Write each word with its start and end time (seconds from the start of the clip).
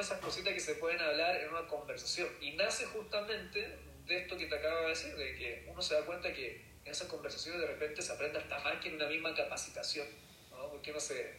¿no? 0.00 0.06
Esas 0.06 0.20
cositas 0.20 0.54
que 0.54 0.60
se 0.60 0.74
pueden 0.76 1.00
hablar 1.00 1.36
en 1.36 1.50
una 1.50 1.66
conversación. 1.66 2.28
Y 2.40 2.52
nace 2.52 2.86
justamente 2.86 3.78
de 4.06 4.18
esto 4.18 4.36
que 4.36 4.46
te 4.46 4.54
acabo 4.54 4.82
de 4.82 4.88
decir, 4.88 5.14
de 5.14 5.36
que 5.36 5.64
uno 5.68 5.82
se 5.82 5.94
da 5.94 6.04
cuenta 6.06 6.32
que 6.32 6.64
en 6.84 6.90
esas 6.90 7.08
conversaciones 7.08 7.60
de 7.60 7.66
repente 7.66 8.02
se 8.02 8.12
aprende 8.12 8.38
hasta 8.38 8.58
más 8.60 8.80
que 8.80 8.88
en 8.88 8.94
una 8.94 9.06
misma 9.06 9.34
capacitación, 9.34 10.06
¿no? 10.50 10.70
Porque 10.70 10.92
no 10.92 11.00
sé, 11.00 11.34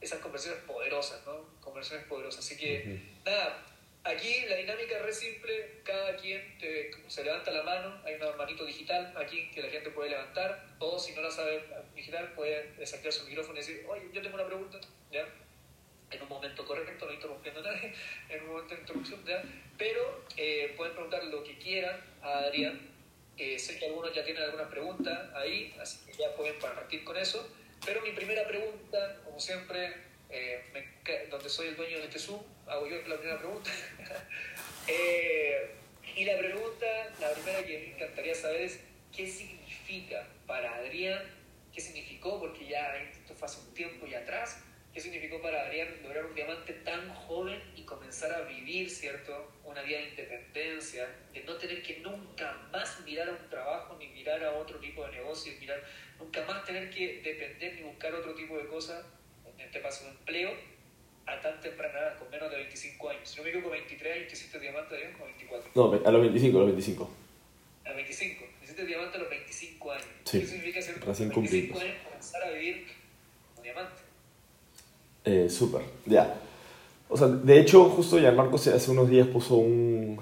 esas 0.00 0.20
conversaciones 0.20 0.64
poderosas, 0.64 1.24
¿no? 1.26 1.60
Conversaciones 1.60 2.06
poderosas. 2.06 2.44
Así 2.44 2.56
que, 2.56 3.00
nada, 3.24 3.62
aquí 4.02 4.46
la 4.48 4.56
dinámica 4.56 4.96
es 4.96 5.02
re 5.02 5.12
simple, 5.12 5.80
cada 5.84 6.16
quien 6.16 6.58
se 7.06 7.24
levanta 7.24 7.50
la 7.50 7.62
mano, 7.62 8.00
hay 8.04 8.14
una 8.14 8.32
manito 8.32 8.64
digital 8.64 9.12
aquí 9.16 9.50
que 9.50 9.62
la 9.62 9.68
gente 9.68 9.90
puede 9.90 10.10
levantar, 10.10 10.66
o 10.78 10.98
si 10.98 11.12
no 11.12 11.20
la 11.20 11.30
sabe 11.30 11.62
digital 11.94 12.32
puede 12.32 12.72
desactivar 12.72 13.12
su 13.12 13.26
micrófono 13.26 13.58
y 13.58 13.60
decir, 13.60 13.84
oye, 13.86 14.08
yo 14.12 14.22
tengo 14.22 14.34
una 14.34 14.46
pregunta, 14.46 14.80
¿ya? 15.12 15.26
En 16.10 16.22
un 16.22 16.28
momento 16.28 16.64
correcto, 16.64 17.06
no 17.06 17.12
interrumpiendo 17.12 17.60
a 17.60 17.72
nadie, 17.72 17.92
en 18.28 18.42
un 18.42 18.48
momento 18.48 18.74
de 18.74 18.80
introducción, 18.80 19.20
pero 19.76 20.24
eh, 20.36 20.72
pueden 20.76 20.94
preguntar 20.94 21.24
lo 21.24 21.42
que 21.42 21.58
quieran 21.58 22.00
a 22.22 22.38
Adrián. 22.38 22.80
Eh, 23.36 23.58
sé 23.58 23.78
que 23.78 23.86
algunos 23.86 24.14
ya 24.14 24.24
tienen 24.24 24.44
algunas 24.44 24.68
preguntas 24.68 25.30
ahí, 25.34 25.74
así 25.80 25.98
que 26.06 26.16
ya 26.16 26.34
pueden 26.34 26.58
partir 26.58 27.04
con 27.04 27.16
eso. 27.16 27.48
Pero 27.84 28.00
mi 28.00 28.12
primera 28.12 28.46
pregunta, 28.46 29.20
como 29.24 29.38
siempre, 29.38 29.94
eh, 30.30 30.62
donde 31.30 31.48
soy 31.48 31.68
el 31.68 31.76
dueño 31.76 31.98
de 31.98 32.04
este 32.04 32.18
Zoom, 32.18 32.42
hago 32.66 32.88
yo 32.88 32.96
la 33.06 33.16
primera 33.16 33.38
pregunta. 33.38 33.70
y 36.16 36.24
la 36.24 36.38
pregunta, 36.38 36.86
la 37.20 37.32
primera 37.32 37.62
que 37.64 37.78
me 37.78 37.94
encantaría 37.94 38.34
saber 38.34 38.62
es, 38.62 38.80
¿qué 39.14 39.28
significa 39.28 40.26
para 40.46 40.76
Adrián? 40.76 41.22
¿Qué 41.74 41.82
significó? 41.82 42.40
Porque 42.40 42.66
ya 42.66 42.96
esto 42.96 43.34
fue 43.34 43.46
hace 43.46 43.60
un 43.60 43.74
tiempo 43.74 44.06
y 44.06 44.14
atrás 44.14 44.62
qué 44.96 45.02
significó 45.02 45.42
para 45.42 45.66
Adrián 45.66 45.88
lograr 46.02 46.24
un 46.24 46.34
diamante 46.34 46.72
tan 46.72 47.06
joven 47.10 47.60
y 47.76 47.82
comenzar 47.82 48.32
a 48.32 48.40
vivir, 48.48 48.88
¿cierto? 48.88 49.52
Una 49.62 49.82
vida 49.82 49.98
de 49.98 50.08
independencia, 50.08 51.06
de 51.34 51.44
no 51.44 51.54
tener 51.56 51.82
que 51.82 51.98
nunca 51.98 52.66
más 52.72 53.00
mirar 53.04 53.28
a 53.28 53.32
un 53.32 53.50
trabajo, 53.50 53.94
ni 53.98 54.08
mirar 54.08 54.42
a 54.42 54.52
otro 54.54 54.78
tipo 54.78 55.04
de 55.04 55.12
negocio, 55.12 55.52
mirar, 55.60 55.84
nunca 56.18 56.42
más 56.46 56.64
tener 56.64 56.88
que 56.88 57.20
depender 57.20 57.74
ni 57.74 57.82
buscar 57.82 58.14
otro 58.14 58.34
tipo 58.34 58.56
de 58.56 58.66
cosas, 58.68 59.04
en 59.58 59.66
este 59.66 59.82
caso 59.82 60.06
un 60.06 60.12
empleo, 60.12 60.54
a 61.26 61.40
tan 61.42 61.60
temprana 61.60 61.98
edad, 61.98 62.18
con 62.18 62.30
menos 62.30 62.50
de 62.50 62.56
25 62.56 63.10
años. 63.10 63.28
Si 63.28 63.36
no 63.36 63.42
me 63.42 63.50
equivoco, 63.50 63.72
23 63.72 64.16
años, 64.16 64.32
hiciste 64.32 64.58
diamante, 64.58 64.94
Adrián, 64.94 65.14
o 65.20 65.24
24? 65.26 65.70
No, 65.74 65.92
a 65.92 66.10
los 66.10 66.22
25, 66.22 66.56
a 66.56 66.60
los 66.60 66.70
25. 66.70 67.10
A 67.84 67.88
los 67.88 67.96
25. 67.96 68.46
Hiciste 68.62 68.86
diamante 68.86 69.18
a 69.18 69.20
los 69.20 69.28
25 69.28 69.92
años. 69.92 70.06
Sí. 70.24 70.40
¿Qué 70.40 70.46
significa 70.46 70.80
ser 70.80 71.04
recién 71.04 71.28
25 71.28 71.80
años 71.80 71.96
comenzar 72.02 72.44
a 72.44 72.50
vivir 72.52 72.86
un 73.58 73.62
diamante? 73.62 74.05
Eh, 75.26 75.50
Súper, 75.50 75.82
ya. 76.06 76.36
O 77.08 77.16
sea, 77.16 77.26
de 77.26 77.60
hecho, 77.60 77.84
justo 77.90 78.18
Gianmarco 78.18 78.56
hace 78.56 78.90
unos 78.90 79.10
días 79.10 79.26
puso 79.26 79.56
un, 79.56 80.18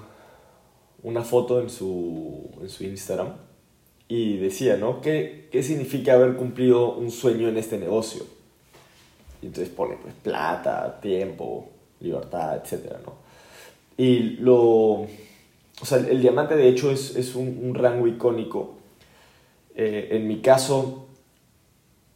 una 1.03 1.23
foto 1.23 1.61
en 1.61 1.69
su, 1.69 2.49
en 2.59 2.69
su 2.69 2.83
Instagram 2.83 3.33
y 4.07 4.37
decía, 4.37 4.77
¿no? 4.77 5.01
¿Qué, 5.01 5.47
¿Qué 5.51 5.61
significa 5.61 6.13
haber 6.13 6.35
cumplido 6.35 6.93
un 6.93 7.11
sueño 7.11 7.47
en 7.47 7.57
este 7.57 7.77
negocio? 7.77 8.23
Y 9.41 9.47
entonces 9.47 9.71
pone, 9.73 9.95
pues, 10.01 10.13
plata, 10.15 10.99
tiempo, 11.01 11.69
libertad, 11.99 12.59
etcétera, 12.63 12.99
¿no? 13.05 13.13
Y 13.97 14.37
lo... 14.37 15.05
O 15.81 15.85
sea, 15.85 15.99
el, 15.99 16.19
diamante 16.19 16.55
de 16.55 16.67
hecho 16.67 16.89
es, 16.89 17.15
es 17.15 17.35
un, 17.35 17.59
un 17.61 17.75
rango 17.75 18.07
icónico. 18.07 18.75
Eh, 19.75 20.09
en 20.11 20.27
mi 20.27 20.39
caso, 20.39 21.04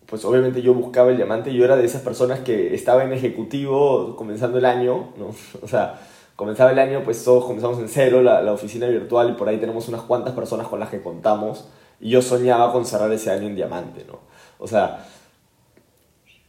pues 0.10 0.26
obviamente 0.26 0.62
yo 0.62 0.74
buscaba 0.74 1.12
el 1.12 1.18
diamante, 1.18 1.54
yo 1.54 1.64
era 1.64 1.76
de 1.76 1.86
esas 1.86 2.02
personas 2.02 2.40
que 2.40 2.74
estaba 2.74 3.04
en 3.04 3.14
ejecutivo 3.14 4.16
comenzando 4.16 4.58
el 4.58 4.66
año, 4.66 5.14
¿no? 5.18 5.28
O 5.62 5.68
sea, 5.68 6.00
comenzaba 6.36 6.72
el 6.72 6.80
año, 6.80 7.04
pues 7.04 7.24
todos 7.24 7.46
comenzamos 7.46 7.80
en 7.80 7.90
cero, 7.90 8.22
la, 8.22 8.42
la, 8.42 8.54
oficina 8.54 8.88
virtual, 8.88 9.30
y 9.30 9.34
por 9.34 9.48
ahí 9.48 9.58
tenemos 9.58 9.88
unas 9.88 10.02
cuantas 10.02 10.34
personas 10.34 10.68
con 10.68 10.80
las 10.80 10.90
que 10.90 11.02
contamos, 11.02 11.68
y 12.00 12.10
yo 12.10 12.22
soñaba 12.22 12.72
con 12.72 12.86
cerrar 12.86 13.11
ese 13.11 13.30
año 13.30 13.48
en 13.48 13.56
diamante, 13.56 14.06
¿no? 14.08 14.20
O 14.58 14.67
sea, 14.67 15.06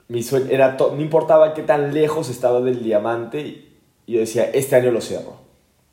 mi 0.08 0.22
sueño 0.22 0.46
era, 0.50 0.76
no 0.78 1.00
importaba 1.00 1.54
qué 1.54 1.62
tan 1.62 1.92
lejos 1.92 2.30
estaba 2.30 2.60
del 2.60 2.82
diamante, 2.82 3.40
y 4.06 4.12
yo 4.14 4.20
decía, 4.20 4.44
este 4.44 4.76
año 4.76 4.90
lo 4.90 5.00
cierro, 5.00 5.34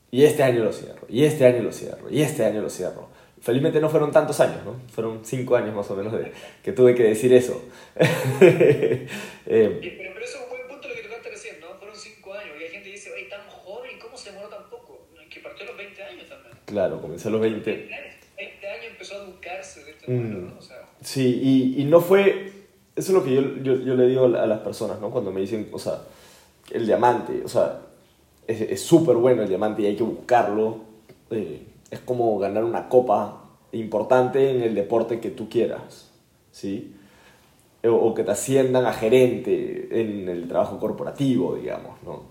y 0.10 0.24
este 0.24 0.44
año 0.44 0.64
lo 0.64 0.72
cierro, 0.72 1.06
y 1.10 1.26
este 1.26 1.46
año 1.46 1.64
lo 1.64 1.74
cierro, 1.74 2.10
y 2.10 2.22
este 2.22 2.46
año 2.46 2.62
lo 2.62 2.70
cierro. 2.70 3.08
Felizmente 3.42 3.80
no 3.80 3.90
fueron 3.90 4.12
tantos 4.12 4.40
años, 4.40 4.64
¿no? 4.66 4.76
Fueron 4.92 5.24
cinco 5.24 5.56
años 5.56 5.76
más 5.76 5.90
o 5.92 5.96
menos 5.96 6.14
de, 6.14 6.32
que 6.64 6.72
tuve 6.72 6.96
que 6.96 7.04
decir 7.04 7.34
eso. 7.34 7.64
eh, 7.96 9.08
pero, 9.46 10.14
pero, 10.14 10.26
eso 10.26 10.38
es 10.38 10.44
un 10.44 10.50
buen 10.50 10.68
punto 10.68 10.88
lo 10.88 10.96
que 10.96 11.02
tocaste 11.02 11.30
recién, 11.30 11.60
¿no? 11.60 11.68
Fueron 11.78 11.96
cinco 11.96 12.34
años 12.34 12.56
y 12.60 12.64
hay 12.64 12.70
gente 12.70 12.86
que 12.90 12.96
dice, 12.96 13.12
oye, 13.12 13.26
tan 13.26 13.48
joven, 13.48 14.00
¿cómo 14.02 14.18
se 14.18 14.32
demoró 14.32 14.50
tan 14.50 14.70
poco? 14.70 15.08
Que 15.30 15.40
partió 15.40 15.66
a 15.66 15.68
los 15.68 15.78
20 15.78 16.04
años 16.04 16.30
también. 16.30 16.58
Claro, 16.66 17.02
comencé 17.02 17.28
a 17.28 17.32
los 17.32 17.42
20. 17.42 17.90
20 18.38 18.68
años 18.68 18.86
empezó 18.92 19.16
a 19.16 19.24
educarse 19.24 19.84
de 19.84 19.92
este 19.92 20.12
mm. 20.12 20.48
¿no? 20.48 20.58
O 20.58 20.62
sea, 20.62 20.78
sí, 21.02 21.40
y, 21.42 21.82
y, 21.82 21.86
no 21.86 22.02
fue... 22.02 22.52
Eso 22.96 23.12
es 23.12 23.14
lo 23.14 23.24
que 23.24 23.36
yo, 23.36 23.42
yo, 23.62 23.76
yo, 23.82 23.96
le 23.96 24.08
digo 24.08 24.26
a 24.26 24.48
las 24.48 24.60
personas, 24.60 25.00
¿no? 25.00 25.12
Cuando 25.12 25.32
me 25.32 25.42
dicen, 25.42 25.70
o 25.72 25.78
sea, 25.78 26.02
el 26.72 26.88
diamante, 26.88 27.44
o 27.46 27.48
sea, 27.48 27.82
es 28.48 28.82
súper 28.82 29.16
bueno 29.16 29.44
el 29.44 29.50
diamante 29.50 29.84
y 29.84 29.86
hay 29.86 29.96
que 29.96 30.04
buscarlo. 30.04 30.80
Eh, 31.30 31.67
es 31.92 32.00
como 32.00 32.38
ganar 32.40 32.64
una 32.64 32.90
copa 32.90 33.44
importante 33.72 34.52
en 34.52 34.62
el 34.62 34.76
deporte 34.76 35.20
que 35.20 35.32
tú 35.32 35.50
quieras, 35.50 36.10
¿sí? 36.52 36.94
O, 37.84 38.14
que 38.14 38.24
te 38.24 38.32
asciendan 38.32 38.86
a 38.86 38.92
gerente 38.92 40.02
en 40.02 40.28
el 40.28 40.48
trabajo 40.48 40.80
corporativo, 40.80 41.56
digamos, 41.56 42.02
¿no? 42.04 42.24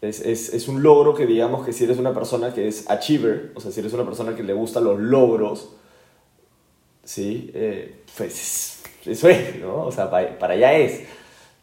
Es, 0.00 0.20
es, 0.20 0.52
es, 0.52 0.68
un 0.68 0.82
logro 0.82 1.14
que 1.14 1.26
digamos 1.26 1.64
que 1.64 1.72
si 1.72 1.84
eres 1.84 1.98
una 1.98 2.12
persona 2.12 2.52
que 2.52 2.66
es 2.66 2.90
achiever, 2.90 3.52
o 3.54 3.60
sea, 3.60 3.70
si 3.70 3.80
eres 3.80 3.92
una 3.92 4.04
persona 4.04 4.34
que 4.34 4.42
le 4.42 4.52
gustan 4.52 4.84
los 4.84 4.98
logros, 4.98 5.70
¿sí? 7.04 7.50
Eh, 7.54 8.02
pues 8.16 8.82
eso 9.04 9.28
es, 9.28 9.60
¿no? 9.60 9.84
O 9.84 9.92
sea, 9.92 10.10
para, 10.10 10.38
para 10.38 10.54
allá 10.54 10.72
es, 10.74 11.02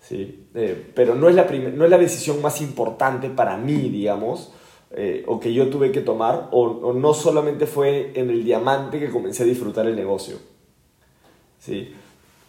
¿sí? 0.02 0.48
Eh, 0.54 0.92
pero 0.96 1.16
no 1.16 1.28
es, 1.28 1.36
la 1.36 1.46
no 1.46 1.86
es 1.86 1.92
la 1.92 1.98
decisión 1.98 2.42
más 2.42 2.62
importante 2.62 3.30
para 3.30 3.58
mí, 3.58 3.90
digamos, 3.90 4.54
eh, 4.92 5.24
o 5.28 5.40
que 5.40 5.54
yo 5.54 5.70
tuve 5.70 5.92
que 5.92 6.02
tomar, 6.02 6.50
o, 6.52 6.94
no 6.94 7.14
solamente 7.14 7.68
fue 7.68 8.12
en 8.16 8.30
el 8.30 8.44
diamante 8.44 9.00
que 9.00 9.10
comencé 9.10 9.44
a 9.44 9.46
disfrutar 9.46 9.86
el 9.86 9.96
negocio. 9.96 10.38
¿sí? 11.60 11.94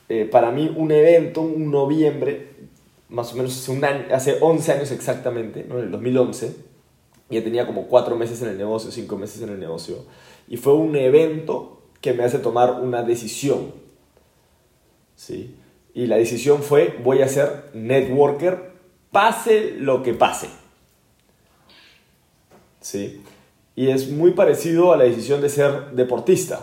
Eh, 0.08 0.24
para 0.24 0.50
mí 0.50 0.72
un 0.74 0.90
evento, 0.90 1.42
un 1.42 1.70
noviembre, 1.70 2.48
más 3.10 3.32
o 3.32 3.36
menos 3.36 3.56
hace, 3.56 3.70
un 3.72 3.84
año, 3.84 4.06
hace 4.12 4.38
11 4.40 4.72
años 4.72 4.90
exactamente, 4.90 5.66
¿no? 5.68 5.78
en 5.78 5.84
el 5.84 5.90
2011, 5.90 6.56
ya 7.28 7.44
tenía 7.44 7.66
como 7.66 7.86
4 7.86 8.16
meses 8.16 8.40
en 8.42 8.48
el 8.48 8.58
negocio, 8.58 8.90
5 8.90 9.16
meses 9.18 9.42
en 9.42 9.50
el 9.50 9.60
negocio, 9.60 10.04
y 10.48 10.56
fue 10.56 10.72
un 10.72 10.96
evento 10.96 11.82
que 12.00 12.14
me 12.14 12.24
hace 12.24 12.38
tomar 12.38 12.80
una 12.80 13.02
decisión. 13.02 13.72
¿sí? 15.14 15.54
Y 15.92 16.06
la 16.06 16.16
decisión 16.16 16.62
fue, 16.62 16.96
voy 17.04 17.20
a 17.20 17.28
ser 17.28 17.70
networker, 17.74 18.72
pase 19.10 19.74
lo 19.76 20.02
que 20.02 20.14
pase. 20.14 20.48
¿Sí? 22.80 23.22
Y 23.76 23.88
es 23.88 24.10
muy 24.10 24.32
parecido 24.32 24.92
a 24.92 24.96
la 24.96 25.04
decisión 25.04 25.41
de 25.41 25.48
ser 25.48 25.92
deportista. 25.92 26.60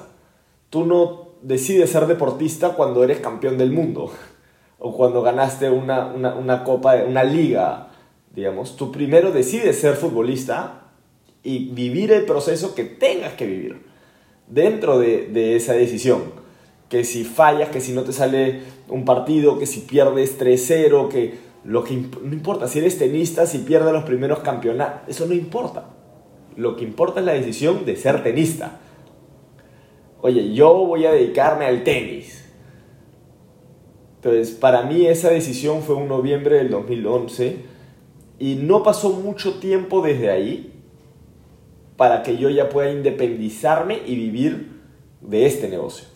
Tú 0.69 0.85
no 0.85 1.29
decides 1.41 1.89
ser 1.89 2.07
deportista 2.07 2.69
cuando 2.69 3.03
eres 3.03 3.19
campeón 3.19 3.57
del 3.57 3.71
mundo 3.71 4.11
o 4.79 4.95
cuando 4.95 5.21
ganaste 5.21 5.69
una, 5.69 6.07
una, 6.07 6.35
una 6.35 6.63
copa, 6.63 6.95
una 7.07 7.23
liga, 7.23 7.89
digamos. 8.35 8.75
Tú 8.75 8.91
primero 8.91 9.31
decides 9.31 9.79
ser 9.79 9.95
futbolista 9.95 10.83
y 11.43 11.69
vivir 11.69 12.11
el 12.11 12.25
proceso 12.25 12.75
que 12.75 12.83
tengas 12.83 13.33
que 13.33 13.45
vivir 13.45 13.85
dentro 14.47 14.99
de, 14.99 15.27
de 15.27 15.55
esa 15.55 15.73
decisión. 15.73 16.47
Que 16.89 17.03
si 17.03 17.25
fallas, 17.25 17.69
que 17.69 17.81
si 17.81 17.91
no 17.91 18.03
te 18.03 18.13
sale 18.13 18.61
un 18.87 19.03
partido, 19.03 19.59
que 19.59 19.65
si 19.65 19.81
pierdes 19.81 20.39
3-0, 20.39 21.09
que 21.09 21.47
lo 21.65 21.83
que 21.83 21.95
no 21.95 22.33
importa, 22.33 22.67
si 22.67 22.79
eres 22.79 22.97
tenista, 22.97 23.45
si 23.45 23.59
pierdes 23.59 23.91
los 23.91 24.05
primeros 24.05 24.39
campeonatos, 24.39 25.01
eso 25.09 25.25
no 25.25 25.33
importa. 25.33 25.96
Lo 26.57 26.75
que 26.75 26.83
importa 26.83 27.19
es 27.19 27.25
la 27.25 27.33
decisión 27.33 27.85
de 27.85 27.95
ser 27.95 28.23
tenista. 28.23 28.79
Oye, 30.21 30.53
yo 30.53 30.73
voy 30.73 31.05
a 31.05 31.11
dedicarme 31.11 31.65
al 31.65 31.83
tenis. 31.83 32.43
Entonces, 34.15 34.55
para 34.55 34.81
mí 34.81 35.05
esa 35.05 35.29
decisión 35.29 35.83
fue 35.83 35.95
un 35.95 36.07
noviembre 36.07 36.57
del 36.57 36.71
2011 36.71 37.57
y 38.39 38.55
no 38.55 38.81
pasó 38.81 39.11
mucho 39.11 39.59
tiempo 39.59 40.01
desde 40.01 40.31
ahí 40.31 40.73
para 41.95 42.23
que 42.23 42.37
yo 42.37 42.49
ya 42.49 42.69
pueda 42.69 42.91
independizarme 42.91 44.01
y 44.05 44.15
vivir 44.15 44.81
de 45.21 45.45
este 45.45 45.69
negocio. 45.69 46.07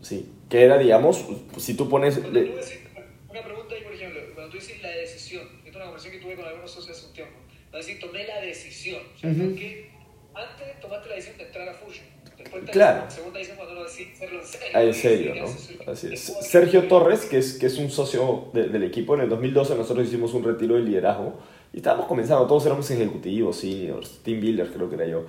Sí, 0.00 0.32
que 0.48 0.62
era, 0.62 0.78
digamos, 0.78 1.24
si 1.58 1.74
tú 1.74 1.88
pones... 1.88 2.16
Una 2.18 3.42
pregunta 3.42 3.74
ahí, 3.74 3.82
por 3.84 3.92
ejemplo, 3.92 4.20
cuando 4.34 4.50
tú 4.50 4.56
dices 4.56 4.82
la 4.82 4.90
decisión, 4.90 5.42
esta 5.58 5.68
es 5.68 5.76
una 5.76 5.84
conversación 5.84 6.14
que 6.14 6.24
tuve 6.24 6.36
con 6.36 6.44
algunos 6.46 6.70
socios 6.70 6.96
hace 6.96 7.06
un 7.06 7.12
tiempo, 7.12 7.38
decir, 7.78 8.00
tomé 8.00 8.26
la 8.26 8.40
decisión. 8.40 9.02
Uh 9.22 9.26
-huh. 9.26 9.54
que 9.56 9.90
antes 10.34 10.80
tomaste 10.80 11.08
la 11.08 11.14
decisión 11.14 11.38
de 11.38 11.44
entrar 11.44 11.68
a 11.68 11.74
Fusion. 11.74 12.06
Después 12.36 12.64
claro. 12.70 13.04
la 13.04 13.10
segunda 13.10 13.38
decisión 13.38 13.56
cuando 13.58 13.74
lo 13.74 13.84
decidiste 13.84 14.24
hacerlo 14.24 14.40
en 14.40 14.46
serio. 14.46 14.68
Ah, 14.74 14.82
en 14.82 14.94
serio, 14.94 15.34
¿no? 15.34 15.92
Así 15.92 16.12
es. 16.12 16.20
Sergio 16.40 16.88
Torres, 16.88 17.26
que 17.26 17.38
es, 17.38 17.58
que 17.58 17.66
es 17.66 17.78
un 17.78 17.90
socio 17.90 18.46
de, 18.52 18.68
del 18.68 18.84
equipo, 18.84 19.14
en 19.14 19.22
el 19.22 19.28
2012 19.28 19.76
nosotros 19.76 20.06
hicimos 20.06 20.34
un 20.34 20.44
retiro 20.44 20.74
de 20.74 20.82
liderazgo 20.82 21.38
y 21.72 21.78
estábamos 21.78 22.06
comenzando, 22.06 22.46
todos 22.46 22.66
éramos 22.66 22.90
ejecutivos, 22.90 23.56
seniors, 23.56 24.20
team 24.22 24.40
builders 24.40 24.70
creo 24.70 24.88
que 24.88 24.96
era 24.96 25.06
yo. 25.06 25.26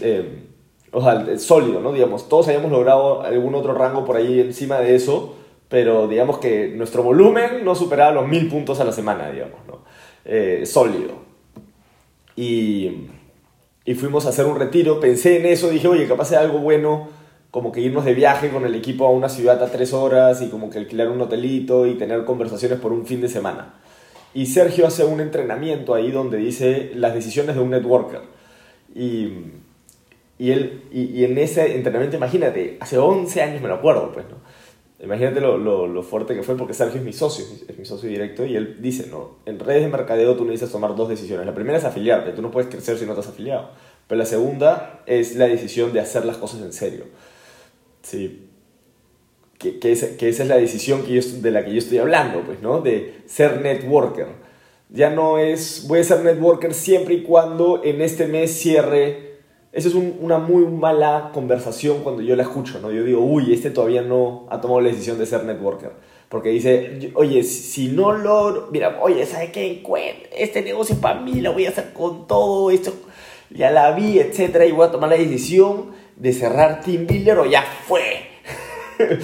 Eh, 0.00 0.44
o 0.90 1.02
sea, 1.02 1.38
sólido, 1.38 1.80
¿no? 1.80 1.92
Digamos, 1.92 2.28
todos 2.28 2.48
habíamos 2.48 2.72
logrado 2.72 3.22
algún 3.22 3.54
otro 3.54 3.74
rango 3.74 4.04
por 4.04 4.16
ahí 4.16 4.40
encima 4.40 4.80
de 4.80 4.94
eso, 4.94 5.36
pero 5.68 6.08
digamos 6.08 6.38
que 6.38 6.68
nuestro 6.68 7.02
volumen 7.02 7.64
no 7.64 7.74
superaba 7.74 8.12
los 8.12 8.26
mil 8.26 8.48
puntos 8.48 8.80
a 8.80 8.84
la 8.84 8.92
semana, 8.92 9.30
digamos, 9.30 9.66
¿no? 9.66 9.84
Eh, 10.24 10.64
sólido. 10.64 11.27
Y, 12.38 13.08
y 13.84 13.94
fuimos 13.94 14.24
a 14.24 14.28
hacer 14.28 14.46
un 14.46 14.56
retiro, 14.56 15.00
pensé 15.00 15.40
en 15.40 15.46
eso, 15.46 15.70
dije, 15.70 15.88
oye, 15.88 16.06
capaz 16.06 16.26
sea 16.26 16.38
algo 16.38 16.60
bueno, 16.60 17.08
como 17.50 17.72
que 17.72 17.80
irnos 17.80 18.04
de 18.04 18.14
viaje 18.14 18.50
con 18.50 18.64
el 18.64 18.76
equipo 18.76 19.04
a 19.06 19.10
una 19.10 19.28
ciudad 19.28 19.60
a 19.60 19.72
tres 19.72 19.92
horas 19.92 20.40
y 20.40 20.46
como 20.46 20.70
que 20.70 20.78
alquilar 20.78 21.08
un 21.08 21.20
hotelito 21.20 21.84
y 21.84 21.96
tener 21.96 22.24
conversaciones 22.24 22.78
por 22.78 22.92
un 22.92 23.06
fin 23.06 23.20
de 23.20 23.28
semana. 23.28 23.74
Y 24.34 24.46
Sergio 24.46 24.86
hace 24.86 25.04
un 25.04 25.18
entrenamiento 25.18 25.94
ahí 25.94 26.12
donde 26.12 26.38
dice 26.38 26.92
las 26.94 27.12
decisiones 27.12 27.56
de 27.56 27.60
un 27.60 27.70
networker. 27.70 28.20
Y, 28.94 29.32
y, 30.38 30.52
él, 30.52 30.84
y, 30.92 31.06
y 31.06 31.24
en 31.24 31.38
ese 31.38 31.74
entrenamiento, 31.74 32.18
imagínate, 32.18 32.76
hace 32.78 32.98
11 32.98 33.42
años 33.42 33.62
me 33.62 33.66
lo 33.66 33.74
acuerdo, 33.74 34.12
pues, 34.12 34.26
¿no? 34.26 34.36
Imagínate 35.00 35.40
lo, 35.40 35.58
lo, 35.58 35.86
lo, 35.86 36.02
fuerte 36.02 36.34
que 36.34 36.42
fue 36.42 36.56
porque 36.56 36.74
Sergio 36.74 36.98
es 36.98 37.04
mi 37.04 37.12
socio, 37.12 37.44
es 37.68 37.78
mi 37.78 37.84
socio 37.84 38.08
directo 38.08 38.44
y 38.44 38.56
él 38.56 38.78
dice, 38.80 39.06
no, 39.08 39.36
en 39.46 39.60
redes 39.60 39.82
de 39.82 39.88
mercadeo 39.88 40.34
tú 40.34 40.44
necesitas 40.44 40.72
tomar 40.72 40.96
dos 40.96 41.08
decisiones. 41.08 41.46
La 41.46 41.54
primera 41.54 41.78
es 41.78 41.84
afiliarte, 41.84 42.32
tú 42.32 42.42
no 42.42 42.50
puedes 42.50 42.68
crecer 42.68 42.98
si 42.98 43.06
no 43.06 43.12
estás 43.12 43.28
afiliado. 43.28 43.70
Pero 44.08 44.18
la 44.18 44.26
segunda 44.26 45.02
es 45.06 45.36
la 45.36 45.46
decisión 45.46 45.92
de 45.92 46.00
hacer 46.00 46.24
las 46.24 46.36
cosas 46.36 46.62
en 46.62 46.72
serio. 46.72 47.04
Sí. 48.02 48.48
Que, 49.58 49.78
que, 49.78 49.92
esa, 49.92 50.16
que 50.16 50.28
esa 50.28 50.42
es 50.42 50.48
la 50.48 50.56
decisión 50.56 51.04
que 51.04 51.14
yo, 51.14 51.20
de 51.42 51.50
la 51.50 51.64
que 51.64 51.72
yo 51.72 51.78
estoy 51.78 51.98
hablando, 51.98 52.40
pues, 52.42 52.60
¿no? 52.60 52.80
De 52.80 53.22
ser 53.26 53.60
networker. 53.60 54.26
Ya 54.88 55.10
no 55.10 55.38
es, 55.38 55.84
voy 55.86 56.00
a 56.00 56.04
ser 56.04 56.24
networker 56.24 56.74
siempre 56.74 57.14
y 57.14 57.22
cuando 57.22 57.82
en 57.84 58.00
este 58.00 58.26
mes 58.26 58.50
cierre 58.50 59.27
esa 59.72 59.88
es 59.88 59.94
un, 59.94 60.18
una 60.20 60.38
muy 60.38 60.64
mala 60.64 61.30
conversación 61.34 61.98
cuando 62.02 62.22
yo 62.22 62.34
la 62.36 62.42
escucho, 62.42 62.78
¿no? 62.80 62.90
Yo 62.90 63.04
digo, 63.04 63.20
uy, 63.20 63.52
este 63.52 63.70
todavía 63.70 64.02
no 64.02 64.46
ha 64.50 64.60
tomado 64.60 64.80
la 64.80 64.88
decisión 64.88 65.18
de 65.18 65.26
ser 65.26 65.44
networker. 65.44 65.92
Porque 66.28 66.50
dice, 66.50 67.12
oye, 67.14 67.42
si 67.42 67.88
no 67.88 68.12
lo... 68.12 68.68
Mira, 68.70 68.98
oye, 69.00 69.24
¿sabes 69.24 69.50
qué? 69.50 69.82
Este 70.36 70.62
negocio 70.62 70.96
para 71.00 71.20
mí, 71.20 71.40
lo 71.40 71.52
voy 71.54 71.66
a 71.66 71.70
hacer 71.70 71.92
con 71.92 72.26
todo 72.26 72.70
esto. 72.70 72.92
Ya 73.50 73.70
la 73.70 73.92
vi, 73.92 74.18
etcétera, 74.18 74.66
y 74.66 74.72
voy 74.72 74.86
a 74.86 74.90
tomar 74.90 75.08
la 75.08 75.16
decisión 75.16 75.92
de 76.16 76.32
cerrar 76.32 76.82
Team 76.82 77.06
Builder 77.06 77.38
o 77.38 77.46
ya 77.46 77.62
fue. 77.86 78.26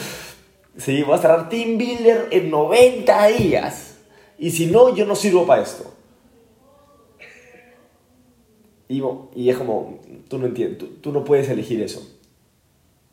sí, 0.79 1.03
voy 1.03 1.15
a 1.15 1.19
cerrar 1.19 1.49
Team 1.51 1.77
Builder 1.77 2.29
en 2.31 2.51
90 2.51 3.27
días. 3.29 3.97
Y 4.39 4.51
si 4.51 4.67
no, 4.67 4.95
yo 4.95 5.05
no 5.05 5.15
sirvo 5.15 5.47
para 5.47 5.63
esto. 5.63 5.93
Y, 8.89 9.03
y 9.35 9.51
es 9.51 9.57
como, 9.57 10.01
tú 10.29 10.39
no 10.39 10.47
entiendes, 10.47 10.79
tú, 10.79 10.87
tú 11.01 11.13
no 11.13 11.25
puedes 11.25 11.49
elegir 11.49 11.81
eso. 11.83 12.07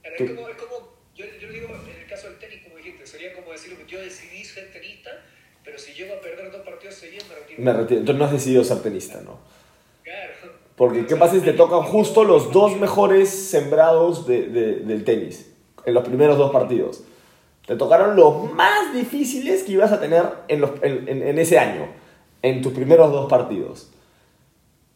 Es 0.04 0.30
como, 0.30 0.50
es 0.50 0.56
como 0.58 0.92
yo, 1.16 1.26
yo 1.40 1.50
digo, 1.50 1.68
en 1.68 2.02
el 2.02 2.08
caso 2.08 2.28
del 2.28 2.40
tenis, 2.40 2.60
como 2.64 2.78
dijiste, 2.78 3.06
sería 3.06 3.34
como 3.34 3.52
decir, 3.52 3.78
yo 3.88 4.00
decidí 4.00 4.44
ser 4.44 4.72
tenista, 4.72 5.12
pero 5.64 5.78
si 5.78 5.94
llego 5.94 6.16
a 6.16 6.20
perder 6.20 6.52
dos 6.52 6.62
partidos 6.62 6.96
seguidos, 6.96 7.28
me 7.30 7.36
retiro. 7.36 7.64
Me 7.64 7.74
retiro. 7.74 8.00
Entonces 8.02 8.20
no 8.20 8.26
has 8.26 8.32
decidido 8.32 8.64
ser 8.64 8.82
tenista, 8.82 9.22
¿no? 9.22 9.40
Claro. 10.04 10.34
Porque 10.76 11.06
¿qué 11.06 11.16
pasa 11.16 11.36
si 11.36 11.42
te 11.42 11.54
tocan 11.54 11.84
justo 11.84 12.24
los 12.24 12.52
dos 12.52 12.76
mejores 12.78 13.30
sembrados 13.30 14.26
de, 14.26 14.48
de, 14.48 14.76
del 14.78 15.04
tenis 15.04 15.52
en 15.86 15.94
los 15.94 16.04
primeros 16.04 16.38
dos 16.38 16.52
partidos? 16.52 17.04
Te 17.68 17.76
tocaron 17.76 18.16
los 18.16 18.52
más 18.54 18.94
difíciles 18.94 19.64
que 19.64 19.74
ibas 19.74 19.92
a 19.92 20.00
tener 20.00 20.26
en, 20.48 20.62
los, 20.62 20.72
en, 20.82 21.08
en, 21.08 21.22
en 21.28 21.40
ese 21.40 21.60
año, 21.60 21.88
en 22.42 22.62
tus 22.62 22.74
primeros 22.74 23.12
dos 23.12 23.30
partidos. 23.30 23.92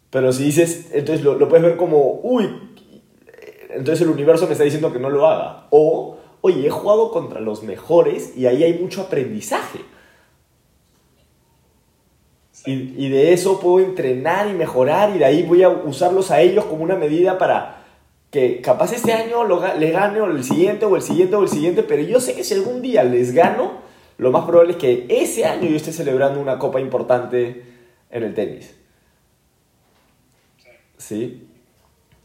Pero 0.10 0.32
si 0.32 0.44
dices, 0.44 0.90
entonces 0.94 1.24
lo, 1.24 1.36
lo, 1.36 1.50
puedes 1.50 1.66
ver 1.66 1.78
como, 1.78 2.20
uy, 2.24 2.50
entonces 3.70 4.02
el 4.02 4.10
universo 4.10 4.46
me 4.46 4.54
está 4.54 4.64
diciendo 4.64 4.94
que 4.94 5.00
no 5.00 5.10
lo 5.10 5.28
haga. 5.28 5.68
O, 5.72 6.18
oye, 6.42 6.68
he 6.68 6.70
jugado 6.70 7.12
contra 7.12 7.42
los 7.42 7.64
mejores 7.64 8.36
y 8.38 8.46
ahí 8.46 8.64
hay 8.64 8.80
mucho 8.80 9.02
aprendizaje. 9.02 9.80
Y, 12.66 12.72
y, 13.06 13.10
de 13.10 13.34
eso 13.34 13.60
puedo 13.60 13.86
entrenar 13.86 14.48
y 14.48 14.54
mejorar 14.54 15.16
y 15.16 15.20
de 15.20 15.26
ahí 15.26 15.44
voy 15.44 15.62
a 15.62 15.70
usarlos 15.70 16.32
a 16.32 16.42
ellos 16.42 16.66
como 16.66 16.84
una 16.84 16.96
medida 16.96 17.38
para 17.38 17.86
que 18.36 18.60
capaz 18.60 18.92
este 18.92 19.14
año 19.14 19.46
lo, 19.46 19.64
les 19.78 19.94
gane 19.94 20.20
o 20.20 20.26
el 20.26 20.44
siguiente 20.44 20.86
o 20.86 20.98
el 20.98 21.02
siguiente 21.02 21.38
o 21.38 21.44
el 21.44 21.48
siguiente, 21.48 21.84
pero 21.84 22.02
yo 22.02 22.20
sé 22.20 22.34
que 22.34 22.44
si 22.44 22.54
algún 22.54 22.82
día 22.82 23.02
les 23.06 23.34
gano, 23.34 23.80
lo 24.18 24.30
más 24.30 24.44
probable 24.44 24.74
es 24.74 24.78
que 24.78 25.06
ese 25.08 25.46
año 25.46 25.70
yo 25.70 25.76
esté 25.78 25.94
celebrando 25.94 26.42
una 26.42 26.60
copa 26.60 26.82
importante 26.82 27.64
en 28.10 28.24
el 28.24 28.34
tenis. 28.34 28.76
¿Sí? 30.98 31.48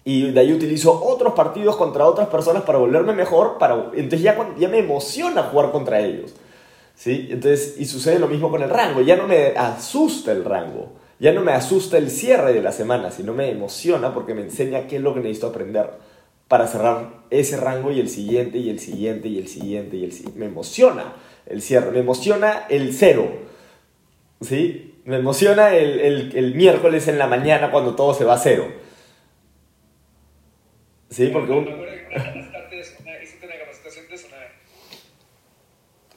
Y 0.05 0.31
de 0.31 0.41
ahí 0.41 0.53
utilizo 0.53 1.03
otros 1.05 1.35
partidos 1.35 1.77
contra 1.77 2.07
otras 2.07 2.29
personas 2.29 2.63
para 2.63 2.79
volverme 2.79 3.13
mejor, 3.13 3.59
para, 3.59 3.91
entonces 3.95 4.23
ya, 4.23 4.55
ya 4.59 4.69
me 4.69 4.79
emociona 4.79 5.43
jugar 5.45 5.71
contra 5.71 6.01
ellos, 6.01 6.35
¿sí? 6.95 7.29
Entonces, 7.31 7.77
y 7.79 7.85
sucede 7.85 8.19
lo 8.19 8.29
mismo 8.29 8.51
con 8.51 8.63
el 8.63 8.71
rango, 8.71 9.03
ya 9.03 9.17
no 9.17 9.27
me 9.27 9.49
asusta 9.49 10.33
el 10.33 10.45
rango, 10.45 10.93
ya 11.19 11.33
no 11.33 11.43
me 11.43 11.53
asusta 11.53 11.99
el 11.99 12.11
cierre 12.11 12.55
de 12.55 12.63
la 12.63 12.73
semana, 12.73 13.11
sino 13.11 13.35
me 13.35 13.51
emociona 13.51 14.15
porque 14.15 14.35
me 14.35 14.41
enseña 14.41 14.87
qué 14.87 14.97
es 14.97 15.03
lo 15.03 15.13
que 15.13 15.21
necesito 15.21 15.49
aprender 15.49 15.91
para 16.49 16.67
cerrar 16.67 17.21
ese 17.31 17.59
rango 17.59 17.93
y 17.93 18.01
el 18.01 18.09
siguiente 18.09 18.59
y 18.59 18.71
el 18.71 18.81
siguiente 18.81 19.29
y 19.29 19.39
el 19.39 19.47
siguiente 19.47 19.97
y 19.97 20.05
el 20.05 20.13
siguiente. 20.13 20.41
Me 20.41 20.47
emociona 20.47 21.13
el 21.47 21.63
cierre, 21.63 21.91
me 21.91 22.01
emociona 22.01 22.67
el 22.71 22.95
cero, 22.95 23.31
¿sí? 24.41 24.90
Me 25.11 25.17
emociona 25.17 25.75
el, 25.75 25.99
el, 25.99 26.37
el, 26.37 26.55
miércoles 26.55 27.09
en 27.09 27.19
la 27.19 27.27
mañana 27.27 27.73
cuando 27.73 27.97
todo 27.97 28.15
se 28.15 28.25
va 28.25 28.35
a 28.35 28.39
cero. 28.39 28.69
Sí, 31.11 31.31
porque 31.33 31.51
un... 31.51 31.69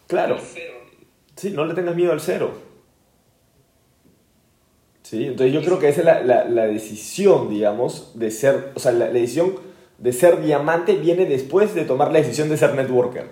Claro. 0.05 0.37
Sí, 1.35 1.49
no 1.49 1.65
le 1.65 1.73
tengas 1.73 1.95
miedo 1.95 2.11
al 2.11 2.21
cero. 2.21 2.53
Sí, 5.01 5.25
entonces 5.25 5.51
yo 5.51 5.63
creo 5.63 5.79
que 5.79 5.89
esa 5.89 6.01
es 6.01 6.05
la, 6.05 6.21
la, 6.21 6.45
la 6.45 6.67
decisión, 6.67 7.49
digamos, 7.49 8.11
de 8.13 8.29
ser, 8.29 8.73
o 8.75 8.79
sea, 8.79 8.91
la, 8.91 9.07
la 9.07 9.13
decisión 9.13 9.55
de 9.97 10.13
ser 10.13 10.39
diamante 10.39 10.97
viene 10.97 11.25
después 11.25 11.73
de 11.73 11.85
tomar 11.85 12.11
la 12.11 12.19
decisión 12.19 12.47
de 12.49 12.57
ser 12.57 12.75
networker. 12.75 13.25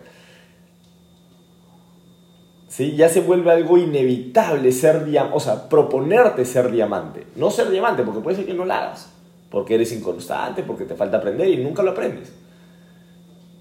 ¿Sí? 2.72 2.96
ya 2.96 3.10
se 3.10 3.22
vuelve 3.22 3.52
algo 3.52 3.78
inevitable 3.78 4.72
ser 4.72 5.04
diamante, 5.06 5.36
o 5.36 5.40
sea, 5.40 5.68
proponerte 5.68 6.46
ser 6.46 6.72
diamante. 6.72 7.28
No 7.36 7.52
ser 7.52 7.70
diamante, 7.70 8.04
porque 8.04 8.22
puede 8.22 8.38
ser 8.38 8.46
que 8.46 8.54
no 8.54 8.66
lo 8.66 8.74
hagas, 8.74 9.12
porque 9.50 9.76
eres 9.76 9.92
inconstante, 9.92 10.64
porque 10.64 10.86
te 10.86 10.96
falta 10.96 11.18
aprender 11.18 11.50
y 11.50 11.58
nunca 11.58 11.84
lo 11.84 11.92
aprendes. 11.92 12.34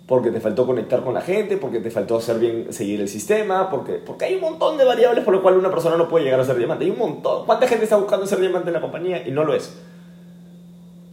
Porque 0.06 0.30
te 0.30 0.40
faltó 0.40 0.66
conectar 0.66 1.02
con 1.02 1.14
la 1.14 1.20
gente, 1.20 1.56
porque 1.56 1.80
te 1.80 1.90
faltó 1.90 2.16
hacer 2.16 2.38
bien, 2.38 2.73
seguir 2.73 3.00
el 3.00 3.08
sistema, 3.08 3.68
porque, 3.68 3.94
porque 3.94 4.25
hay 4.25 4.37
un 4.37 4.40
montón 4.40 4.76
de 4.76 4.84
variables 4.84 5.25
por 5.25 5.34
las 5.34 5.42
cuales 5.42 5.61
una 5.61 5.70
persona 5.70 5.96
no 5.96 6.08
puede 6.08 6.25
llegar 6.25 6.40
a 6.40 6.44
ser 6.44 6.56
diamante. 6.56 6.84
Hay 6.84 6.90
un 6.90 6.99
montón. 6.99 7.46
¿Cuánta 7.46 7.68
gente 7.68 7.84
está 7.84 7.96
buscando 7.96 8.26
ser 8.26 8.40
diamante 8.40 8.70
en 8.70 8.75
la 8.75 8.80
compañía 8.80 9.26
y 9.26 9.30
no 9.30 9.44
lo 9.44 9.54
es? 9.54 9.73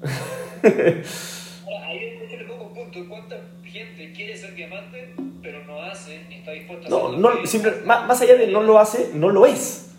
Ahí 0.64 2.18
punto. 2.74 3.10
¿Cuánta 3.10 3.36
gente 3.78 4.14
quiere 4.14 4.36
ser 4.36 4.56
diamante, 4.56 5.14
pero 5.42 5.64
no 5.66 5.82
hace, 5.82 6.26
ni 6.30 6.36
está 6.36 6.52
dispuesta 6.52 6.88
a 6.88 6.90
no, 6.90 7.18
no, 7.18 7.46
simple, 7.46 7.74
más, 7.86 8.08
más 8.08 8.22
allá 8.22 8.36
de 8.36 8.48
no 8.48 8.62
lo 8.64 8.80
hace, 8.80 9.12
no 9.14 9.30
lo 9.30 9.46
es. 9.46 9.92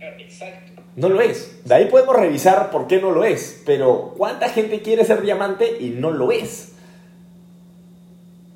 Exacto. 0.00 0.82
No 0.96 1.08
lo 1.08 1.20
es. 1.20 1.60
De 1.64 1.74
ahí 1.74 1.84
podemos 1.86 2.16
revisar 2.16 2.70
por 2.70 2.86
qué 2.86 3.00
no 3.00 3.10
lo 3.10 3.24
es. 3.24 3.62
Pero 3.64 4.14
¿cuánta 4.16 4.48
gente 4.48 4.82
quiere 4.82 5.04
ser 5.04 5.22
diamante 5.22 5.76
y 5.80 5.90
no 5.90 6.10
lo 6.10 6.32
es? 6.32 6.72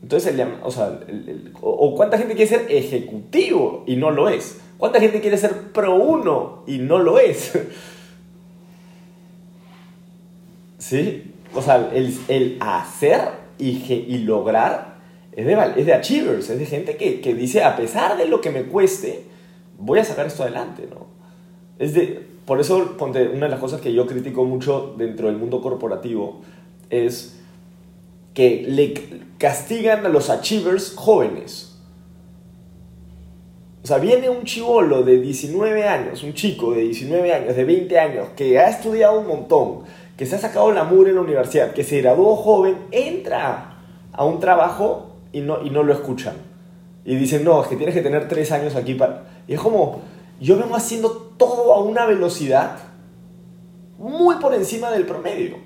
Entonces, 0.02 0.34
el, 0.34 0.54
o, 0.62 0.70
sea, 0.70 0.98
el, 1.08 1.28
el, 1.28 1.52
o, 1.60 1.94
cuánta 1.94 2.18
gente 2.18 2.34
quiere 2.34 2.48
ser 2.48 2.66
ejecutivo 2.68 3.84
y 3.86 3.96
no 3.96 4.10
lo 4.10 4.28
es. 4.28 4.58
¿Cuánta 4.76 4.98
gente 5.00 5.20
quiere 5.20 5.38
ser 5.38 5.72
pro 5.72 5.94
uno 5.94 6.64
y 6.66 6.78
no 6.78 6.98
lo 6.98 7.20
es? 7.20 7.52
¿Sí? 10.78 11.32
O 11.54 11.62
sea, 11.62 11.90
el, 11.94 12.18
el 12.26 12.58
hacer 12.60 13.41
y, 13.70 13.92
y 13.92 14.18
lograr 14.18 14.92
es 15.32 15.46
de, 15.46 15.72
es 15.76 15.86
de 15.86 15.94
achievers, 15.94 16.50
es 16.50 16.58
de 16.58 16.66
gente 16.66 16.96
que, 16.96 17.20
que, 17.20 17.34
dice, 17.34 17.64
a 17.64 17.74
pesar 17.76 18.18
de 18.18 18.26
lo 18.26 18.40
que 18.40 18.50
me 18.50 18.64
cueste, 18.64 19.24
voy 19.78 19.98
a 19.98 20.04
sacar 20.04 20.26
esto 20.26 20.42
adelante, 20.42 20.86
¿no? 20.90 21.06
Es 21.78 21.94
de, 21.94 22.20
por 22.44 22.60
eso, 22.60 22.96
ponte, 22.98 23.28
una 23.28 23.46
de 23.46 23.50
las 23.50 23.60
cosas 23.60 23.80
que 23.80 23.92
yo 23.92 24.06
critico 24.06 24.44
mucho 24.44 24.94
dentro 24.98 25.28
del 25.28 25.36
mundo 25.36 25.62
corporativo 25.62 26.42
es 26.90 27.40
que 28.34 28.64
le 28.68 28.94
castigan 29.38 30.04
a 30.04 30.08
los 30.10 30.28
achievers 30.28 30.94
jóvenes. 30.94 31.80
O 33.82 33.86
sea, 33.86 33.98
viene 33.98 34.28
un 34.28 34.44
chivolo 34.44 35.02
de 35.02 35.18
19 35.20 35.88
años, 35.88 36.22
un 36.22 36.34
chico 36.34 36.72
de 36.72 36.82
19 36.82 37.32
años, 37.32 37.56
de 37.56 37.64
20 37.64 37.98
años, 37.98 38.28
que 38.36 38.58
ha 38.58 38.68
estudiado 38.68 39.18
un 39.18 39.26
montón, 39.26 39.80
que 40.16 40.26
se 40.26 40.36
ha 40.36 40.38
sacado 40.38 40.72
la 40.72 40.84
mugre 40.84 41.10
en 41.10 41.16
la 41.16 41.22
universidad, 41.22 41.72
que 41.72 41.84
se 41.84 42.00
graduó 42.00 42.36
joven, 42.36 42.76
entra 42.90 43.78
a 44.12 44.24
un 44.24 44.40
trabajo 44.40 45.16
y 45.32 45.40
no, 45.40 45.62
y 45.64 45.70
no 45.70 45.82
lo 45.82 45.92
escuchan. 45.92 46.34
Y 47.04 47.16
dicen, 47.16 47.44
no, 47.44 47.62
es 47.62 47.68
que 47.68 47.76
tienes 47.76 47.94
que 47.94 48.02
tener 48.02 48.28
tres 48.28 48.52
años 48.52 48.76
aquí 48.76 48.94
para... 48.94 49.24
Y 49.48 49.54
es 49.54 49.60
como, 49.60 50.02
yo 50.40 50.56
vengo 50.56 50.76
haciendo 50.76 51.10
todo 51.36 51.72
a 51.74 51.82
una 51.82 52.06
velocidad 52.06 52.78
muy 53.98 54.36
por 54.36 54.54
encima 54.54 54.90
del 54.90 55.06
promedio. 55.06 55.56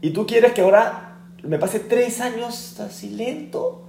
Y 0.00 0.10
tú 0.10 0.26
quieres 0.26 0.52
que 0.52 0.62
ahora 0.62 1.18
me 1.42 1.58
pase 1.58 1.80
tres 1.80 2.20
años 2.20 2.78
así 2.80 3.10
lento. 3.10 3.84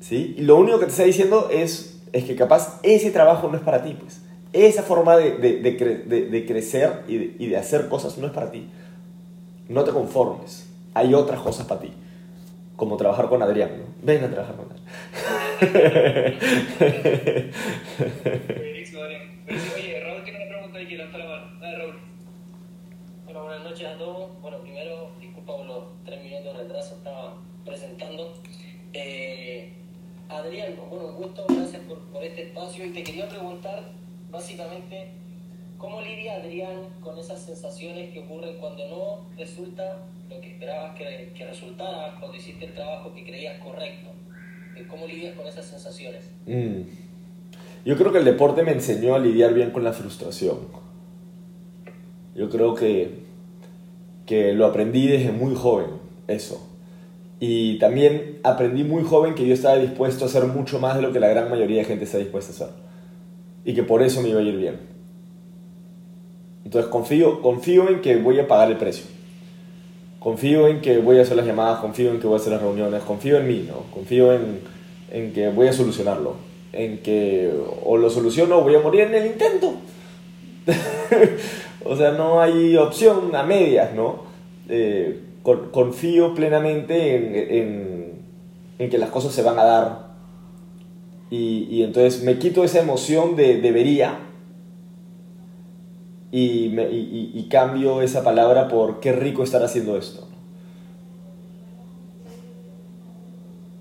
¿Sí? 0.00 0.34
Y 0.38 0.42
lo 0.42 0.56
único 0.56 0.78
que 0.78 0.86
te 0.86 0.90
está 0.92 1.04
diciendo 1.04 1.48
es, 1.50 2.00
es 2.12 2.24
que 2.24 2.34
capaz 2.34 2.80
ese 2.82 3.10
trabajo 3.10 3.48
no 3.48 3.56
es 3.56 3.62
para 3.62 3.82
ti, 3.82 3.96
pues. 4.00 4.22
Esa 4.52 4.82
forma 4.82 5.16
de, 5.16 5.36
de, 5.38 5.60
de, 5.60 6.46
crecer 6.46 7.04
y, 7.06 7.14
y 7.38 7.46
de 7.48 7.56
hacer 7.56 7.88
cosas 7.88 8.18
no 8.18 8.26
es 8.26 8.32
para 8.32 8.50
ti. 8.50 8.68
No 9.68 9.84
te 9.84 9.92
conformes. 9.92 10.68
Hay 10.94 11.14
otras 11.14 11.40
cosas 11.40 11.66
para 11.66 11.82
ti. 11.82 11.92
Como 12.74 12.96
trabajar 12.96 13.28
con 13.28 13.42
Adrián, 13.42 13.70
¿no? 13.78 13.84
Ven 14.02 14.24
a 14.24 14.30
trabajar 14.30 14.56
con 14.56 14.66
Adrián. 14.66 14.80
Oye, 19.76 20.00
Raúl 20.02 20.24
tiene 20.24 20.38
una 20.38 20.48
pregunta 20.48 20.78
ahí 20.78 20.86
que 20.86 20.96
levanta 20.96 21.18
la 21.18 21.24
mano. 21.26 21.60
Dale, 21.60 21.78
Raúl. 21.78 21.94
Bueno, 23.24 23.42
buenas 23.44 23.62
noches 23.64 23.86
a 23.86 23.98
todos. 23.98 24.40
Bueno, 24.40 24.58
primero, 24.62 25.12
disculpa 25.20 25.56
por 25.56 25.66
los 25.66 25.84
tres 26.04 26.24
minutos 26.24 26.56
de 26.56 26.62
retraso, 26.64 26.96
estaba 26.96 27.36
presentando. 27.64 28.32
Eh, 28.92 29.72
Adrián, 30.28 30.74
bueno, 30.88 31.06
un 31.06 31.16
gusto, 31.16 31.44
gracias 31.48 31.82
por, 31.82 31.98
por 32.10 32.24
este 32.24 32.48
espacio 32.48 32.86
y 32.86 32.90
te 32.90 33.04
quería 33.04 33.28
preguntar 33.28 33.99
básicamente 34.30 35.12
cómo 35.78 36.00
lidia 36.02 36.36
Adrián 36.36 36.76
con 37.00 37.18
esas 37.18 37.40
sensaciones 37.40 38.12
que 38.12 38.20
ocurren 38.20 38.58
cuando 38.58 38.86
no 38.88 39.36
resulta 39.36 40.06
lo 40.28 40.40
que 40.40 40.52
esperabas 40.52 40.96
que, 40.96 41.32
que 41.34 41.46
resultara 41.46 42.16
cuando 42.20 42.36
hiciste 42.36 42.66
el 42.66 42.74
trabajo 42.74 43.12
que 43.14 43.24
creías 43.24 43.58
correcto. 43.62 44.10
Eh, 44.76 44.86
¿Cómo 44.88 45.06
lidias 45.06 45.34
con 45.34 45.46
esas 45.46 45.64
sensaciones? 45.64 46.30
Mm. 46.46 46.82
Yo 47.84 47.96
creo 47.96 48.12
que 48.12 48.18
el 48.18 48.24
deporte 48.24 48.62
me 48.62 48.72
enseñó 48.72 49.14
a 49.14 49.18
lidiar 49.18 49.54
bien 49.54 49.70
con 49.70 49.82
la 49.82 49.92
frustración. 49.92 50.58
Yo 52.34 52.50
creo 52.50 52.74
que, 52.74 53.24
que 54.26 54.52
lo 54.52 54.66
aprendí 54.66 55.06
desde 55.06 55.32
muy 55.32 55.54
joven, 55.54 55.88
eso. 56.28 56.66
Y 57.40 57.78
también 57.78 58.38
aprendí 58.44 58.84
muy 58.84 59.02
joven 59.02 59.34
que 59.34 59.46
yo 59.46 59.54
estaba 59.54 59.76
dispuesto 59.76 60.24
a 60.24 60.28
hacer 60.28 60.44
mucho 60.44 60.78
más 60.78 60.94
de 60.96 61.02
lo 61.02 61.10
que 61.10 61.20
la 61.20 61.28
gran 61.28 61.48
mayoría 61.48 61.78
de 61.78 61.84
gente 61.84 62.04
está 62.04 62.18
dispuesta 62.18 62.52
a 62.52 62.54
hacer. 62.66 62.89
Y 63.64 63.74
que 63.74 63.82
por 63.82 64.02
eso 64.02 64.22
me 64.22 64.30
iba 64.30 64.40
a 64.40 64.42
ir 64.42 64.56
bien. 64.56 64.78
Entonces 66.64 66.90
confío, 66.90 67.42
confío 67.42 67.88
en 67.88 68.00
que 68.00 68.16
voy 68.16 68.38
a 68.38 68.46
pagar 68.46 68.70
el 68.70 68.76
precio. 68.76 69.06
Confío 70.18 70.68
en 70.68 70.80
que 70.80 70.98
voy 70.98 71.18
a 71.18 71.22
hacer 71.22 71.36
las 71.36 71.46
llamadas, 71.46 71.80
confío 71.80 72.10
en 72.10 72.20
que 72.20 72.26
voy 72.26 72.34
a 72.34 72.40
hacer 72.40 72.52
las 72.52 72.62
reuniones, 72.62 73.02
confío 73.02 73.38
en 73.38 73.48
mí, 73.48 73.64
¿no? 73.66 73.84
Confío 73.92 74.32
en, 74.32 74.60
en 75.10 75.32
que 75.32 75.48
voy 75.48 75.68
a 75.68 75.72
solucionarlo. 75.72 76.34
En 76.72 76.98
que 76.98 77.50
o 77.84 77.96
lo 77.96 78.10
soluciono 78.10 78.58
o 78.58 78.62
voy 78.62 78.74
a 78.74 78.80
morir 78.80 79.02
en 79.02 79.14
el 79.14 79.26
intento. 79.26 79.74
o 81.84 81.96
sea, 81.96 82.12
no 82.12 82.40
hay 82.40 82.76
opción 82.76 83.34
a 83.34 83.42
medias, 83.42 83.94
¿no? 83.94 84.24
Eh, 84.68 85.20
confío 85.42 86.34
plenamente 86.34 87.16
en, 87.58 88.20
en, 88.78 88.90
que 88.90 88.98
las 88.98 89.10
cosas 89.10 89.32
se 89.32 89.42
van 89.42 89.58
a 89.58 89.64
dar. 89.64 90.09
Y, 91.30 91.68
y 91.70 91.82
entonces 91.84 92.22
me 92.22 92.38
quito 92.38 92.64
esa 92.64 92.80
emoción 92.80 93.36
de 93.36 93.60
debería 93.60 94.18
y, 96.32 96.70
me, 96.72 96.90
y, 96.90 97.30
y, 97.34 97.48
cambio 97.48 98.02
esa 98.02 98.22
palabra 98.22 98.68
por 98.68 99.00
qué 99.00 99.12
rico 99.12 99.42
estar 99.42 99.62
haciendo 99.62 99.96
esto. 99.96 100.26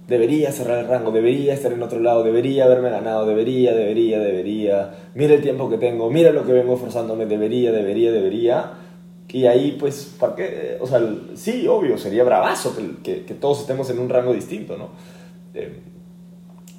Debería 0.08 0.52
cerrar 0.52 0.80
el 0.80 0.88
rango, 0.88 1.12
debería 1.12 1.54
estar 1.54 1.72
en 1.72 1.84
otro 1.84 2.00
lado, 2.00 2.24
debería 2.24 2.66
haberme 2.66 2.90
ganado, 2.90 3.28
debería, 3.28 3.74
debería, 3.74 4.20
debería. 4.20 4.92
Mira 5.14 5.36
el 5.36 5.42
tiempo 5.42 5.70
que 5.70 5.78
tengo, 5.78 6.10
mira 6.10 6.32
lo 6.32 6.46
que 6.46 6.54
vengo 6.54 6.74
esforzándome, 6.74 7.28
debería, 7.28 7.72
debería, 7.72 8.12
debería 8.12 8.74
y 9.32 9.46
ahí, 9.46 9.78
pues, 9.80 10.16
¿para 10.20 10.36
qué? 10.36 10.78
O 10.82 10.88
sea, 10.88 11.02
sí, 11.36 11.68
obvio, 11.68 11.98
sería 11.98 12.24
bravazo 12.24 12.76
que, 13.04 13.24
que, 13.26 13.34
todos 13.36 13.62
estemos 13.62 13.88
en 13.92 14.00
un 14.00 14.10
rango 14.10 14.34
distinto, 14.34 14.76
¿no? 14.76 14.90
Eh, 15.54 15.82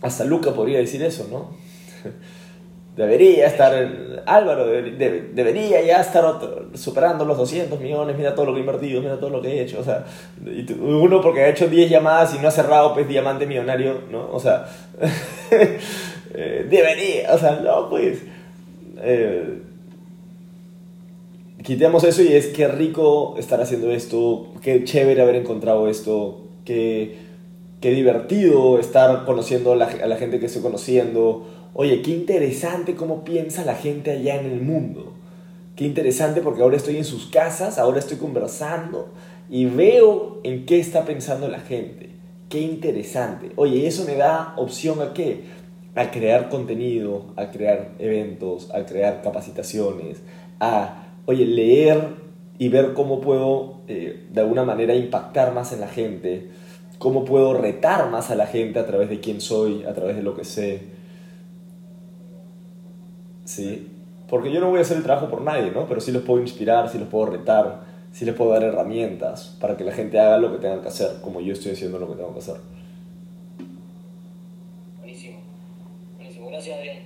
hasta 0.02 0.24
Luca 0.24 0.52
podría 0.52 0.78
decir 0.78 1.02
eso, 1.02 1.26
¿no? 1.30 1.56
debería 2.96 3.46
estar, 3.46 3.72
Álvaro 4.26 4.66
debería 4.66 5.82
ya 5.82 6.00
estar 6.00 6.24
superando 6.74 7.24
los 7.24 7.38
200 7.38 7.80
millones, 7.80 8.16
mira 8.16 8.34
todo 8.34 8.46
lo 8.46 8.52
que 8.52 8.58
he 8.58 8.60
invertido, 8.60 9.00
mira 9.00 9.18
todo 9.18 9.30
lo 9.30 9.40
que 9.40 9.48
he 9.48 9.62
hecho, 9.62 9.80
o 9.80 9.84
sea, 9.84 10.04
uno 10.80 11.20
porque 11.20 11.42
ha 11.42 11.48
hecho 11.48 11.68
10 11.68 11.88
llamadas 11.88 12.34
y 12.34 12.38
no 12.38 12.48
ha 12.48 12.50
cerrado, 12.50 12.92
pues, 12.92 13.08
diamante 13.08 13.46
millonario, 13.46 14.02
¿no? 14.10 14.28
O 14.32 14.40
sea, 14.40 14.66
eh, 15.50 16.66
debería, 16.68 17.32
o 17.34 17.38
sea, 17.38 17.60
no, 17.62 17.88
pues... 17.88 18.18
Eh, 19.02 19.62
quitemos 21.62 22.04
eso 22.04 22.22
y 22.22 22.28
es 22.28 22.48
qué 22.48 22.68
rico 22.68 23.36
estar 23.38 23.60
haciendo 23.60 23.90
esto, 23.90 24.48
qué 24.62 24.84
chévere 24.84 25.22
haber 25.22 25.36
encontrado 25.36 25.88
esto, 25.88 26.40
qué, 26.64 27.29
qué 27.80 27.90
divertido 27.92 28.78
estar 28.78 29.24
conociendo 29.24 29.72
a 29.72 29.76
la, 29.76 30.16
gente 30.16 30.38
que 30.38 30.46
estoy 30.46 30.62
conociendo. 30.62 31.46
Oye, 31.72 32.02
qué 32.02 32.10
interesante 32.10 32.94
cómo 32.94 33.24
piensa 33.24 33.64
la 33.64 33.74
gente 33.74 34.10
allá 34.10 34.40
en 34.40 34.46
el 34.46 34.60
mundo. 34.60 35.14
Qué 35.76 35.86
interesante 35.86 36.42
porque 36.42 36.62
ahora 36.62 36.76
estoy 36.76 36.96
en 36.98 37.04
sus 37.04 37.26
casas, 37.26 37.78
ahora 37.78 37.98
estoy 37.98 38.18
conversando 38.18 39.08
y 39.48 39.64
veo 39.64 40.40
en 40.42 40.66
qué 40.66 40.78
está 40.78 41.04
pensando 41.04 41.48
la 41.48 41.60
gente. 41.60 42.10
Qué 42.50 42.60
interesante. 42.60 43.52
Oye, 43.56 43.86
eso 43.86 44.04
me 44.04 44.16
da 44.16 44.54
opción 44.56 45.00
a 45.00 45.14
qué? 45.14 45.44
A 45.94 46.10
crear 46.10 46.50
contenido, 46.50 47.26
a 47.36 47.50
crear 47.50 47.92
eventos, 47.98 48.70
a 48.74 48.84
crear 48.84 49.22
capacitaciones, 49.22 50.20
a 50.58 51.06
oye, 51.24 51.46
leer 51.46 52.08
y 52.58 52.68
ver 52.68 52.92
cómo 52.92 53.20
puedo 53.20 53.76
eh, 53.88 54.26
de 54.30 54.40
alguna 54.40 54.64
manera 54.64 54.94
impactar 54.94 55.54
más 55.54 55.72
en 55.72 55.80
la 55.80 55.88
gente, 55.88 56.50
cómo 57.00 57.24
puedo 57.24 57.54
retar 57.54 58.10
más 58.10 58.30
a 58.30 58.34
la 58.34 58.46
gente 58.46 58.78
a 58.78 58.86
través 58.86 59.08
de 59.08 59.20
quién 59.20 59.40
soy, 59.40 59.84
a 59.84 59.94
través 59.94 60.16
de 60.16 60.22
lo 60.22 60.36
que 60.36 60.44
sé. 60.44 60.82
¿Sí? 63.46 63.88
Porque 64.28 64.52
yo 64.52 64.60
no 64.60 64.68
voy 64.68 64.80
a 64.80 64.82
hacer 64.82 64.98
el 64.98 65.02
trabajo 65.02 65.30
por 65.30 65.40
nadie, 65.40 65.70
¿no? 65.70 65.88
Pero 65.88 66.02
sí 66.02 66.12
los 66.12 66.22
puedo 66.22 66.40
inspirar, 66.40 66.90
sí 66.90 66.98
los 66.98 67.08
puedo 67.08 67.26
retar, 67.26 67.80
sí 68.12 68.26
les 68.26 68.34
puedo 68.34 68.50
dar 68.52 68.62
herramientas 68.64 69.56
para 69.58 69.78
que 69.78 69.84
la 69.84 69.92
gente 69.92 70.20
haga 70.20 70.36
lo 70.36 70.52
que 70.52 70.58
tengan 70.58 70.82
que 70.82 70.88
hacer, 70.88 71.22
como 71.22 71.40
yo 71.40 71.54
estoy 71.54 71.72
haciendo 71.72 71.98
lo 71.98 72.06
que 72.06 72.16
tengo 72.16 72.34
que 72.34 72.40
hacer. 72.40 72.56
Buenísimo. 74.98 75.38
Buenísimo. 76.16 76.48
Gracias, 76.50 76.78
Adrián. 76.78 76.98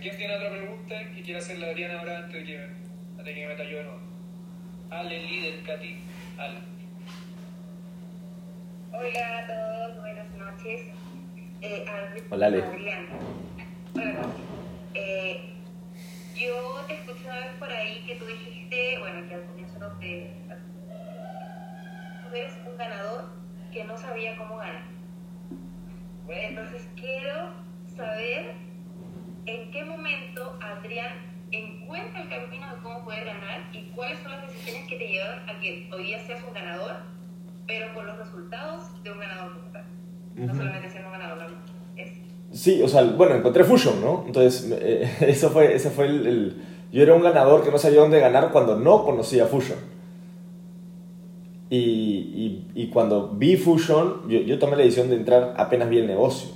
¿Quién 0.00 0.16
tiene 0.16 0.36
otra 0.36 0.50
pregunta 0.50 0.94
que 1.16 1.22
quiera 1.22 1.40
hacerle 1.40 1.66
a 1.66 1.70
Adrián 1.70 1.98
ahora 1.98 2.18
antes 2.18 2.40
de 2.40 2.44
que 2.44 2.82
de 3.24 3.34
que 3.34 3.40
me 3.40 3.48
meta 3.48 3.64
yo 3.64 3.78
de 3.78 3.84
nuevo. 3.84 3.98
Ale, 4.90 5.22
líder, 5.22 5.62
Katy, 5.62 5.96
Ale. 6.38 6.71
Hola 8.94 9.38
a 9.38 9.46
todos, 9.46 10.00
buenas 10.00 10.30
noches. 10.36 10.82
Eh, 11.62 11.86
Hola, 12.28 12.46
Ale. 12.46 12.62
Adrián. 12.62 13.06
Buenas 13.94 14.14
noches. 14.14 14.40
Eh, 14.92 15.54
yo 16.36 16.84
te 16.86 16.94
escuché 16.94 17.24
una 17.24 17.36
vez 17.36 17.52
por 17.58 17.70
ahí 17.72 18.04
que 18.06 18.16
tú 18.16 18.26
dijiste, 18.26 18.98
bueno, 18.98 19.26
que 19.28 19.34
al 19.34 19.44
comienzo 19.46 19.78
no 19.78 19.88
te... 19.98 20.30
Tú 22.22 22.34
eres 22.36 22.52
un 22.70 22.76
ganador 22.76 23.30
que 23.72 23.84
no 23.84 23.96
sabía 23.96 24.36
cómo 24.36 24.58
ganar. 24.58 24.82
Entonces 26.28 26.86
quiero 26.94 27.50
saber 27.96 28.52
en 29.46 29.70
qué 29.70 29.84
momento 29.84 30.58
Adrián 30.62 31.32
encuentra 31.50 32.22
el 32.22 32.28
camino 32.28 32.74
de 32.74 32.82
cómo 32.82 33.04
poder 33.04 33.24
ganar 33.24 33.62
y 33.72 33.90
cuáles 33.94 34.18
son 34.20 34.32
las 34.32 34.48
decisiones 34.48 34.86
que 34.88 34.96
te 34.96 35.08
llevan 35.08 35.48
a 35.48 35.60
que 35.60 35.88
hoy 35.92 36.04
día 36.04 36.18
seas 36.26 36.42
un 36.46 36.52
ganador, 36.54 36.96
pero 37.66 37.94
con 37.94 38.06
los 38.06 38.18
resultados 38.18 39.02
de 39.02 39.12
un 39.12 39.18
ganador 39.18 39.60
total. 39.60 39.84
No 40.36 40.54
solamente 40.54 40.90
siendo 40.90 41.08
un 41.08 41.12
ganador, 41.18 41.46
es... 41.96 42.10
Sí, 42.52 42.82
o 42.82 42.88
sea, 42.88 43.02
bueno, 43.04 43.34
encontré 43.34 43.64
Fusion, 43.64 44.00
¿no? 44.00 44.24
Entonces, 44.26 44.70
eh, 44.70 45.10
eso 45.20 45.50
fue, 45.50 45.74
ese 45.74 45.90
fue 45.90 46.06
el, 46.06 46.62
Yo 46.92 47.02
era 47.02 47.14
un 47.14 47.22
ganador 47.22 47.62
que 47.62 47.70
no 47.70 47.78
sabía 47.78 48.00
dónde 48.00 48.20
ganar 48.20 48.50
cuando 48.50 48.76
no 48.76 49.04
conocía 49.04 49.46
Fusion. 49.46 49.78
Y, 51.70 51.78
y, 51.78 52.70
y 52.74 52.88
cuando 52.88 53.30
vi 53.30 53.56
Fusion, 53.56 54.28
yo, 54.28 54.40
yo 54.40 54.58
tomé 54.58 54.76
la 54.76 54.82
decisión 54.82 55.08
de 55.08 55.16
entrar 55.16 55.54
apenas 55.56 55.88
vi 55.88 55.98
el 55.98 56.06
negocio. 56.06 56.50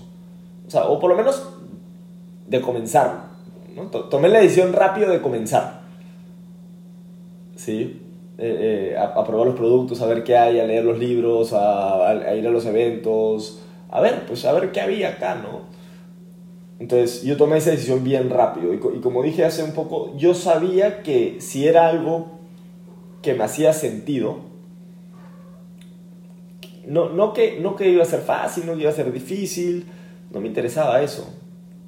O 0.66 0.70
sea, 0.70 0.88
o 0.88 0.98
por 0.98 1.10
lo 1.10 1.16
menos 1.16 1.48
de 2.48 2.60
comenzar. 2.60 3.26
Tomé 4.10 4.28
la 4.28 4.40
decisión 4.40 4.72
rápido 4.72 5.10
de 5.10 5.20
comenzar. 5.20 5.80
¿Sí? 7.56 8.05
Eh, 8.38 8.92
eh, 8.92 8.98
a, 8.98 9.24
probar 9.24 9.46
los 9.46 9.56
productos, 9.56 10.02
a 10.02 10.06
ver 10.06 10.22
qué 10.22 10.36
hay, 10.36 10.60
a 10.60 10.64
leer 10.66 10.84
los 10.84 10.98
libros, 10.98 11.54
a, 11.54 12.34
ir 12.36 12.46
a 12.46 12.50
los 12.50 12.66
eventos, 12.66 13.62
a 13.90 14.02
ver, 14.02 14.26
pues 14.26 14.44
a 14.44 14.52
ver 14.52 14.72
qué 14.72 14.82
había 14.82 15.08
acá, 15.10 15.36
¿no? 15.36 15.60
Entonces 16.78 17.22
yo 17.22 17.38
tomé 17.38 17.56
esa 17.56 17.70
decisión 17.70 18.04
bien 18.04 18.28
rápido 18.28 18.74
y, 18.74 18.78
co- 18.78 18.92
y 18.94 19.00
como 19.00 19.22
dije 19.22 19.46
hace 19.46 19.62
un 19.62 19.72
poco, 19.72 20.14
yo 20.18 20.34
sabía 20.34 21.02
que 21.02 21.40
si 21.40 21.66
era 21.66 21.88
algo 21.88 22.26
que 23.22 23.32
me 23.32 23.44
hacía 23.44 23.72
sentido, 23.72 24.40
no, 26.86 27.08
no, 27.08 27.32
que, 27.32 27.58
no 27.60 27.74
que 27.74 27.88
iba 27.88 28.02
a 28.02 28.06
ser 28.06 28.20
fácil, 28.20 28.66
no 28.66 28.74
que 28.74 28.82
iba 28.82 28.90
a 28.90 28.94
ser 28.94 29.10
difícil, 29.12 29.86
no 30.30 30.40
me 30.40 30.48
interesaba 30.48 31.00
eso. 31.00 31.26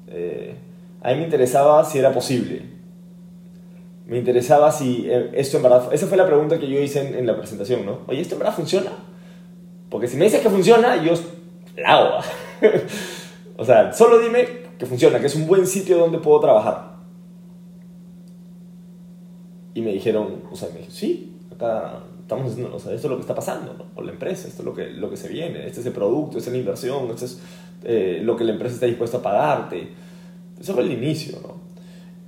Eh, 0.07 0.55
a 1.01 1.11
mí 1.11 1.17
me 1.19 1.23
interesaba 1.25 1.85
si 1.85 1.99
era 1.99 2.11
posible. 2.11 2.78
Me 4.09 4.17
interesaba 4.17 4.71
si 4.71 5.05
eh, 5.07 5.29
esto 5.33 5.57
en 5.57 5.63
verdad... 5.63 5.93
Esa 5.93 6.07
fue 6.07 6.17
la 6.17 6.25
pregunta 6.25 6.59
que 6.59 6.67
yo 6.67 6.79
hice 6.79 7.07
en, 7.07 7.15
en 7.15 7.27
la 7.27 7.37
presentación, 7.37 7.85
¿no? 7.85 7.99
Oye, 8.07 8.21
¿esto 8.21 8.35
en 8.35 8.39
verdad 8.39 8.55
funciona? 8.55 8.91
Porque 9.89 10.07
si 10.07 10.17
me 10.17 10.25
dices 10.25 10.41
que 10.41 10.49
funciona, 10.49 11.01
yo 11.03 11.13
la 11.77 11.89
hago. 11.89 12.19
o 13.57 13.65
sea, 13.65 13.93
solo 13.93 14.19
dime 14.19 14.47
que 14.77 14.85
funciona, 14.85 15.19
que 15.19 15.27
es 15.27 15.35
un 15.35 15.47
buen 15.47 15.67
sitio 15.67 15.97
donde 15.97 16.19
puedo 16.19 16.39
trabajar. 16.39 16.97
Y 19.73 19.81
me 19.81 19.91
dijeron, 19.91 20.43
o 20.51 20.55
sea, 20.55 20.69
me 20.69 20.75
dijeron, 20.75 20.95
sí, 20.95 21.35
acá 21.53 22.03
estamos 22.21 22.51
haciendo, 22.51 22.75
o 22.75 22.79
sea, 22.79 22.93
esto 22.93 23.07
es 23.07 23.11
lo 23.11 23.17
que 23.17 23.21
está 23.21 23.35
pasando, 23.35 23.73
¿no? 23.73 23.85
Por 23.85 24.05
la 24.05 24.11
empresa, 24.11 24.47
esto 24.47 24.61
es 24.61 24.65
lo 24.65 24.73
que, 24.73 24.89
lo 24.89 25.09
que 25.09 25.17
se 25.17 25.27
viene, 25.27 25.65
este 25.65 25.81
es 25.81 25.85
el 25.85 25.93
producto, 25.93 26.37
esta 26.37 26.49
es 26.49 26.53
la 26.53 26.59
inversión, 26.59 27.09
esto 27.09 27.25
es 27.25 27.39
eh, 27.83 28.21
lo 28.23 28.35
que 28.35 28.43
la 28.43 28.53
empresa 28.53 28.75
está 28.75 28.85
dispuesta 28.85 29.17
a 29.17 29.21
pagarte. 29.21 29.89
Eso 30.59 30.73
fue 30.73 30.83
el 30.83 30.91
inicio, 30.91 31.39
¿no? 31.41 31.59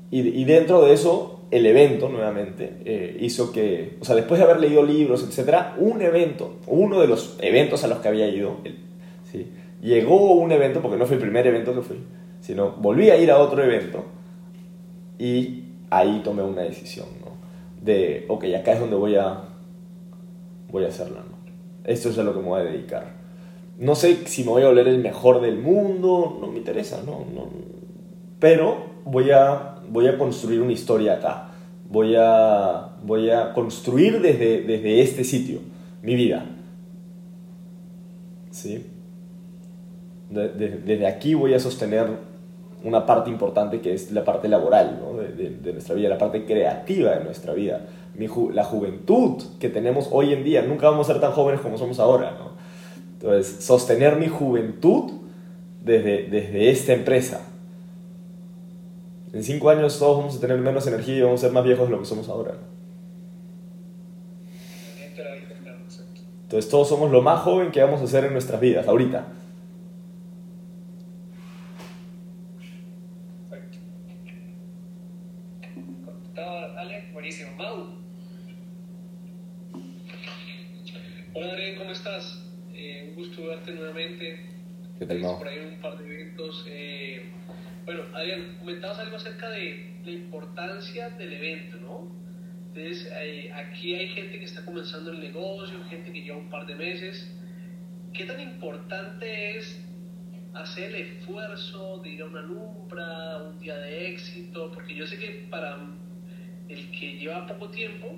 Y, 0.10 0.22
y 0.28 0.44
dentro 0.44 0.84
de 0.84 0.94
eso, 0.94 1.31
el 1.52 1.66
evento, 1.66 2.08
nuevamente, 2.08 2.78
eh, 2.86 3.18
hizo 3.20 3.52
que, 3.52 3.98
o 4.00 4.06
sea, 4.06 4.16
después 4.16 4.40
de 4.40 4.46
haber 4.46 4.62
leído 4.62 4.84
libros, 4.84 5.24
etcétera, 5.24 5.76
un 5.78 6.02
evento, 6.02 6.56
uno 6.66 7.00
de 7.00 7.08
los 7.08 7.38
eventos 7.42 7.84
a 7.84 7.88
los 7.88 8.00
que 8.00 8.08
había 8.08 8.28
ido, 8.28 8.58
llegó 9.82 10.34
un 10.34 10.52
evento, 10.52 10.82
porque 10.82 10.98
no 10.98 11.06
fue 11.06 11.16
el 11.16 11.22
primer 11.22 11.46
evento 11.46 11.76
que 11.76 11.82
fui, 11.82 11.98
sino 12.40 12.72
volví 12.72 13.10
a 13.10 13.18
ir 13.18 13.32
a 13.32 13.40
otro 13.40 13.64
evento 13.64 14.06
y 15.20 15.66
ahí 15.90 16.22
tomé 16.24 16.42
una 16.42 16.62
decisión, 16.62 17.08
¿no? 17.20 17.32
De, 17.84 18.26
ok, 18.30 18.46
acá 18.60 18.74
es 18.74 18.80
donde 18.80 18.96
voy 18.96 19.16
a, 19.16 19.42
voy 20.72 20.86
a 20.86 20.88
hacerla, 20.88 21.20
¿no? 21.20 21.42
Esto 21.84 22.10
es 22.10 22.18
a 22.18 22.24
lo 22.24 22.34
que 22.34 22.40
me 22.40 22.48
voy 22.48 22.62
a 22.62 22.64
dedicar. 22.64 23.22
No 23.78 23.96
sé 23.96 24.28
si 24.28 24.44
me 24.44 24.52
voy 24.52 24.64
a 24.64 24.68
volver 24.68 24.88
el 24.88 25.00
mejor 25.00 25.42
del 25.42 25.58
mundo, 25.58 26.38
no 26.40 26.48
me 26.48 26.60
interesa, 26.60 27.02
no, 27.06 27.26
no. 27.34 27.50
Pero 28.40 28.86
voy 29.04 29.32
a, 29.32 29.81
voy 29.92 30.08
a 30.08 30.18
construir 30.18 30.62
una 30.62 30.72
historia 30.72 31.14
acá. 31.14 31.48
Voy 31.90 32.16
a, 32.18 32.90
voy 33.04 33.30
a 33.30 33.52
construir 33.54 34.22
desde, 34.22 34.62
desde 34.62 35.02
este 35.02 35.24
sitio 35.24 35.60
mi 36.02 36.16
vida. 36.16 36.46
¿Sí? 38.52 38.86
De- 40.30 40.50
de- 40.50 40.78
desde 40.86 41.08
aquí 41.08 41.34
voy 41.34 41.54
a 41.54 41.60
sostener 41.60 42.08
una 42.84 43.06
parte 43.06 43.30
importante 43.30 43.80
que 43.82 43.94
es 43.94 44.12
la 44.12 44.24
parte 44.24 44.48
laboral 44.48 45.00
¿no? 45.02 45.18
de, 45.18 45.28
de- 45.34 45.50
de 45.58 45.74
nuestra 45.74 45.94
vida, 45.96 46.10
la 46.10 46.18
parte 46.18 46.46
creativa 46.46 47.12
de 47.18 47.24
nuestra 47.24 47.54
vida. 47.54 47.82
Mi 48.16 48.28
ju- 48.28 48.52
la 48.52 48.64
juventud 48.64 49.42
que 49.60 49.70
tenemos 49.70 50.08
hoy 50.12 50.34
en 50.34 50.44
día, 50.44 50.62
nunca 50.64 50.90
vamos 50.90 51.10
a 51.10 51.14
ser 51.14 51.22
tan 51.22 51.32
jóvenes 51.32 51.62
como 51.62 51.78
somos 51.78 52.00
ahora. 52.00 52.32
¿no? 52.40 52.52
Entonces, 53.20 53.64
sostener 53.64 54.16
mi 54.16 54.28
juventud 54.28 55.12
desde, 55.84 56.24
desde 56.30 56.70
esta 56.72 56.94
empresa. 56.94 57.42
En 59.34 59.44
cinco 59.44 59.70
años 59.70 59.98
todos 59.98 60.18
vamos 60.18 60.38
a 60.38 60.42
tener 60.42 60.58
menos 60.58 60.86
energía 60.88 61.18
y 61.18 61.22
vamos 61.22 61.40
a 61.42 61.48
ser 61.48 61.54
más 61.54 61.64
viejos 61.64 61.88
de 61.88 61.92
lo 61.92 62.00
que 62.00 62.06
somos 62.06 62.28
ahora. 62.28 62.56
Entonces 66.44 66.70
todos 66.70 66.90
somos 66.90 67.12
lo 67.12 67.22
más 67.22 67.40
joven 67.42 67.72
que 67.72 67.82
vamos 67.82 68.02
a 68.02 68.04
hacer 68.04 68.26
en 68.26 68.34
nuestras 68.34 68.60
vidas, 68.60 68.86
ahorita. 68.88 69.28
Hola 81.34 81.54
Adrián, 81.54 81.78
¿cómo 81.78 81.92
estás? 81.92 82.44
Eh, 82.74 83.08
un 83.10 83.16
gusto 83.16 83.48
verte 83.48 83.72
nuevamente. 83.72 84.46
¿Qué 85.00 85.06
tal, 85.06 85.20
Mau? 85.20 85.38
Por 85.38 85.48
ahí 85.48 85.60
un 85.74 85.80
par 85.82 85.98
de 85.98 86.04
eventos. 86.04 86.66
eh, 86.68 87.32
bueno, 87.86 88.04
Adrián, 88.14 88.58
comentabas 88.60 89.00
algo 89.00 89.18
acerca 89.18 89.50
de 89.50 89.96
la 90.04 90.12
importancia 90.12 91.10
del 91.10 91.34
evento, 91.34 91.78
¿no? 91.78 92.12
Entonces, 92.68 93.12
eh, 93.14 93.52
aquí 93.54 93.96
hay 93.96 94.08
gente 94.10 94.40
que 94.40 94.46
está 94.46 94.64
comenzando 94.64 95.12
el 95.12 95.20
negocio, 95.20 95.84
gente 95.90 96.12
que 96.14 96.22
lleva 96.22 96.38
un 96.38 96.50
par 96.50 96.66
de 96.66 96.76
meses. 96.76 97.36
¿Qué 98.14 98.26
tan 98.26 98.40
importante 98.40 99.58
es 99.58 99.86
hacer 100.54 100.96
el 100.96 101.18
esfuerzo 101.18 102.00
de 102.00 102.10
ir 102.10 102.22
a 102.22 102.26
una 102.26 102.42
lumbra, 102.42 103.44
un 103.44 103.60
día 103.60 103.78
de 103.78 104.12
éxito? 104.12 104.72
Porque 104.72 104.96
yo 104.96 105.06
sé 105.06 105.18
que 105.18 105.48
para 105.50 105.78
el 106.70 106.92
que 106.92 107.18
lleva 107.18 107.48
poco 107.48 107.70
tiempo, 107.70 108.18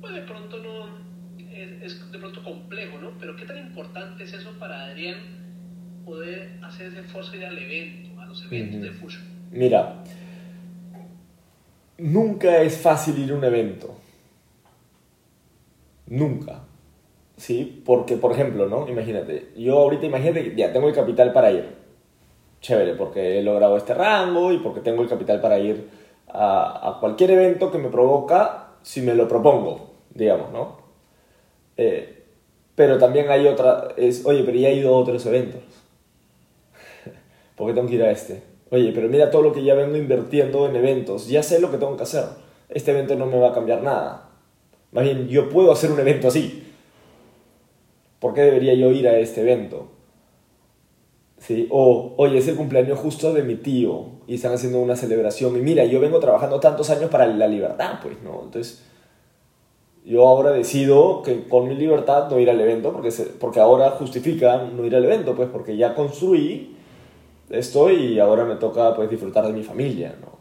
pues 0.00 0.12
de 0.12 0.22
pronto 0.22 0.58
no 0.58 0.98
es, 1.38 1.82
es 1.82 2.12
de 2.12 2.18
pronto 2.18 2.42
complejo, 2.42 2.98
¿no? 2.98 3.16
Pero 3.18 3.36
qué 3.36 3.46
tan 3.46 3.58
importante 3.58 4.24
es 4.24 4.32
eso 4.34 4.58
para 4.58 4.84
Adrián 4.84 5.16
poder 6.04 6.58
hacer 6.62 6.88
ese 6.88 7.00
esfuerzo 7.00 7.32
de 7.32 7.38
ir 7.38 7.46
al 7.46 7.58
evento, 7.58 8.13
Mira, 9.50 10.02
nunca 11.98 12.62
es 12.62 12.76
fácil 12.76 13.18
ir 13.18 13.32
a 13.32 13.36
un 13.36 13.44
evento. 13.44 13.94
Nunca. 16.06 16.60
¿Sí? 17.36 17.82
Porque, 17.84 18.16
por 18.16 18.32
ejemplo, 18.32 18.68
¿no? 18.68 18.88
Imagínate, 18.88 19.52
yo 19.56 19.78
ahorita 19.78 20.06
imagínate 20.06 20.44
que 20.44 20.56
ya 20.56 20.72
tengo 20.72 20.88
el 20.88 20.94
capital 20.94 21.32
para 21.32 21.50
ir. 21.50 21.64
Chévere, 22.60 22.94
porque 22.94 23.38
he 23.38 23.42
logrado 23.42 23.76
este 23.76 23.94
rango 23.94 24.52
y 24.52 24.58
porque 24.58 24.80
tengo 24.80 25.02
el 25.02 25.08
capital 25.08 25.40
para 25.40 25.58
ir 25.58 25.88
a, 26.28 26.90
a 26.90 27.00
cualquier 27.00 27.32
evento 27.32 27.70
que 27.70 27.78
me 27.78 27.88
provoca 27.88 28.68
si 28.82 29.02
me 29.02 29.14
lo 29.14 29.26
propongo, 29.28 29.94
digamos, 30.14 30.52
¿no? 30.52 30.78
Eh, 31.76 32.22
pero 32.74 32.98
también 32.98 33.30
hay 33.30 33.46
otra, 33.46 33.88
es, 33.96 34.24
oye, 34.26 34.42
pero 34.44 34.58
ya 34.58 34.68
he 34.68 34.74
ido 34.74 34.94
a 34.94 34.98
otros 34.98 35.24
eventos. 35.26 35.62
¿Por 37.56 37.68
qué 37.68 37.74
tengo 37.74 37.88
que 37.88 37.94
ir 37.94 38.02
a 38.02 38.10
este? 38.10 38.42
Oye, 38.70 38.92
pero 38.94 39.08
mira 39.08 39.30
todo 39.30 39.42
lo 39.42 39.52
que 39.52 39.62
ya 39.62 39.74
vengo 39.74 39.96
invirtiendo 39.96 40.66
en 40.68 40.76
eventos. 40.76 41.28
Ya 41.28 41.42
sé 41.42 41.60
lo 41.60 41.70
que 41.70 41.78
tengo 41.78 41.96
que 41.96 42.02
hacer. 42.02 42.24
Este 42.68 42.90
evento 42.90 43.14
no 43.14 43.26
me 43.26 43.38
va 43.38 43.50
a 43.50 43.52
cambiar 43.54 43.82
nada. 43.82 44.30
Más 44.92 45.04
bien, 45.04 45.28
yo 45.28 45.48
puedo 45.48 45.70
hacer 45.72 45.90
un 45.92 46.00
evento 46.00 46.28
así. 46.28 46.62
¿Por 48.18 48.34
qué 48.34 48.40
debería 48.42 48.74
yo 48.74 48.90
ir 48.90 49.06
a 49.06 49.18
este 49.18 49.42
evento? 49.42 49.88
¿Sí? 51.38 51.66
O, 51.70 52.14
oye, 52.16 52.38
es 52.38 52.48
el 52.48 52.56
cumpleaños 52.56 52.98
justo 52.98 53.32
de 53.34 53.42
mi 53.42 53.56
tío 53.56 54.06
y 54.26 54.36
están 54.36 54.52
haciendo 54.54 54.80
una 54.80 54.96
celebración. 54.96 55.56
Y 55.56 55.60
mira, 55.60 55.84
yo 55.84 56.00
vengo 56.00 56.18
trabajando 56.20 56.58
tantos 56.58 56.88
años 56.90 57.10
para 57.10 57.26
la 57.26 57.46
libertad, 57.46 57.98
pues, 58.02 58.20
¿no? 58.22 58.42
Entonces, 58.44 58.82
yo 60.06 60.26
ahora 60.26 60.52
decido 60.52 61.22
que 61.22 61.44
con 61.48 61.68
mi 61.68 61.74
libertad 61.74 62.30
no 62.30 62.38
ir 62.38 62.48
al 62.48 62.60
evento 62.60 62.92
porque, 62.92 63.10
se- 63.10 63.26
porque 63.26 63.60
ahora 63.60 63.90
justifica 63.90 64.56
no 64.74 64.84
ir 64.86 64.96
al 64.96 65.04
evento, 65.04 65.34
pues, 65.34 65.48
porque 65.52 65.76
ya 65.76 65.94
construí 65.94 66.73
esto 67.50 67.90
y 67.90 68.18
ahora 68.18 68.44
me 68.44 68.56
toca 68.56 68.94
pues 68.94 69.10
disfrutar 69.10 69.46
de 69.46 69.52
mi 69.52 69.62
familia, 69.62 70.14
¿no? 70.20 70.38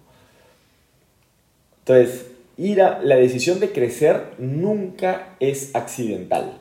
Entonces, 1.80 2.32
ir 2.58 2.78
la 2.78 3.16
decisión 3.18 3.60
de 3.60 3.72
crecer 3.72 4.34
nunca 4.38 5.36
es 5.40 5.76
accidental. 5.76 6.58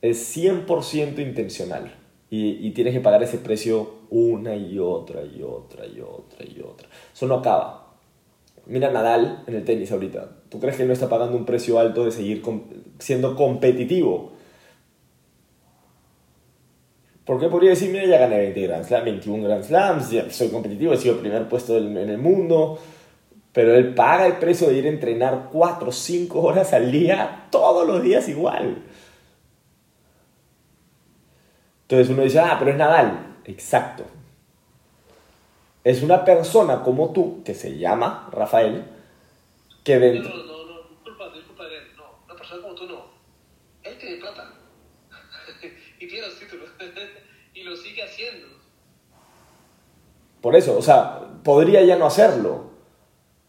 Es 0.00 0.18
100% 0.36 1.18
intencional. 1.22 1.94
Y, 2.30 2.66
y 2.66 2.70
tienes 2.70 2.94
que 2.94 3.00
pagar 3.00 3.22
ese 3.22 3.38
precio 3.38 3.90
una 4.10 4.56
y 4.56 4.78
otra 4.78 5.22
y 5.22 5.42
otra 5.42 5.86
y 5.86 6.00
otra 6.00 6.44
y 6.46 6.60
otra. 6.60 6.88
Eso 7.14 7.26
no 7.26 7.36
acaba. 7.36 7.92
Mira 8.66 8.90
Nadal 8.90 9.44
en 9.46 9.54
el 9.54 9.64
tenis 9.64 9.92
ahorita. 9.92 10.30
¿Tú 10.48 10.60
crees 10.60 10.76
que 10.76 10.84
no 10.84 10.92
está 10.92 11.08
pagando 11.08 11.36
un 11.36 11.44
precio 11.46 11.78
alto 11.78 12.04
de 12.04 12.12
seguir 12.12 12.42
com- 12.42 12.64
siendo 12.98 13.36
competitivo? 13.36 14.32
Porque 17.32 17.48
podría 17.48 17.70
decir, 17.70 17.90
mira, 17.90 18.04
ya 18.04 18.18
gané 18.18 18.36
20 18.36 18.60
Grand 18.60 18.84
Slam, 18.84 19.04
21 19.06 19.44
Grand 19.44 19.64
Slams, 19.64 20.10
ya 20.10 20.28
soy 20.28 20.50
competitivo, 20.50 20.92
he 20.92 20.98
sido 20.98 21.14
el 21.14 21.20
primer 21.20 21.48
puesto 21.48 21.78
en 21.78 21.96
el 21.96 22.18
mundo. 22.18 22.78
Pero 23.54 23.74
él 23.74 23.94
paga 23.94 24.26
el 24.26 24.36
precio 24.36 24.68
de 24.68 24.74
ir 24.74 24.84
a 24.84 24.90
entrenar 24.90 25.48
4 25.50 25.88
o 25.88 25.92
5 25.92 26.42
horas 26.42 26.74
al 26.74 26.92
día, 26.92 27.46
todos 27.50 27.86
los 27.86 28.02
días 28.02 28.28
igual. 28.28 28.82
Entonces 31.84 32.10
uno 32.10 32.22
dice, 32.22 32.38
ah, 32.38 32.56
pero 32.58 32.72
es 32.72 32.76
Nadal. 32.76 33.36
Exacto. 33.46 34.04
Es 35.84 36.02
una 36.02 36.26
persona 36.26 36.82
como 36.82 37.14
tú, 37.14 37.42
que 37.44 37.54
se 37.54 37.78
llama 37.78 38.28
Rafael, 38.30 38.84
que 39.82 39.94
No, 39.94 40.00
dentro... 40.02 40.36
no, 40.36 40.44
no, 40.44 40.64
no, 40.66 40.88
disculpa, 40.90 41.30
disculpa 41.30 41.64
no, 41.96 42.24
una 42.26 42.34
persona 42.34 42.60
como 42.60 42.74
tú 42.74 42.86
no. 42.86 43.06
Él 43.84 43.96
tiene 43.96 44.18
plata 44.18 44.52
y 45.98 46.06
tiene 46.06 46.26
los 46.26 46.38
títulos 46.38 46.68
y 47.62 47.64
lo 47.64 47.76
sigue 47.76 48.02
haciendo. 48.02 48.46
Por 50.40 50.56
eso, 50.56 50.76
o 50.76 50.82
sea, 50.82 51.20
podría 51.44 51.82
ya 51.82 51.96
no 51.96 52.06
hacerlo, 52.06 52.72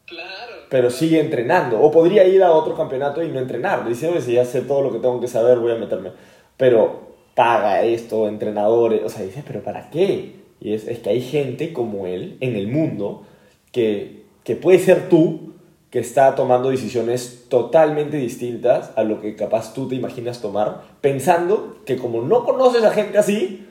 Claro. 0.06 0.54
pero 0.70 0.90
sigue 0.92 1.20
entrenando. 1.20 1.82
O 1.82 1.92
podría 1.92 2.24
ir 2.26 2.44
a 2.44 2.52
otro 2.52 2.76
campeonato 2.76 3.24
y 3.24 3.30
no 3.30 3.40
entrenar. 3.40 3.88
Dice, 3.88 4.10
oye, 4.10 4.22
si 4.22 4.34
ya 4.34 4.46
sé 4.46 4.62
todo 4.62 4.82
lo 4.82 4.92
que 4.92 5.00
tengo 5.00 5.20
que 5.20 5.28
saber, 5.28 5.58
voy 5.60 5.72
a 5.72 5.76
meterme. 5.76 6.12
Pero 6.58 7.14
paga 7.34 7.82
esto, 7.84 8.28
entrenadores, 8.28 9.02
o 9.04 9.10
sea, 9.10 9.26
dices, 9.26 9.44
pero 9.46 9.64
¿para 9.64 9.90
qué? 9.90 10.36
Y 10.60 10.74
es, 10.74 10.88
es 10.88 11.00
que 11.00 11.10
hay 11.10 11.22
gente 11.22 11.74
como 11.74 12.06
él 12.06 12.38
en 12.42 12.56
el 12.56 12.68
mundo 12.68 13.26
que, 13.72 14.24
que 14.44 14.56
puede 14.56 14.78
ser 14.78 15.10
tú, 15.10 15.54
que 15.90 16.00
está 16.00 16.36
tomando 16.36 16.70
decisiones 16.70 17.46
totalmente 17.50 18.18
distintas 18.18 18.92
a 18.96 19.04
lo 19.04 19.20
que 19.22 19.36
capaz 19.36 19.74
tú 19.74 19.88
te 19.88 19.96
imaginas 19.96 20.42
tomar, 20.42 20.82
pensando 21.02 21.78
que 21.86 21.98
como 21.98 22.22
no 22.22 22.44
conoces 22.46 22.84
a 22.84 22.92
gente 22.92 23.18
así, 23.18 23.63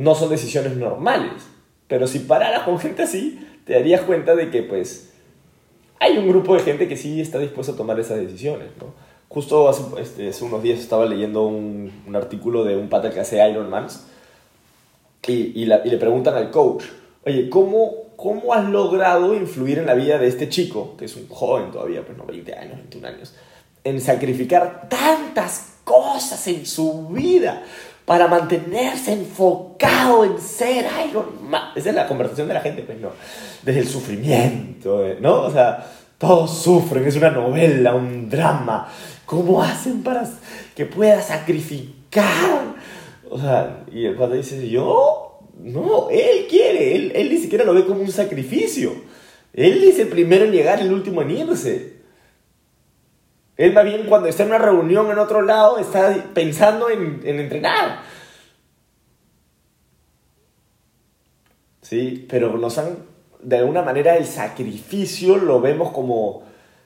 no 0.00 0.14
son 0.14 0.30
decisiones 0.30 0.76
normales. 0.76 1.42
Pero 1.86 2.06
si 2.06 2.20
pararas 2.20 2.62
con 2.62 2.78
gente 2.78 3.02
así, 3.02 3.46
te 3.66 3.74
darías 3.74 4.00
cuenta 4.00 4.34
de 4.34 4.50
que 4.50 4.62
pues 4.62 5.10
hay 5.98 6.16
un 6.16 6.26
grupo 6.26 6.54
de 6.54 6.60
gente 6.60 6.88
que 6.88 6.96
sí 6.96 7.20
está 7.20 7.38
dispuesto 7.38 7.74
a 7.74 7.76
tomar 7.76 8.00
esas 8.00 8.18
decisiones, 8.18 8.68
¿no? 8.80 8.94
Justo 9.28 9.68
hace, 9.68 9.82
este, 10.00 10.28
hace 10.30 10.44
unos 10.44 10.62
días 10.62 10.80
estaba 10.80 11.04
leyendo 11.04 11.42
un, 11.42 11.92
un, 12.06 12.16
artículo 12.16 12.64
de 12.64 12.76
un 12.76 12.88
pata 12.88 13.10
que 13.10 13.20
hace 13.20 13.46
Ironmans 13.46 14.06
y, 15.26 15.32
y, 15.32 15.62
y, 15.64 15.66
le 15.66 15.96
preguntan 15.98 16.34
al 16.34 16.50
coach, 16.50 16.84
oye, 17.24 17.48
¿cómo, 17.50 18.14
¿cómo 18.16 18.54
has 18.54 18.68
logrado 18.68 19.34
influir 19.34 19.78
en 19.78 19.86
la 19.86 19.94
vida 19.94 20.18
de 20.18 20.26
este 20.26 20.48
chico, 20.48 20.96
que 20.96 21.04
es 21.04 21.14
un 21.14 21.28
joven 21.28 21.70
todavía, 21.70 22.04
pues 22.04 22.16
no, 22.16 22.24
20 22.24 22.54
años, 22.54 22.76
21 22.78 23.06
años, 23.06 23.34
en 23.84 24.00
sacrificar 24.00 24.88
tantas 24.88 25.74
cosas 25.84 26.44
en 26.48 26.66
su 26.66 27.08
vida 27.08 27.62
para 28.10 28.26
mantenerse 28.26 29.12
enfocado 29.12 30.24
en 30.24 30.40
ser 30.40 30.84
Iron? 31.08 31.26
Esa 31.76 31.90
es 31.90 31.94
la 31.94 32.08
conversación 32.08 32.48
de 32.48 32.54
la 32.54 32.60
gente, 32.60 32.82
pues 32.82 32.98
no, 32.98 33.10
desde 33.62 33.78
el 33.78 33.86
sufrimiento, 33.86 35.04
¿no? 35.20 35.42
O 35.42 35.50
sea, 35.52 35.88
todos 36.18 36.60
sufren, 36.60 37.06
es 37.06 37.14
una 37.14 37.30
novela, 37.30 37.94
un 37.94 38.28
drama. 38.28 38.88
¿Cómo 39.24 39.62
hacen 39.62 40.02
para 40.02 40.28
que 40.74 40.86
pueda 40.86 41.22
sacrificar? 41.22 42.74
O 43.30 43.38
sea, 43.38 43.84
y 43.92 44.06
el 44.06 44.16
padre 44.16 44.38
dice, 44.38 44.68
yo, 44.68 45.38
no, 45.60 46.10
él 46.10 46.48
quiere, 46.50 46.96
él, 46.96 47.12
él 47.14 47.30
ni 47.30 47.38
siquiera 47.38 47.62
lo 47.62 47.74
ve 47.74 47.86
como 47.86 48.00
un 48.00 48.10
sacrificio. 48.10 48.92
Él 49.52 49.84
es 49.84 50.00
el 50.00 50.08
primero 50.08 50.46
en 50.46 50.50
llegar, 50.50 50.80
el 50.80 50.92
último 50.92 51.22
en 51.22 51.30
irse. 51.30 51.99
Él 53.60 53.76
va 53.76 53.82
bien 53.82 54.06
cuando 54.06 54.26
está 54.26 54.44
en 54.44 54.48
una 54.48 54.58
reunión 54.58 55.10
en 55.10 55.18
otro 55.18 55.42
lado, 55.42 55.76
está 55.76 56.14
pensando 56.32 56.88
en, 56.88 57.20
en 57.24 57.40
entrenar. 57.40 58.00
Sí, 61.82 62.26
pero 62.26 62.56
nos 62.56 62.78
han, 62.78 63.00
de 63.42 63.58
alguna 63.58 63.82
manera, 63.82 64.16
el 64.16 64.24
sacrificio 64.24 65.36
lo 65.36 65.60
vemos 65.60 65.92
como 65.92 66.44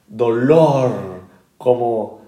dolor, 0.09 0.91
como 1.59 2.25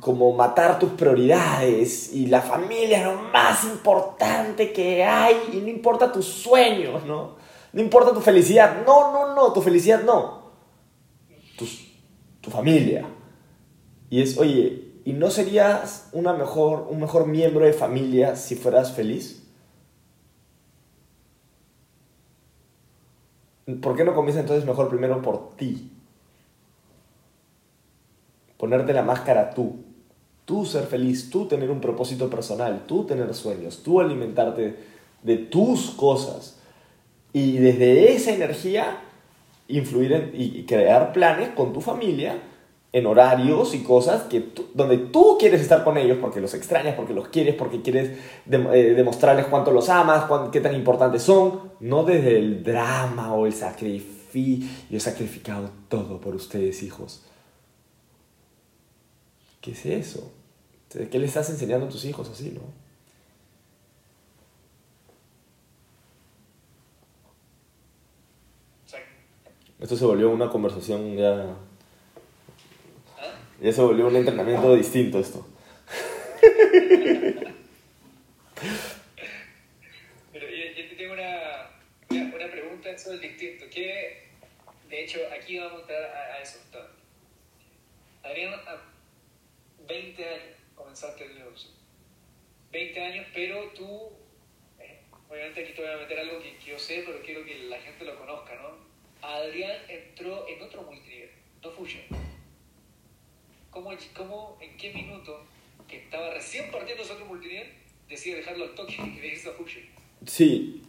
como 0.00 0.32
matar 0.32 0.78
tus 0.78 0.90
prioridades 0.90 2.12
y 2.12 2.26
la 2.26 2.40
familia 2.40 2.98
es 2.98 3.04
lo 3.04 3.22
más 3.32 3.64
importante 3.64 4.72
que 4.72 5.04
hay 5.04 5.36
y 5.52 5.56
no 5.58 5.68
importa 5.68 6.10
tus 6.10 6.26
sueños, 6.26 7.04
¿no? 7.04 7.36
No 7.72 7.80
importa 7.80 8.12
tu 8.12 8.20
felicidad, 8.20 8.82
no, 8.84 9.12
no, 9.12 9.34
no, 9.34 9.52
tu 9.52 9.62
felicidad 9.62 10.02
no. 10.02 10.50
Tu, 11.56 11.66
tu 12.40 12.50
familia. 12.50 13.06
Y 14.10 14.22
es, 14.22 14.38
oye, 14.38 14.92
¿y 15.04 15.12
no 15.12 15.30
serías 15.30 16.08
una 16.12 16.32
mejor, 16.32 16.86
un 16.90 17.00
mejor 17.00 17.26
miembro 17.26 17.64
de 17.64 17.72
familia 17.72 18.36
si 18.36 18.54
fueras 18.54 18.92
feliz? 18.92 19.42
¿Por 23.80 23.96
qué 23.96 24.04
no 24.04 24.14
comienza 24.14 24.40
entonces 24.40 24.66
mejor 24.66 24.88
primero 24.88 25.22
por 25.22 25.56
ti? 25.56 25.90
Ponerte 28.58 28.92
la 28.92 29.02
máscara 29.02 29.50
tú. 29.50 29.76
Tú 30.44 30.66
ser 30.66 30.84
feliz, 30.84 31.30
tú 31.30 31.46
tener 31.46 31.70
un 31.70 31.80
propósito 31.80 32.28
personal, 32.28 32.84
tú 32.86 33.04
tener 33.04 33.32
sueños, 33.34 33.82
tú 33.82 34.00
alimentarte 34.00 34.76
de 35.22 35.36
tus 35.38 35.90
cosas. 35.92 36.58
Y 37.32 37.56
desde 37.56 38.12
esa 38.12 38.32
energía 38.32 39.00
influir 39.66 40.30
y 40.34 40.64
crear 40.64 41.14
planes 41.14 41.48
con 41.50 41.72
tu 41.72 41.80
familia 41.80 42.38
en 42.94 43.06
horarios 43.06 43.74
y 43.74 43.82
cosas 43.82 44.22
que 44.22 44.38
tú, 44.40 44.66
donde 44.72 44.98
tú 44.98 45.36
quieres 45.36 45.60
estar 45.60 45.82
con 45.82 45.98
ellos 45.98 46.18
porque 46.20 46.40
los 46.40 46.54
extrañas, 46.54 46.94
porque 46.94 47.12
los 47.12 47.26
quieres, 47.26 47.56
porque 47.56 47.82
quieres 47.82 48.16
de, 48.44 48.56
eh, 48.72 48.94
demostrarles 48.94 49.46
cuánto 49.46 49.72
los 49.72 49.88
amas, 49.88 50.26
qué 50.52 50.60
tan 50.60 50.76
importantes 50.76 51.24
son, 51.24 51.72
no 51.80 52.04
desde 52.04 52.38
el 52.38 52.62
drama 52.62 53.34
o 53.34 53.46
el 53.46 53.52
sacrificio. 53.52 54.14
Yo 54.88 54.96
he 54.96 55.00
sacrificado 55.00 55.70
todo 55.88 56.20
por 56.20 56.36
ustedes, 56.36 56.84
hijos. 56.84 57.24
¿Qué 59.60 59.72
es 59.72 59.86
eso? 59.86 60.32
¿Qué 60.88 61.18
le 61.18 61.26
estás 61.26 61.50
enseñando 61.50 61.86
a 61.86 61.88
tus 61.88 62.04
hijos 62.04 62.30
así, 62.30 62.52
no? 62.54 62.60
Esto 69.80 69.96
se 69.96 70.04
volvió 70.04 70.30
una 70.30 70.48
conversación 70.48 71.16
ya. 71.16 71.56
Ya 73.60 73.72
se 73.72 73.80
volvió 73.80 74.06
un 74.08 74.16
entrenamiento 74.16 74.74
distinto 74.74 75.18
esto. 75.18 75.46
Pero 80.32 80.48
yo, 80.48 80.64
yo 80.76 80.88
te 80.88 80.96
tengo 80.96 81.14
una, 81.14 81.70
una, 82.10 82.34
una 82.34 82.50
pregunta 82.50 82.98
sobre 82.98 83.16
el 83.16 83.22
distinto. 83.22 83.64
Que, 83.70 84.28
de 84.88 85.04
hecho, 85.04 85.20
aquí 85.38 85.58
vamos 85.58 85.78
a 85.78 85.80
entrar 85.82 86.02
a, 86.02 86.34
a 86.34 86.42
eso. 86.42 86.58
Adrián, 88.22 88.54
a 88.54 88.82
20 89.86 90.28
años 90.28 90.42
comenzaste 90.74 91.24
el 91.24 91.38
negocio. 91.38 91.70
20 92.72 93.04
años, 93.04 93.26
pero 93.32 93.68
tú, 93.70 94.10
eh, 94.80 95.00
obviamente 95.28 95.62
aquí 95.62 95.72
te 95.74 95.82
voy 95.82 95.90
a 95.92 95.96
meter 95.98 96.18
algo 96.18 96.40
que, 96.40 96.56
que, 96.56 96.70
yo 96.70 96.78
sé, 96.78 97.04
pero 97.06 97.20
quiero 97.22 97.44
que 97.44 97.54
la 97.64 97.78
gente 97.78 98.04
lo 98.04 98.18
conozca, 98.18 98.54
¿no? 98.56 98.76
Adrián 99.22 99.76
entró 99.88 100.46
en 100.48 100.62
otro 100.62 100.82
multinivel, 100.82 101.30
no 101.62 101.70
Fusion. 101.70 102.02
¿Cómo, 103.74 103.90
¿Cómo, 104.16 104.56
en 104.60 104.76
qué 104.76 104.94
minuto, 104.94 105.40
que 105.88 105.96
estaba 105.96 106.30
recién 106.32 106.70
partiendo 106.70 107.02
ese 107.02 107.14
otro 107.14 107.26
multinivel, 107.26 107.66
decide 108.08 108.36
dejarlo 108.36 108.66
al 108.66 108.74
toque 108.76 108.94
y 108.94 109.26
irse 109.26 109.48
a 109.48 109.52
Fusion? 109.52 109.84
Sí. 110.24 110.80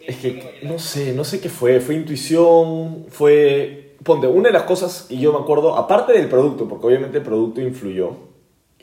Es 0.00 0.16
que 0.16 0.60
no 0.64 0.78
sé, 0.80 1.12
no 1.12 1.22
sé 1.22 1.40
qué 1.40 1.48
fue, 1.48 1.78
fue 1.78 1.94
intuición, 1.94 3.06
fue 3.10 3.94
ponte, 4.02 4.26
una 4.26 4.48
de 4.48 4.52
las 4.52 4.64
cosas 4.64 5.06
que 5.08 5.16
yo 5.16 5.32
me 5.32 5.38
acuerdo, 5.38 5.76
aparte 5.76 6.12
del 6.12 6.28
producto, 6.28 6.68
porque 6.68 6.88
obviamente 6.88 7.18
el 7.18 7.24
producto 7.24 7.60
influyó, 7.60 8.10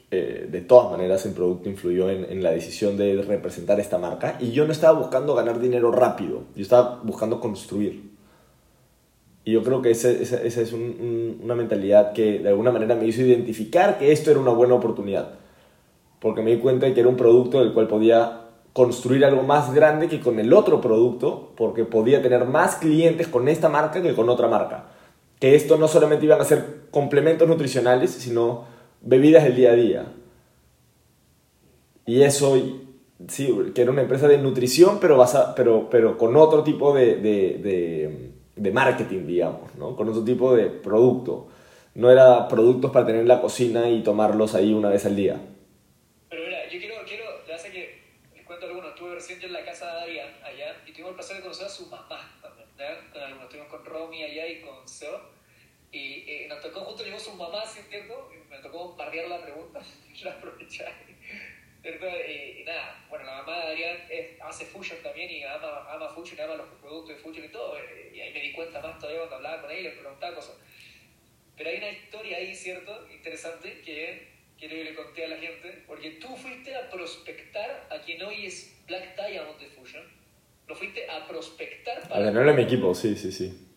eh, 0.09 0.47
de 0.49 0.61
todas 0.61 0.89
maneras 0.89 1.25
el 1.25 1.33
producto 1.33 1.69
influyó 1.69 2.09
en, 2.09 2.25
en, 2.31 2.41
la 2.41 2.51
decisión 2.51 2.95
de 2.95 3.21
representar 3.21 3.79
esta 3.81 3.97
marca, 3.97 4.37
y 4.39 4.51
yo 4.51 4.65
no 4.65 4.71
estaba 4.71 4.97
buscando 4.97 5.35
ganar 5.35 5.59
dinero 5.59 5.91
rápido, 5.91 6.43
yo 6.55 6.61
estaba 6.63 7.01
buscando 7.03 7.41
construir. 7.41 8.10
Y 9.43 9.53
yo 9.53 9.63
creo 9.63 9.81
que 9.81 9.91
esa 9.91 10.09
ese, 10.09 10.45
ese 10.45 10.61
es 10.61 10.73
un, 10.73 10.81
un, 10.81 11.39
una 11.43 11.55
mentalidad 11.55 12.13
que 12.13 12.39
de 12.39 12.49
alguna 12.49 12.71
manera 12.71 12.95
me 12.95 13.05
hizo 13.07 13.21
identificar 13.21 13.97
que 13.97 14.11
esto 14.11 14.31
era 14.31 14.39
una 14.39 14.51
buena 14.51 14.75
oportunidad, 14.75 15.33
porque 16.19 16.41
me 16.41 16.51
di 16.51 16.57
cuenta 16.57 16.85
de 16.85 16.93
que 16.93 16.99
era 16.99 17.09
un 17.09 17.17
producto 17.17 17.59
del 17.59 17.73
cual 17.73 17.87
podía 17.87 18.41
construir 18.73 19.25
algo 19.25 19.43
más 19.43 19.73
grande 19.73 20.07
que 20.07 20.19
con 20.19 20.39
el 20.39 20.53
otro 20.53 20.79
producto, 20.79 21.51
porque 21.57 21.83
podía 21.83 22.21
tener 22.21 22.45
más 22.45 22.75
clientes 22.75 23.27
con 23.27 23.47
esta 23.47 23.67
marca 23.67 24.01
que 24.01 24.13
con 24.13 24.29
otra 24.29 24.47
marca 24.47 24.91
que 25.41 25.55
esto 25.55 25.75
no 25.75 25.87
solamente 25.87 26.25
iban 26.25 26.39
a 26.39 26.45
ser 26.45 26.83
complementos 26.91 27.47
nutricionales, 27.47 28.11
sino 28.11 28.65
bebidas 29.01 29.43
del 29.43 29.55
día 29.55 29.71
a 29.71 29.75
día. 29.75 30.13
Y 32.05 32.21
eso, 32.21 32.55
sí, 33.27 33.71
que 33.73 33.81
era 33.81 33.89
una 33.89 34.03
empresa 34.03 34.27
de 34.27 34.37
nutrición, 34.37 34.99
pero, 35.01 35.17
basa, 35.17 35.55
pero, 35.55 35.89
pero 35.89 36.15
con 36.19 36.35
otro 36.35 36.63
tipo 36.63 36.93
de, 36.93 37.15
de, 37.15 37.57
de, 37.57 38.30
de, 38.55 38.71
marketing, 38.71 39.25
digamos, 39.25 39.73
¿no? 39.75 39.95
con 39.95 40.09
otro 40.09 40.23
tipo 40.23 40.55
de 40.55 40.67
producto. 40.67 41.47
No 41.93 42.09
era 42.09 42.47
productos 42.47 42.91
para 42.91 43.05
tener 43.05 43.21
en 43.21 43.27
la 43.27 43.41
cocina 43.41 43.89
y 43.89 44.01
tomarlos 44.01 44.55
ahí 44.55 44.73
una 44.73 44.89
vez 44.89 45.05
al 45.05 45.15
día. 45.15 45.41
Pero 46.29 46.43
mira, 46.43 46.67
yo 46.69 46.79
quiero, 46.79 46.95
quiero 47.05 47.25
ya 47.47 47.57
sé 47.57 47.71
que 47.71 47.99
les 48.33 48.45
cuento 48.45 48.65
algunos, 48.65 48.91
estuve 48.91 49.15
recién 49.15 49.41
en 49.41 49.53
la 49.53 49.65
casa 49.65 49.93
de 49.93 50.01
Adrián 50.01 50.29
allá 50.43 50.75
y 50.87 50.91
tuvimos 50.91 51.09
el 51.09 51.15
placer 51.15 51.37
de 51.37 51.43
conocer 51.43 51.65
a 51.67 51.69
su 51.69 51.87
mamá 51.87 52.41
con 53.13 53.21
algunos, 53.21 53.43
estuvimos 53.43 53.69
con 53.69 53.85
Romy 53.85 54.23
allá 54.23 54.47
y 54.47 54.61
con 54.61 54.87
Seo, 54.87 55.19
y 55.91 56.23
eh, 56.27 56.47
nos 56.49 56.61
tocó, 56.61 56.81
justo 56.81 57.03
llegó 57.03 57.19
su 57.19 57.33
mamá, 57.33 57.65
¿cierto? 57.65 58.29
Y 58.33 58.49
me 58.49 58.57
tocó 58.59 58.95
bardear 58.95 59.27
la 59.27 59.41
pregunta, 59.41 59.81
la 60.23 60.31
aproveché, 60.31 60.85
¿cierto? 61.81 62.05
Y, 62.07 62.61
y, 62.61 62.63
nada, 62.63 63.05
bueno, 63.09 63.25
la 63.25 63.37
mamá 63.37 63.57
de 63.57 63.71
Adrián 63.71 63.97
es, 64.09 64.41
hace 64.41 64.65
Fusion 64.65 65.01
también 65.01 65.29
y 65.29 65.43
ama, 65.43 65.85
ama 65.91 66.09
Fusion, 66.09 66.39
ama 66.41 66.55
los 66.55 66.67
productos 66.81 67.09
de 67.09 67.15
Fusion 67.15 67.45
y 67.45 67.49
todo, 67.49 67.77
y 68.13 68.19
ahí 68.19 68.33
me 68.33 68.41
di 68.41 68.51
cuenta 68.53 68.81
más 68.81 68.97
todavía 68.99 69.19
cuando 69.19 69.35
hablaba 69.37 69.61
con 69.61 69.71
él 69.71 69.79
y 69.79 69.83
le 69.83 69.91
preguntaba 69.91 70.35
cosas. 70.35 70.55
Pero 71.57 71.69
hay 71.69 71.77
una 71.77 71.89
historia 71.89 72.37
ahí, 72.37 72.55
¿cierto? 72.55 73.07
Interesante 73.11 73.81
que 73.81 74.27
quiero 74.57 74.75
que 74.75 74.83
le 74.83 74.95
conté 74.95 75.25
a 75.25 75.27
la 75.29 75.37
gente, 75.37 75.83
porque 75.87 76.11
tú 76.11 76.35
fuiste 76.35 76.75
a 76.75 76.89
prospectar 76.89 77.87
a 77.89 78.01
quien 78.01 78.21
hoy 78.23 78.45
es 78.45 78.81
Black 78.87 79.15
Diamond 79.15 79.59
de 79.59 79.67
Fusion 79.67 80.21
lo 80.71 80.75
fuiste 80.77 81.09
a 81.09 81.27
prospectar 81.27 82.07
para... 82.07 82.21
A 82.21 82.23
ganarle 82.23 82.51
a 82.51 82.55
mi 82.55 82.63
equipo, 82.63 82.95
sí, 82.95 83.15
sí, 83.17 83.29
sí. 83.31 83.67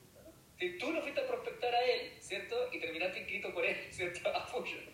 Tú 0.78 0.92
lo 0.92 1.02
fuiste 1.02 1.20
a 1.20 1.26
prospectar 1.26 1.74
a 1.74 1.84
él, 1.84 2.12
¿cierto? 2.20 2.54
Y 2.72 2.78
terminaste 2.78 3.18
inscrito 3.18 3.52
por 3.52 3.64
él, 3.66 3.76
¿cierto? 3.90 4.28
A 4.28 4.46
Fusion, 4.46 4.84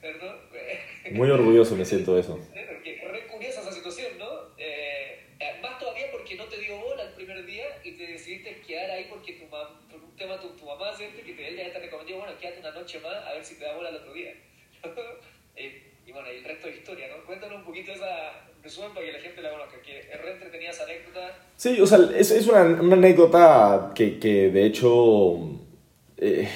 ¿cierto? 0.00 0.40
Muy 1.12 1.30
orgulloso 1.30 1.76
me 1.76 1.84
siento 1.84 2.14
de 2.14 2.20
eso. 2.20 2.38
Re 2.54 3.26
curiosa 3.26 3.60
esa 3.60 3.72
situación, 3.72 4.18
¿no? 4.18 4.26
Eh, 4.56 5.20
eh, 5.40 5.60
más 5.62 5.78
todavía 5.78 6.06
porque 6.10 6.34
no 6.34 6.44
te 6.44 6.58
dio 6.58 6.76
bola 6.78 7.04
el 7.04 7.14
primer 7.14 7.44
día 7.46 7.64
y 7.84 7.92
te 7.92 8.06
decidiste 8.06 8.60
quedar 8.66 8.90
ahí 8.90 9.06
porque 9.08 9.34
tu 9.34 9.46
mam, 9.46 9.88
por 9.88 10.02
un 10.02 10.16
tema 10.16 10.40
tu, 10.40 10.48
tu 10.50 10.66
mamá 10.66 10.94
siente 10.94 11.22
que 11.22 11.32
te, 11.32 11.48
ella 11.48 11.72
te 11.72 11.78
recomendó, 11.78 12.18
bueno, 12.18 12.38
quédate 12.38 12.60
una 12.60 12.72
noche 12.72 13.00
más 13.00 13.24
a 13.24 13.32
ver 13.34 13.44
si 13.44 13.58
te 13.58 13.64
da 13.64 13.74
bola 13.74 13.90
el 13.90 13.96
otro 13.96 14.12
día. 14.12 14.34
Eh, 15.60 15.82
y 16.06 16.12
bueno, 16.12 16.32
y 16.32 16.36
el 16.36 16.44
resto 16.44 16.68
es 16.68 16.76
historia, 16.76 17.08
¿no? 17.08 17.24
Cuéntanos 17.24 17.58
un 17.58 17.64
poquito 17.64 17.90
esa 17.90 18.48
resumen 18.62 18.94
para 18.94 19.06
que 19.06 19.12
la 19.12 19.18
gente 19.18 19.42
la 19.42 19.50
conozca, 19.50 19.82
que 19.82 19.98
es 19.98 20.22
re 20.22 20.32
entretenida 20.32 20.70
esa 20.70 20.84
anécdota. 20.84 21.36
Sí, 21.56 21.80
o 21.80 21.86
sea, 21.86 21.98
es, 22.16 22.30
es 22.30 22.46
una, 22.46 22.62
una 22.62 22.94
anécdota 22.94 23.92
que, 23.94 24.20
que 24.20 24.50
de 24.50 24.66
hecho 24.66 25.58
eh, 26.16 26.48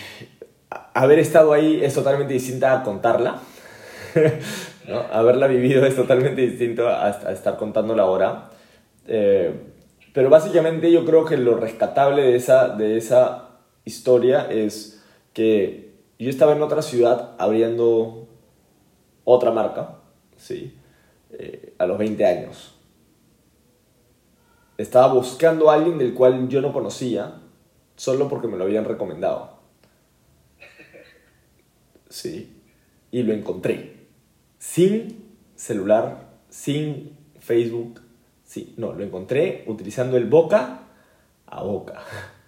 haber 0.95 1.19
estado 1.19 1.53
ahí 1.53 1.81
es 1.83 1.95
totalmente 1.95 2.35
distinta 2.35 2.73
a 2.73 2.83
contarla. 2.83 3.41
¿no? 4.89 4.99
Haberla 5.13 5.47
vivido 5.47 5.87
es 5.87 5.97
totalmente 5.97 6.43
distinto 6.43 6.89
a, 6.89 7.07
a 7.07 7.33
estar 7.33 7.57
contándola 7.57 8.03
ahora. 8.03 8.51
Eh, 9.07 9.53
pero 10.13 10.29
básicamente 10.29 10.93
yo 10.93 11.05
creo 11.05 11.25
que 11.25 11.37
lo 11.37 11.57
rescatable 11.57 12.23
de 12.23 12.37
esa, 12.37 12.69
de 12.69 12.97
esa 12.97 13.49
historia 13.85 14.47
es 14.51 15.03
que 15.33 15.95
yo 16.19 16.31
estaba 16.31 16.53
en 16.53 16.63
otra 16.63 16.83
ciudad 16.83 17.35
abriendo 17.39 18.29
otra 19.25 19.51
marca, 19.51 19.97
¿sí? 20.37 20.77
Eh, 21.31 21.75
a 21.79 21.87
los 21.87 21.99
20 21.99 22.25
años. 22.27 22.75
Estaba 24.77 25.13
buscando 25.13 25.71
a 25.71 25.75
alguien 25.75 25.99
del 25.99 26.13
cual 26.13 26.49
yo 26.49 26.61
no 26.61 26.73
conocía, 26.73 27.41
solo 27.97 28.29
porque 28.29 28.49
me 28.49 28.59
lo 28.59 28.65
habían 28.65 28.85
recomendado. 28.85 29.52
Sí. 32.13 32.63
Y 33.11 33.23
lo 33.23 33.33
encontré. 33.33 33.97
Sin 34.59 35.35
celular, 35.57 36.29
sin 36.51 37.17
Facebook. 37.41 38.01
Sí, 38.45 38.75
no, 38.77 38.93
lo 38.93 39.03
encontré 39.03 39.65
utilizando 39.67 40.17
el 40.17 40.27
boca 40.27 40.81
a 41.47 41.63
boca. 41.63 42.03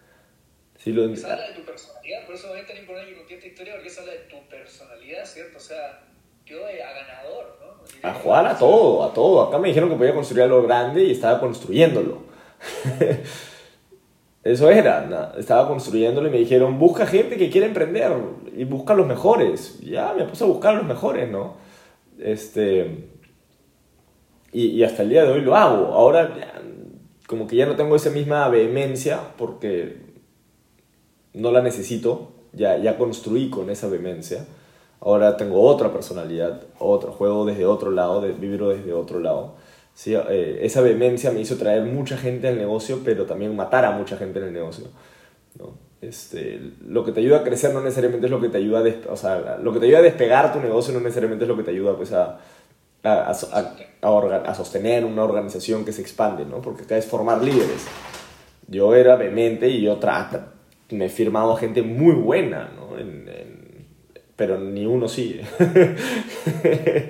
Sí, 0.77 0.93
lo, 0.93 1.11
Esa 1.11 1.33
habla 1.33 1.49
de 1.49 1.55
tu 1.55 1.65
personalidad, 1.65 2.27
por 2.27 2.35
eso 2.35 2.55
es 2.55 2.67
tan 2.67 2.77
importante 2.77 3.11
que 3.11 3.17
conté 3.17 3.35
esta 3.37 3.47
historia, 3.47 3.73
porque 3.73 3.89
eso 3.89 4.03
habla 4.03 4.13
de 4.13 4.19
tu 4.19 4.49
personalidad, 4.51 5.25
¿cierto? 5.25 5.57
O 5.57 5.61
sea, 5.61 6.03
yo 6.45 6.59
a 6.67 6.71
ganador, 6.71 7.59
¿no? 7.59 8.09
a 8.11 8.13
jugar 8.13 8.47
a 8.47 8.59
todo, 8.59 9.03
a 9.03 9.15
todo. 9.15 9.45
Acá 9.45 9.59
me 9.59 9.69
dijeron 9.69 9.89
que 9.89 9.97
podía 9.97 10.13
construir 10.13 10.43
algo 10.43 10.63
grande 10.63 11.05
y 11.05 11.13
estaba 11.13 11.41
construyéndolo. 11.41 12.25
Eso 14.45 14.71
era, 14.71 15.33
estaba 15.39 15.67
construyéndolo 15.67 16.29
y 16.29 16.31
me 16.31 16.39
dijeron, 16.39 16.79
busca 16.79 17.07
gente 17.07 17.39
que 17.39 17.49
quiera 17.49 17.67
emprender 17.67 18.13
y 18.55 18.65
busca 18.65 18.93
los 18.95 19.07
mejores. 19.07 19.81
Ya 19.81 20.13
me 20.13 20.25
puse 20.25 20.45
a 20.45 20.47
buscar 20.47 20.75
a 20.75 20.79
los 20.79 20.87
mejores, 20.87 21.31
¿no? 21.31 21.55
Este, 22.19 23.09
y, 24.53 24.67
y 24.67 24.85
hasta 24.85 25.03
el 25.03 25.09
día 25.09 25.25
de 25.25 25.33
hoy 25.33 25.41
lo 25.41 25.57
hago. 25.57 25.95
Ahora 25.95 26.37
ya, 26.37 26.63
como 27.27 27.47
que 27.47 27.57
ya 27.57 27.67
no 27.67 27.75
tengo 27.75 27.97
esa 27.97 28.11
misma 28.11 28.49
vehemencia 28.49 29.19
porque 29.39 29.97
no 31.33 31.51
la 31.51 31.63
necesito, 31.63 32.33
ya, 32.53 32.77
ya 32.77 32.99
construí 32.99 33.49
con 33.49 33.71
esa 33.71 33.89
vehemencia. 33.89 34.47
Ahora 35.01 35.37
tengo 35.37 35.63
otra 35.63 35.93
personalidad, 35.93 36.63
otro 36.79 37.13
juego 37.13 37.45
desde 37.45 37.67
otro 37.67 37.91
lado, 37.91 38.21
de, 38.21 38.33
vibro 38.33 38.69
desde 38.69 38.93
otro 38.93 39.21
lado. 39.21 39.57
Sí, 39.95 40.15
eh, 40.15 40.59
esa 40.63 40.81
vehemencia 40.81 41.31
me 41.31 41.41
hizo 41.41 41.57
traer 41.57 41.83
mucha 41.85 42.17
gente 42.17 42.49
al 42.49 42.59
negocio, 42.59 43.01
pero 43.05 43.27
también 43.27 43.55
matar 43.55 43.85
a 43.85 43.93
mucha 43.93 44.17
gente 44.17 44.41
en 44.41 44.47
el 44.47 44.53
negocio. 44.53 44.87
¿no? 45.59 45.79
Este, 46.01 46.61
lo 46.87 47.05
que 47.05 47.13
te 47.13 47.21
ayuda 47.21 47.39
a 47.39 47.43
crecer 47.45 47.73
no 47.73 47.81
necesariamente 47.81 48.27
es 48.27 48.31
lo 48.31 48.41
que 48.41 48.49
te 48.49 48.59
ayuda 48.59 48.81
a, 48.81 49.13
o 49.13 49.17
sea, 49.17 49.59
lo 49.63 49.73
que 49.73 49.79
te 49.81 49.87
ayuda 49.87 50.01
a 50.01 50.03
despegar 50.03 50.53
tu 50.53 50.61
negocio 50.61 50.93
no 50.93 51.01
necesariamente 51.01 51.45
es 51.45 51.49
lo 51.49 51.57
que 51.57 51.63
te 51.63 51.71
ayuda 51.71 51.97
pues, 51.97 52.13
a, 52.13 52.41
a, 53.05 53.31
a, 53.31 54.55
sostener 54.55 55.05
una 55.05 55.23
organización 55.25 55.85
que 55.85 55.93
se 55.93 56.03
expande, 56.03 56.45
¿no? 56.45 56.61
porque 56.61 56.83
acá 56.83 56.97
es 56.97 57.07
formar 57.07 57.43
líderes. 57.43 57.87
Yo 58.67 58.95
era 58.95 59.17
vehemente 59.17 59.69
y 59.69 59.81
yo 59.83 60.01
tra- 60.01 60.47
me 60.91 61.07
he 61.07 61.09
firmado 61.09 61.55
gente 61.57 61.83
muy 61.83 62.15
buena, 62.15 62.71
¿no? 62.77 62.99
En- 62.99 63.29
en- 63.29 63.87
pero 64.37 64.59
ni 64.59 64.85
uno 64.87 65.07
sigue. 65.07 65.45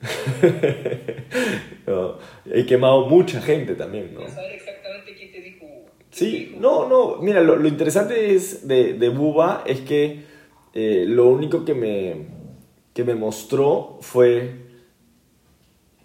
No, 1.86 2.18
he 2.44 2.66
quemado 2.66 3.06
mucha 3.06 3.40
gente 3.40 3.74
también, 3.74 4.12
¿no? 4.12 4.28
Saber 4.28 4.52
exactamente 4.52 5.14
quién 5.16 5.32
te 5.32 5.40
dijo. 5.40 5.64
Sí, 6.10 6.54
no, 6.60 6.86
no, 6.86 7.16
mira, 7.16 7.40
lo, 7.40 7.56
lo 7.56 7.66
interesante 7.66 8.34
es 8.34 8.68
de, 8.68 8.92
de 8.92 9.08
Buba 9.08 9.64
es 9.66 9.80
que 9.80 10.22
eh, 10.74 11.06
lo 11.08 11.28
único 11.28 11.64
que 11.64 11.74
me, 11.74 12.26
que 12.92 13.04
me 13.04 13.14
mostró 13.14 13.98
fue 14.00 14.52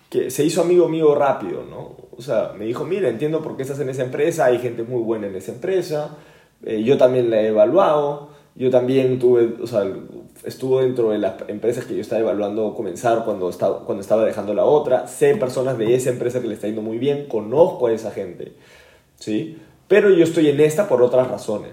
que 0.10 0.30
se 0.30 0.46
hizo 0.46 0.62
amigo 0.62 0.88
mío 0.88 1.16
rápido, 1.16 1.66
¿no? 1.70 1.98
O 2.16 2.22
sea, 2.22 2.54
me 2.58 2.66
dijo, 2.66 2.86
mira, 2.86 3.10
entiendo 3.10 3.42
por 3.42 3.58
qué 3.58 3.64
estás 3.64 3.80
en 3.80 3.90
esa 3.90 4.04
empresa, 4.04 4.46
hay 4.46 4.60
gente 4.60 4.84
muy 4.84 5.02
buena 5.02 5.28
en 5.28 5.36
esa 5.36 5.52
empresa, 5.52 6.18
eh, 6.64 6.84
yo 6.84 6.98
también 6.98 7.30
la 7.30 7.42
he 7.42 7.48
evaluado, 7.48 8.30
yo 8.56 8.70
también 8.70 9.20
tuve, 9.20 9.56
o 9.62 9.68
sea, 9.68 9.84
estuvo 10.46 10.82
dentro 10.82 11.12
de 11.12 11.18
las 11.18 11.36
empresas 11.48 11.86
que 11.86 11.96
yo 11.96 12.02
estaba 12.02 12.22
evaluando 12.22 12.74
comenzar 12.74 13.24
cuando 13.26 13.50
estaba, 13.50 13.86
cuando 13.86 14.02
estaba 14.02 14.26
dejando 14.26 14.54
la 14.54 14.66
otra, 14.66 15.08
sé 15.08 15.36
personas 15.36 15.78
de 15.78 15.96
esa 15.96 16.10
empresa 16.10 16.42
que 16.42 16.48
le 16.48 16.56
está 16.56 16.68
yendo 16.68 16.82
muy 16.82 16.98
bien, 16.98 17.28
conozco 17.28 17.88
a 17.88 17.92
esa 17.94 18.12
gente, 18.12 18.54
¿sí? 19.16 19.58
Pero 19.88 20.10
yo 20.10 20.24
estoy 20.24 20.50
en 20.50 20.60
esta 20.60 20.88
por 20.88 21.02
otras 21.02 21.28
razones. 21.28 21.72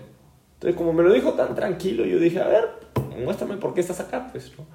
Entonces, 0.54 0.76
como 0.76 0.92
me 0.92 1.02
lo 1.02 1.12
dijo 1.12 1.32
tan 1.32 1.54
tranquilo, 1.54 2.04
yo 2.04 2.18
dije, 2.18 2.40
a 2.40 2.48
ver, 2.48 2.68
muéstrame 3.22 3.56
por 3.56 3.74
qué 3.74 3.80
estás 3.80 4.00
acá, 4.00 4.28
pues, 4.30 4.52
¿no? 4.58 4.66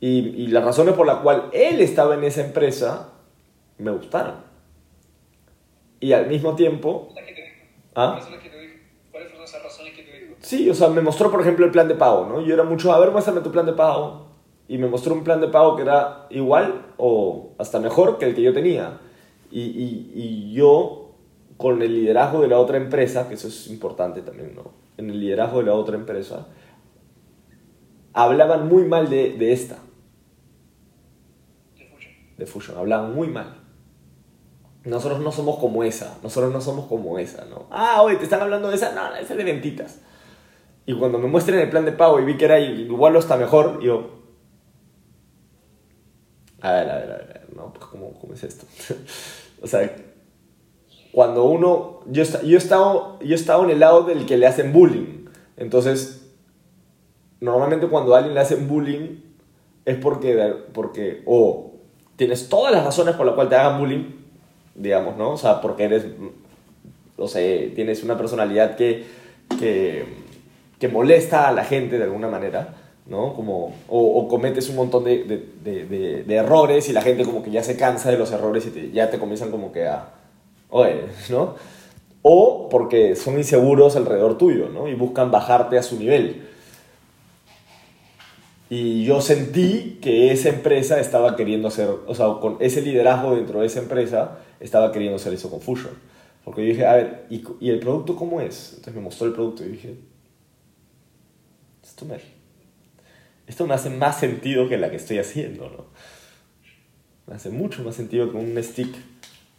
Y, 0.00 0.18
y 0.18 0.46
las 0.48 0.64
razones 0.64 0.94
por 0.94 1.06
las 1.06 1.18
cuales 1.18 1.44
él 1.52 1.80
estaba 1.80 2.14
en 2.14 2.24
esa 2.24 2.44
empresa 2.44 3.14
me 3.78 3.90
gustaron. 3.90 4.36
Y 6.00 6.12
al 6.12 6.26
mismo 6.26 6.54
tiempo. 6.54 7.12
¿Ah? 7.94 8.20
¿Cuáles 9.10 9.30
fueron 9.30 9.44
esas 9.44 9.62
razones? 9.62 9.83
Sí, 10.44 10.70
o 10.70 10.74
sea, 10.74 10.88
me 10.88 11.00
mostró, 11.00 11.30
por 11.30 11.40
ejemplo, 11.40 11.64
el 11.66 11.72
plan 11.72 11.88
de 11.88 11.94
pago, 11.94 12.26
¿no? 12.26 12.40
Yo 12.40 12.54
era 12.54 12.64
mucho, 12.64 12.92
a 12.92 12.98
ver, 13.00 13.10
muéstrame 13.10 13.40
tu 13.40 13.50
plan 13.50 13.66
de 13.66 13.72
pago. 13.72 14.26
Y 14.68 14.78
me 14.78 14.86
mostró 14.88 15.14
un 15.14 15.24
plan 15.24 15.40
de 15.40 15.48
pago 15.48 15.76
que 15.76 15.82
era 15.82 16.26
igual 16.30 16.86
o 16.96 17.54
hasta 17.58 17.80
mejor 17.80 18.18
que 18.18 18.26
el 18.26 18.34
que 18.34 18.42
yo 18.42 18.52
tenía. 18.54 18.98
Y, 19.50 19.60
y, 19.60 20.12
y 20.14 20.52
yo, 20.54 21.10
con 21.56 21.82
el 21.82 21.94
liderazgo 21.94 22.40
de 22.40 22.48
la 22.48 22.58
otra 22.58 22.76
empresa, 22.76 23.28
que 23.28 23.34
eso 23.34 23.48
es 23.48 23.68
importante 23.68 24.22
también, 24.22 24.54
¿no? 24.54 24.72
En 24.96 25.10
el 25.10 25.20
liderazgo 25.20 25.58
de 25.58 25.66
la 25.66 25.74
otra 25.74 25.96
empresa, 25.96 26.46
hablaban 28.14 28.68
muy 28.68 28.84
mal 28.84 29.10
de, 29.10 29.34
de 29.34 29.52
esta, 29.52 29.78
De 31.76 31.86
Fusion. 31.86 32.12
de 32.38 32.46
Fusion, 32.46 32.78
hablaban 32.78 33.14
muy 33.14 33.28
mal. 33.28 33.60
Nosotros 34.84 35.20
no 35.20 35.32
somos 35.32 35.58
como 35.58 35.82
esa, 35.82 36.18
nosotros 36.22 36.52
no 36.52 36.60
somos 36.60 36.86
como 36.86 37.18
esa, 37.18 37.44
¿no? 37.46 37.66
Ah, 37.70 38.02
oye, 38.02 38.16
te 38.16 38.24
están 38.24 38.42
hablando 38.42 38.68
de 38.68 38.76
esa, 38.76 38.92
no, 38.94 39.14
esa 39.14 39.32
es 39.32 39.38
de 39.38 39.44
ventitas. 39.44 40.00
Y 40.86 40.94
cuando 40.94 41.18
me 41.18 41.28
muestran 41.28 41.60
el 41.60 41.70
plan 41.70 41.84
de 41.84 41.92
pago 41.92 42.20
y 42.20 42.24
vi 42.24 42.36
que 42.36 42.44
era 42.44 42.60
igual 42.60 43.16
o 43.16 43.18
hasta 43.18 43.36
mejor, 43.36 43.80
yo... 43.80 44.22
A 46.60 46.72
ver, 46.72 46.90
a 46.90 46.98
ver, 46.98 47.10
a 47.10 47.16
ver, 47.16 47.46
no, 47.54 47.72
pues 47.72 47.86
¿cómo, 47.86 48.12
cómo 48.20 48.34
es 48.34 48.42
esto? 48.42 48.66
o 49.62 49.66
sea, 49.66 49.94
cuando 51.12 51.44
uno... 51.44 52.00
Yo, 52.06 52.22
yo, 52.22 52.56
he 52.56 52.58
estado, 52.58 53.18
yo 53.20 53.32
he 53.32 53.34
estado 53.34 53.64
en 53.64 53.70
el 53.70 53.80
lado 53.80 54.02
del 54.02 54.26
que 54.26 54.36
le 54.36 54.46
hacen 54.46 54.72
bullying. 54.72 55.26
Entonces, 55.56 56.30
normalmente 57.40 57.86
cuando 57.88 58.14
a 58.14 58.18
alguien 58.18 58.34
le 58.34 58.40
hacen 58.40 58.68
bullying 58.68 59.20
es 59.84 59.96
porque, 59.96 60.54
porque 60.72 61.22
o 61.26 61.74
tienes 62.16 62.48
todas 62.48 62.72
las 62.72 62.84
razones 62.84 63.14
por 63.16 63.26
las 63.26 63.34
cuales 63.34 63.50
te 63.50 63.56
hagan 63.56 63.78
bullying, 63.78 64.04
digamos, 64.74 65.16
¿no? 65.16 65.32
O 65.32 65.36
sea, 65.36 65.60
porque 65.60 65.84
eres, 65.84 66.06
no 67.18 67.28
sé, 67.28 67.72
tienes 67.74 68.02
una 68.02 68.16
personalidad 68.16 68.76
que, 68.76 69.04
que, 69.58 70.06
que 70.84 70.88
molesta 70.92 71.48
a 71.48 71.52
la 71.52 71.64
gente 71.64 71.96
de 71.96 72.04
alguna 72.04 72.28
manera, 72.28 72.74
¿no? 73.06 73.32
Como, 73.32 73.74
o, 73.88 74.18
o 74.18 74.28
cometes 74.28 74.68
un 74.68 74.76
montón 74.76 75.04
de, 75.04 75.24
de, 75.24 75.86
de- 75.86 76.24
de- 76.24 76.34
errores 76.36 76.90
y 76.90 76.92
la 76.92 77.00
gente 77.00 77.24
como 77.24 77.42
que 77.42 77.50
ya 77.50 77.62
se 77.62 77.74
cansa 77.78 78.10
de 78.10 78.18
los 78.18 78.30
errores 78.32 78.66
y 78.66 78.70
te- 78.70 78.90
ya 78.90 79.08
te 79.08 79.18
comienzan 79.18 79.50
como 79.50 79.72
que 79.72 79.86
a, 79.86 80.10
oye, 80.68 81.04
¿no? 81.30 81.54
O 82.20 82.68
porque 82.68 83.16
son 83.16 83.38
inseguros 83.38 83.96
alrededor 83.96 84.36
tuyo, 84.36 84.68
¿no? 84.68 84.86
Y 84.86 84.94
buscan 84.94 85.30
bajarte 85.30 85.78
a 85.78 85.82
su 85.82 85.98
nivel. 85.98 86.42
Y 88.68 89.04
yo 89.06 89.22
sentí 89.22 89.98
que 90.02 90.30
esa 90.30 90.50
empresa 90.50 91.00
estaba 91.00 91.34
queriendo 91.34 91.68
hacer, 91.68 91.88
o 92.06 92.14
sea, 92.14 92.26
con 92.42 92.58
ese 92.60 92.82
liderazgo 92.82 93.34
dentro 93.36 93.60
de 93.60 93.66
esa 93.68 93.78
empresa, 93.78 94.38
estaba 94.60 94.92
queriendo 94.92 95.16
hacer 95.16 95.32
eso 95.32 95.48
con 95.50 95.62
Fusion. 95.62 95.94
Porque 96.44 96.60
yo 96.62 96.68
dije, 96.68 96.86
a 96.86 96.94
ver, 96.96 97.24
¿y, 97.30 97.42
y 97.60 97.70
el 97.70 97.78
producto 97.80 98.16
cómo 98.16 98.42
es? 98.42 98.72
Entonces 98.72 98.94
me 98.94 99.00
mostró 99.00 99.26
el 99.26 99.32
producto 99.32 99.64
y 99.64 99.68
dije, 99.68 99.94
esto 101.94 102.06
me, 102.06 102.16
esto 103.46 103.68
me 103.68 103.74
hace 103.74 103.88
más 103.88 104.18
sentido 104.18 104.68
que 104.68 104.76
la 104.76 104.90
que 104.90 104.96
estoy 104.96 105.18
haciendo, 105.20 105.70
¿no? 105.70 105.84
Me 107.28 107.36
hace 107.36 107.50
mucho 107.50 107.84
más 107.84 107.94
sentido 107.94 108.32
que 108.32 108.36
un 108.36 108.60
stick 108.60 108.92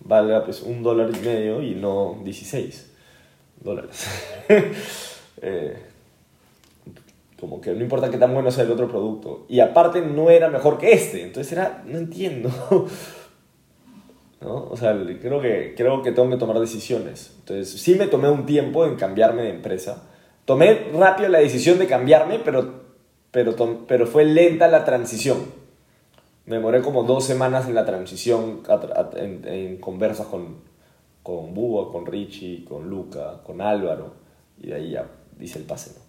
valga 0.01 0.43
pues 0.43 0.61
un 0.61 0.83
dólar 0.83 1.11
y 1.15 1.25
medio 1.25 1.61
y 1.61 1.75
no 1.75 2.19
16 2.23 2.91
dólares. 3.61 4.05
Eh, 5.41 5.75
Como 7.37 7.59
que 7.59 7.73
no 7.73 7.81
importa 7.81 8.09
qué 8.09 8.17
tan 8.17 8.33
bueno 8.33 8.49
sea 8.49 8.63
el 8.63 8.71
otro 8.71 8.87
producto. 8.87 9.45
Y 9.49 9.59
aparte 9.59 10.01
no 10.01 10.29
era 10.29 10.49
mejor 10.49 10.77
que 10.77 10.93
este. 10.93 11.23
Entonces 11.23 11.51
era, 11.51 11.83
no 11.85 11.97
entiendo. 11.97 12.49
¿No? 14.41 14.69
O 14.69 14.77
sea, 14.77 14.97
creo 15.21 15.41
que, 15.41 15.73
creo 15.75 16.01
que 16.01 16.13
tengo 16.13 16.29
que 16.29 16.37
tomar 16.37 16.57
decisiones. 16.59 17.35
Entonces 17.39 17.69
sí 17.69 17.95
me 17.95 18.07
tomé 18.07 18.29
un 18.29 18.45
tiempo 18.45 18.85
en 18.85 18.95
cambiarme 18.95 19.43
de 19.43 19.49
empresa. 19.49 20.09
Tomé 20.45 20.91
rápido 20.93 21.29
la 21.29 21.39
decisión 21.39 21.79
de 21.79 21.88
cambiarme, 21.88 22.39
pero, 22.39 22.84
pero, 23.31 23.55
pero 23.88 24.08
fue 24.08 24.25
lenta 24.25 24.67
la 24.67 24.86
transición. 24.86 25.38
Me 26.45 26.58
demoré 26.58 26.81
como 26.81 27.03
dos 27.03 27.25
semanas 27.25 27.67
en 27.67 27.73
la 27.73 27.86
transición, 27.86 28.62
en, 29.15 29.47
en 29.47 29.77
conversas 29.77 30.27
con, 30.27 30.62
con 31.23 31.55
Búho, 31.55 31.91
con 31.91 32.05
Richie, 32.05 32.63
con 32.63 32.88
Luca, 32.88 33.41
con 33.43 33.62
Álvaro. 33.62 34.13
Y 34.62 34.67
de 34.67 34.75
ahí 34.75 34.91
ya 34.91 35.08
dice 35.38 35.58
el 35.58 35.65
pase. 35.65 35.95
¿no? 35.97 36.05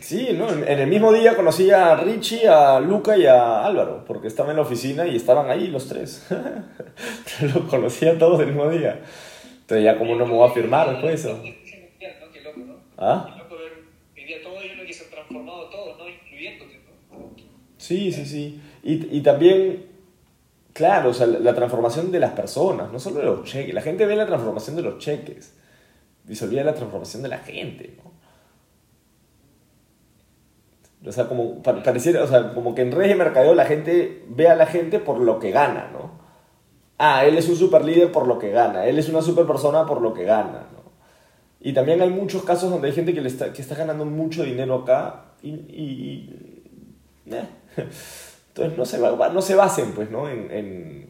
Sí, 0.00 0.30
¿no? 0.32 0.48
En, 0.50 0.64
el 0.66 0.86
mismo 0.86 1.12
día 1.12 1.34
conocí 1.36 1.70
a 1.70 1.96
Richie, 1.96 2.48
a 2.48 2.80
Luca 2.80 3.16
y 3.16 3.26
a 3.26 3.64
Álvaro, 3.64 4.04
porque 4.06 4.28
estaban 4.28 4.50
en 4.50 4.56
la 4.56 4.62
oficina 4.62 5.06
y 5.06 5.16
estaban 5.16 5.50
ahí 5.50 5.66
los 5.68 5.88
tres. 5.88 6.26
Los 7.40 7.64
conocía 7.64 8.18
todos 8.18 8.40
el 8.40 8.46
mismo 8.48 8.68
día. 8.68 9.00
Entonces 9.60 9.84
ya 9.84 9.96
como 9.96 10.14
no 10.16 10.26
me 10.26 10.34
voy 10.34 10.48
a 10.48 10.52
firmar 10.52 10.90
después 10.90 11.20
eso. 11.20 11.40
Qué 11.42 12.40
loco, 12.42 12.60
¿no? 12.60 12.74
¿Ah? 12.98 13.36
Sí, 17.78 18.12
sí, 18.12 18.26
sí. 18.26 18.60
Y, 18.82 19.16
y 19.16 19.20
también, 19.22 19.86
claro, 20.72 21.10
o 21.10 21.14
sea, 21.14 21.26
la 21.26 21.54
transformación 21.54 22.12
de 22.12 22.20
las 22.20 22.32
personas, 22.32 22.92
no 22.92 22.98
solo 22.98 23.20
de 23.20 23.26
los 23.26 23.44
cheques. 23.44 23.74
La 23.74 23.82
gente 23.82 24.06
ve 24.06 24.16
la 24.16 24.26
transformación 24.26 24.76
de 24.76 24.82
los 24.82 24.98
cheques 24.98 25.54
y 26.28 26.34
se 26.34 26.44
olvida 26.44 26.62
la 26.62 26.74
transformación 26.74 27.22
de 27.22 27.28
la 27.28 27.38
gente, 27.38 27.94
¿no? 27.96 28.19
O 31.10 31.12
sea, 31.12 31.28
como 31.28 31.62
pareciera, 31.62 32.22
o 32.22 32.26
sea, 32.26 32.54
como 32.54 32.74
que 32.74 32.82
en 32.82 32.92
redes 32.92 33.10
de 33.10 33.16
mercadeo 33.16 33.54
la 33.54 33.66
gente 33.66 34.24
ve 34.28 34.48
a 34.48 34.54
la 34.54 34.66
gente 34.66 34.98
por 34.98 35.18
lo 35.18 35.38
que 35.38 35.50
gana, 35.50 35.90
¿no? 35.92 36.20
Ah, 36.98 37.24
él 37.24 37.36
es 37.36 37.48
un 37.48 37.56
super 37.56 37.84
líder 37.84 38.12
por 38.12 38.26
lo 38.26 38.38
que 38.38 38.50
gana, 38.50 38.86
él 38.86 38.98
es 38.98 39.08
una 39.08 39.22
super 39.22 39.46
persona 39.46 39.86
por 39.86 40.00
lo 40.00 40.14
que 40.14 40.24
gana, 40.24 40.66
¿no? 40.72 40.80
Y 41.60 41.72
también 41.72 42.00
hay 42.00 42.10
muchos 42.10 42.42
casos 42.44 42.70
donde 42.70 42.88
hay 42.88 42.94
gente 42.94 43.12
que, 43.12 43.20
le 43.20 43.28
está, 43.28 43.52
que 43.52 43.60
está 43.60 43.74
ganando 43.74 44.04
mucho 44.04 44.44
dinero 44.44 44.76
acá 44.76 45.34
y... 45.42 45.50
y, 45.50 46.62
eh. 47.26 47.46
Entonces 48.50 48.76
no 48.76 48.84
se, 48.84 48.98
no 48.98 49.42
se 49.42 49.54
basen, 49.54 49.92
pues, 49.92 50.10
¿no? 50.10 50.28
En, 50.28 50.50
en, 50.50 51.08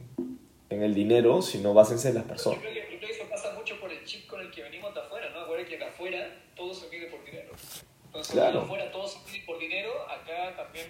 en, 0.68 0.82
el 0.82 0.94
dinero, 0.94 1.40
sino 1.40 1.72
básense 1.72 2.10
en 2.10 2.16
las 2.16 2.24
personas. 2.24 2.62
Yo 2.62 2.70
creo, 2.70 3.00
que, 3.00 3.06
eso 3.06 3.24
pasa 3.30 3.52
mucho 3.54 3.80
por 3.80 3.90
el 3.90 4.04
chip 4.04 4.26
con 4.26 4.40
el 4.40 4.50
que 4.50 4.62
venimos 4.62 4.94
de 4.94 5.00
afuera, 5.00 5.30
¿no? 5.32 5.40
Acuérdate 5.40 5.70
que 5.70 5.78
de 5.78 5.84
afuera 5.86 6.18
todo 6.54 6.74
se 6.74 6.88
mide 6.90 7.06
por 7.06 7.24
dinero. 7.24 7.52
Entonces, 8.04 8.34
claro. 8.34 8.60
afuera 8.60 8.92
todo 8.92 9.08
se 9.08 9.18
mide 9.26 9.29
por 9.50 9.58
dinero, 9.58 9.90
acá 10.06 10.54
también, 10.56 10.86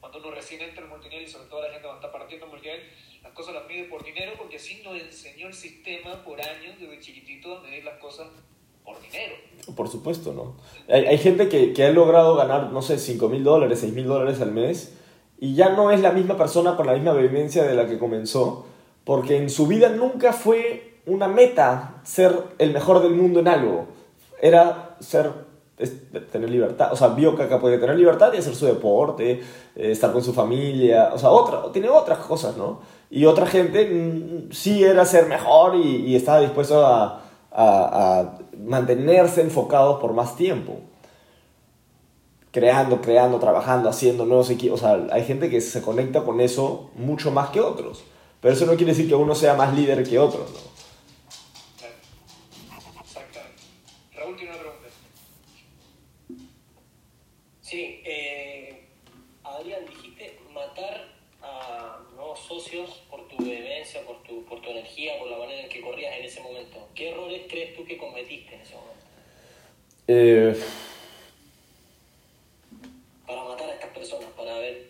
cuando 0.00 0.18
uno 0.18 0.32
recién 0.32 0.60
entra 0.60 0.82
en 0.82 0.90
multinivel 0.90 1.24
y 1.24 1.30
sobre 1.30 1.46
todo 1.46 1.62
la 1.62 1.68
gente 1.68 1.82
cuando 1.86 2.00
está 2.00 2.10
partiendo 2.10 2.46
en 2.46 2.50
multinivel, 2.50 2.80
las 3.22 3.32
cosas 3.32 3.54
las 3.54 3.68
mide 3.68 3.84
por 3.84 4.04
dinero 4.04 4.32
porque 4.36 4.56
así 4.56 4.82
nos 4.82 5.00
enseñó 5.00 5.46
el 5.46 5.54
sistema 5.54 6.24
por 6.24 6.40
años, 6.40 6.74
desde 6.80 6.98
chiquitito, 6.98 7.58
a 7.58 7.60
medir 7.60 7.84
las 7.84 7.98
cosas 7.98 8.26
por 8.84 9.00
dinero. 9.00 9.36
Por 9.76 9.88
supuesto, 9.88 10.32
¿no? 10.32 10.56
Hay, 10.92 11.06
hay 11.06 11.18
gente 11.18 11.48
que, 11.48 11.72
que, 11.72 11.84
ha 11.84 11.90
logrado 11.90 12.34
ganar, 12.34 12.72
no 12.72 12.82
sé, 12.82 12.98
5 12.98 13.28
mil 13.28 13.44
dólares, 13.44 13.78
6 13.78 13.92
mil 13.92 14.06
dólares 14.06 14.40
al 14.40 14.50
mes 14.50 14.96
y 15.38 15.54
ya 15.54 15.68
no 15.68 15.92
es 15.92 16.00
la 16.00 16.10
misma 16.10 16.36
persona 16.36 16.76
con 16.76 16.86
la 16.86 16.94
misma 16.94 17.12
vivencia 17.12 17.62
de 17.62 17.76
la 17.76 17.86
que 17.86 17.98
comenzó, 17.98 18.66
porque 19.04 19.36
en 19.36 19.48
su 19.48 19.68
vida 19.68 19.88
nunca 19.90 20.32
fue 20.32 20.98
una 21.06 21.28
meta 21.28 22.00
ser 22.02 22.32
el 22.58 22.72
mejor 22.72 23.02
del 23.02 23.14
mundo 23.14 23.38
en 23.38 23.46
algo. 23.46 23.86
Era 24.42 24.96
ser 24.98 25.49
tener 26.30 26.50
libertad, 26.50 26.92
o 26.92 26.96
sea, 26.96 27.08
vio 27.08 27.34
que 27.36 27.44
acá 27.44 27.58
puede 27.58 27.78
tener 27.78 27.96
libertad 27.96 28.32
y 28.32 28.38
hacer 28.38 28.54
su 28.54 28.66
deporte, 28.66 29.32
eh, 29.32 29.90
estar 29.90 30.12
con 30.12 30.22
su 30.22 30.32
familia, 30.32 31.10
o 31.14 31.18
sea, 31.18 31.30
otra, 31.30 31.72
tiene 31.72 31.88
otras 31.88 32.18
cosas, 32.18 32.56
¿no? 32.56 32.80
Y 33.10 33.24
otra 33.24 33.46
gente 33.46 33.86
mm, 33.86 34.52
sí 34.52 34.84
era 34.84 35.04
ser 35.04 35.26
mejor 35.26 35.76
y, 35.76 36.06
y 36.06 36.16
estaba 36.16 36.40
dispuesto 36.40 36.84
a, 36.86 37.22
a, 37.50 38.20
a, 38.20 38.38
mantenerse 38.58 39.40
enfocados 39.40 40.00
por 40.00 40.12
más 40.12 40.36
tiempo. 40.36 40.80
Creando, 42.52 43.00
creando, 43.00 43.38
trabajando, 43.38 43.88
haciendo 43.88 44.26
nuevos 44.26 44.50
equipos. 44.50 44.82
O 44.82 44.84
sea, 44.84 45.06
hay 45.12 45.24
gente 45.24 45.48
que 45.48 45.60
se 45.60 45.82
conecta 45.82 46.24
con 46.24 46.40
eso 46.40 46.90
mucho 46.96 47.30
más 47.30 47.50
que 47.50 47.60
otros. 47.60 48.02
Pero 48.40 48.54
eso 48.54 48.66
no 48.66 48.74
quiere 48.74 48.92
decir 48.92 49.08
que 49.08 49.14
uno 49.14 49.36
sea 49.36 49.54
más 49.54 49.72
líder 49.72 50.02
que 50.02 50.18
otro, 50.18 50.40
¿no? 50.40 50.70
Sí, 57.70 58.02
eh, 58.04 58.88
Adrián, 59.44 59.86
dijiste 59.86 60.40
matar 60.52 61.06
a 61.40 62.00
nuevos 62.16 62.40
socios 62.40 63.04
por 63.08 63.28
tu 63.28 63.36
vehemencia, 63.44 64.04
por 64.04 64.20
tu, 64.24 64.44
por 64.44 64.60
tu 64.60 64.70
energía, 65.00 65.18
por 65.18 65.30
la 65.30 65.38
manera 65.38 65.62
en 65.62 65.68
que 65.68 65.80
corrías 65.80 66.16
en 66.18 66.24
ese 66.24 66.40
momento. 66.40 66.88
¿Qué 66.94 67.10
errores 67.10 67.42
crees 67.48 67.76
tú 67.76 67.84
que 67.84 67.96
cometiste 67.96 68.54
en 68.54 68.60
ese 68.60 68.74
momento? 68.74 69.04
Eh... 70.08 70.60
Para 73.26 73.44
matar 73.44 73.70
a 73.70 73.74
estas 73.74 73.90
personas, 73.90 74.28
para 74.36 74.54
ver 74.58 74.88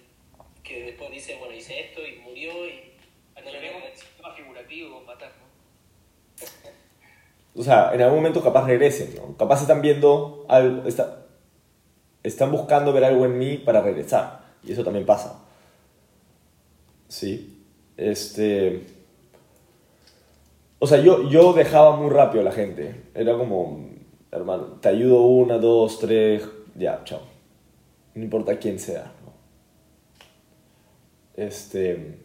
que 0.62 0.84
después 0.84 1.10
dice, 1.10 1.36
bueno, 1.36 1.54
hice 1.54 1.80
esto 1.80 2.00
y 2.06 2.18
murió 2.20 2.66
y... 2.66 2.90
Un 3.36 3.96
sistema 3.96 4.34
figurativo, 4.34 5.00
matar, 5.00 5.32
¿no? 5.38 5.46
O 7.60 7.64
sea, 7.64 7.90
en 7.94 8.02
algún 8.02 8.18
momento 8.18 8.42
capaz 8.42 8.66
regresen, 8.66 9.14
¿no? 9.16 9.36
Capaz 9.36 9.62
están 9.62 9.80
viendo 9.80 10.44
algo, 10.48 10.86
está, 10.86 11.26
están 12.22 12.52
buscando 12.52 12.92
ver 12.92 13.04
algo 13.04 13.24
en 13.24 13.38
mí 13.38 13.56
para 13.56 13.80
regresar. 13.80 14.44
Y 14.62 14.72
eso 14.72 14.84
también 14.84 15.06
pasa. 15.06 15.42
Sí. 17.08 17.64
Este. 17.96 18.99
O 20.80 20.86
sea, 20.86 20.98
yo, 21.00 21.28
yo 21.28 21.52
dejaba 21.52 21.94
muy 21.94 22.10
rápido 22.10 22.40
a 22.40 22.44
la 22.44 22.52
gente. 22.52 23.02
Era 23.14 23.36
como, 23.36 23.90
hermano, 24.32 24.78
te 24.80 24.88
ayudo 24.88 25.22
una, 25.22 25.58
dos, 25.58 26.00
tres, 26.00 26.42
ya, 26.74 27.02
chao. 27.04 27.20
No 28.14 28.24
importa 28.24 28.58
quién 28.58 28.80
sea. 28.80 29.12
¿no? 29.24 29.32
Este. 31.34 32.18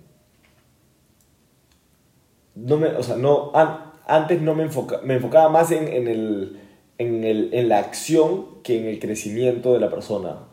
No 2.55 2.77
me, 2.77 2.87
o 2.87 3.03
sea, 3.03 3.17
no, 3.17 3.51
an, 3.53 3.91
antes 4.07 4.41
no 4.41 4.55
me, 4.55 4.63
enfoca, 4.63 5.01
me 5.03 5.15
enfocaba 5.15 5.49
más 5.49 5.71
en, 5.71 5.87
en 5.87 6.07
el 6.07 6.59
en, 6.97 7.23
el, 7.23 7.49
en 7.53 7.69
la 7.69 7.79
acción 7.79 8.61
que 8.63 8.79
en 8.79 8.87
el 8.87 8.99
crecimiento 8.99 9.73
de 9.73 9.79
la 9.79 9.89
persona. 9.89 10.47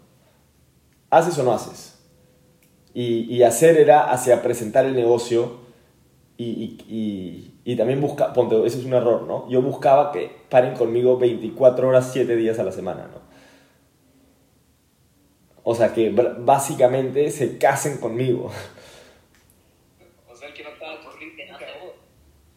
¿Haces 1.11 1.39
o 1.39 1.43
no 1.43 1.53
haces? 1.53 1.99
Y, 2.95 3.33
y 3.35 3.43
hacer 3.43 3.79
era 3.79 4.11
hacia 4.11 4.43
presentar 4.43 4.85
el 4.85 4.95
negocio 4.95 5.61
y, 6.37 6.79
y, 6.89 7.52
también 7.77 8.01
buscar, 8.01 8.33
ponte, 8.33 8.67
ese 8.67 8.81
es 8.81 8.85
un 8.85 8.95
error, 8.95 9.23
¿no? 9.23 9.49
Yo 9.49 9.63
buscaba 9.63 10.11
que 10.13 10.31
paren 10.49 10.75
conmigo 10.75 11.17
24 11.17 11.89
horas, 11.89 12.11
7 12.13 12.35
días 12.37 12.59
a 12.59 12.65
la 12.65 12.73
semana, 12.73 13.09
¿no? 13.13 13.21
O 15.65 15.75
sea, 15.75 15.95
que 15.95 16.11
básicamente 16.11 17.31
se 17.31 17.59
casen 17.59 17.99
conmigo. 17.99 18.51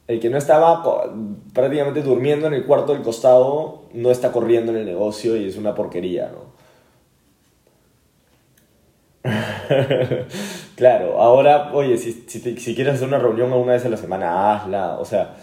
el 0.07 0.19
que 0.19 0.29
no 0.29 0.37
estaba 0.37 0.83
prácticamente 1.53 2.03
durmiendo 2.03 2.47
en 2.47 2.53
el 2.53 2.65
cuarto 2.65 2.93
del 2.93 3.01
costado 3.01 3.85
no 3.93 4.11
está 4.11 4.31
corriendo 4.31 4.71
en 4.71 4.79
el 4.79 4.85
negocio 4.85 5.35
y 5.35 5.47
es 5.47 5.57
una 5.57 5.73
porquería, 5.73 6.31
¿no? 6.31 6.55
claro, 10.75 11.21
ahora, 11.21 11.71
oye, 11.73 11.97
si, 11.97 12.11
si, 12.27 12.39
si, 12.57 12.75
quieres 12.75 12.95
hacer 12.95 13.07
una 13.07 13.19
reunión 13.19 13.51
una 13.53 13.73
vez 13.73 13.85
a 13.85 13.89
la 13.89 13.97
semana, 13.97 14.53
hazla, 14.53 14.97
o 14.99 15.05
sea, 15.05 15.35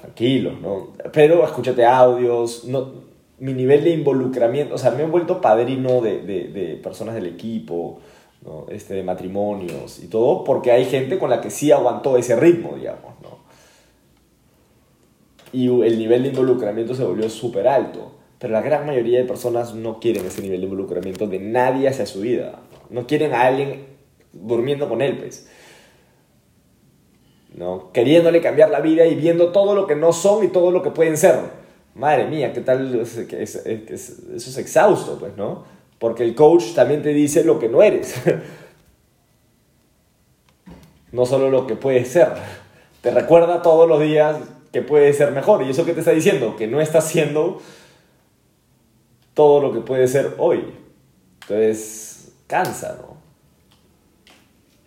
tranquilo, 0.00 0.52
¿no? 0.60 0.88
Pero 1.12 1.44
escúchate 1.44 1.84
audios, 1.84 2.64
no, 2.64 2.92
mi 3.38 3.52
nivel 3.54 3.84
de 3.84 3.90
involucramiento, 3.90 4.74
o 4.74 4.78
sea, 4.78 4.90
me 4.92 5.02
he 5.02 5.06
vuelto 5.06 5.40
padrino 5.40 6.00
de, 6.00 6.20
de, 6.22 6.76
personas 6.82 7.14
del 7.14 7.26
equipo, 7.26 8.00
este, 8.68 8.94
de 8.94 9.02
matrimonios 9.02 10.02
y 10.02 10.08
todo, 10.08 10.44
porque 10.44 10.72
hay 10.72 10.84
gente 10.86 11.18
con 11.18 11.30
la 11.30 11.40
que 11.40 11.50
sí 11.50 11.72
aguantó 11.72 12.16
ese 12.16 12.36
ritmo, 12.36 12.74
digamos, 12.76 13.14
¿no? 13.22 13.40
y 15.52 15.66
el 15.66 15.98
nivel 15.98 16.22
de 16.22 16.28
involucramiento 16.28 16.94
se 16.94 17.04
volvió 17.04 17.28
súper 17.28 17.66
alto. 17.68 18.12
Pero 18.38 18.52
la 18.52 18.62
gran 18.62 18.86
mayoría 18.86 19.18
de 19.18 19.24
personas 19.24 19.74
no 19.74 20.00
quieren 20.00 20.24
ese 20.24 20.42
nivel 20.42 20.60
de 20.60 20.66
involucramiento 20.66 21.26
de 21.26 21.38
nadie 21.38 21.88
hacia 21.88 22.06
su 22.06 22.20
vida. 22.20 22.60
No 22.88 23.06
quieren 23.06 23.34
a 23.34 23.42
alguien 23.42 23.84
durmiendo 24.32 24.88
con 24.88 25.02
él, 25.02 25.18
pues. 25.18 25.48
¿No? 27.54 27.90
Queriéndole 27.92 28.40
cambiar 28.40 28.70
la 28.70 28.80
vida 28.80 29.06
y 29.06 29.14
viendo 29.14 29.50
todo 29.50 29.74
lo 29.74 29.86
que 29.86 29.96
no 29.96 30.12
son 30.12 30.44
y 30.44 30.48
todo 30.48 30.70
lo 30.70 30.82
que 30.82 30.90
pueden 30.90 31.16
ser. 31.16 31.36
Madre 31.94 32.26
mía, 32.26 32.52
¿qué 32.52 32.60
tal? 32.60 33.00
eso 33.00 33.20
es 33.20 34.58
exhausto, 34.58 35.18
pues, 35.18 35.36
¿no? 35.36 35.64
Porque 35.98 36.22
el 36.22 36.34
coach 36.34 36.74
también 36.74 37.02
te 37.02 37.10
dice 37.10 37.44
lo 37.44 37.58
que 37.58 37.68
no 37.68 37.82
eres. 37.82 38.14
no 41.12 41.26
solo 41.26 41.50
lo 41.50 41.66
que 41.66 41.74
puedes 41.74 42.08
ser. 42.08 42.28
Te 43.00 43.10
recuerda 43.10 43.62
todos 43.62 43.88
los 43.88 44.00
días 44.00 44.36
que 44.72 44.82
puede 44.82 45.12
ser 45.12 45.32
mejor. 45.32 45.62
¿Y 45.62 45.70
eso 45.70 45.84
qué 45.84 45.92
te 45.92 46.00
está 46.00 46.12
diciendo? 46.12 46.56
Que 46.56 46.66
no 46.66 46.80
estás 46.80 47.06
haciendo 47.06 47.60
todo 49.34 49.60
lo 49.60 49.72
que 49.72 49.80
puede 49.80 50.06
ser 50.06 50.34
hoy. 50.38 50.64
Entonces, 51.42 52.32
cansa, 52.46 52.98
¿no? 53.00 53.09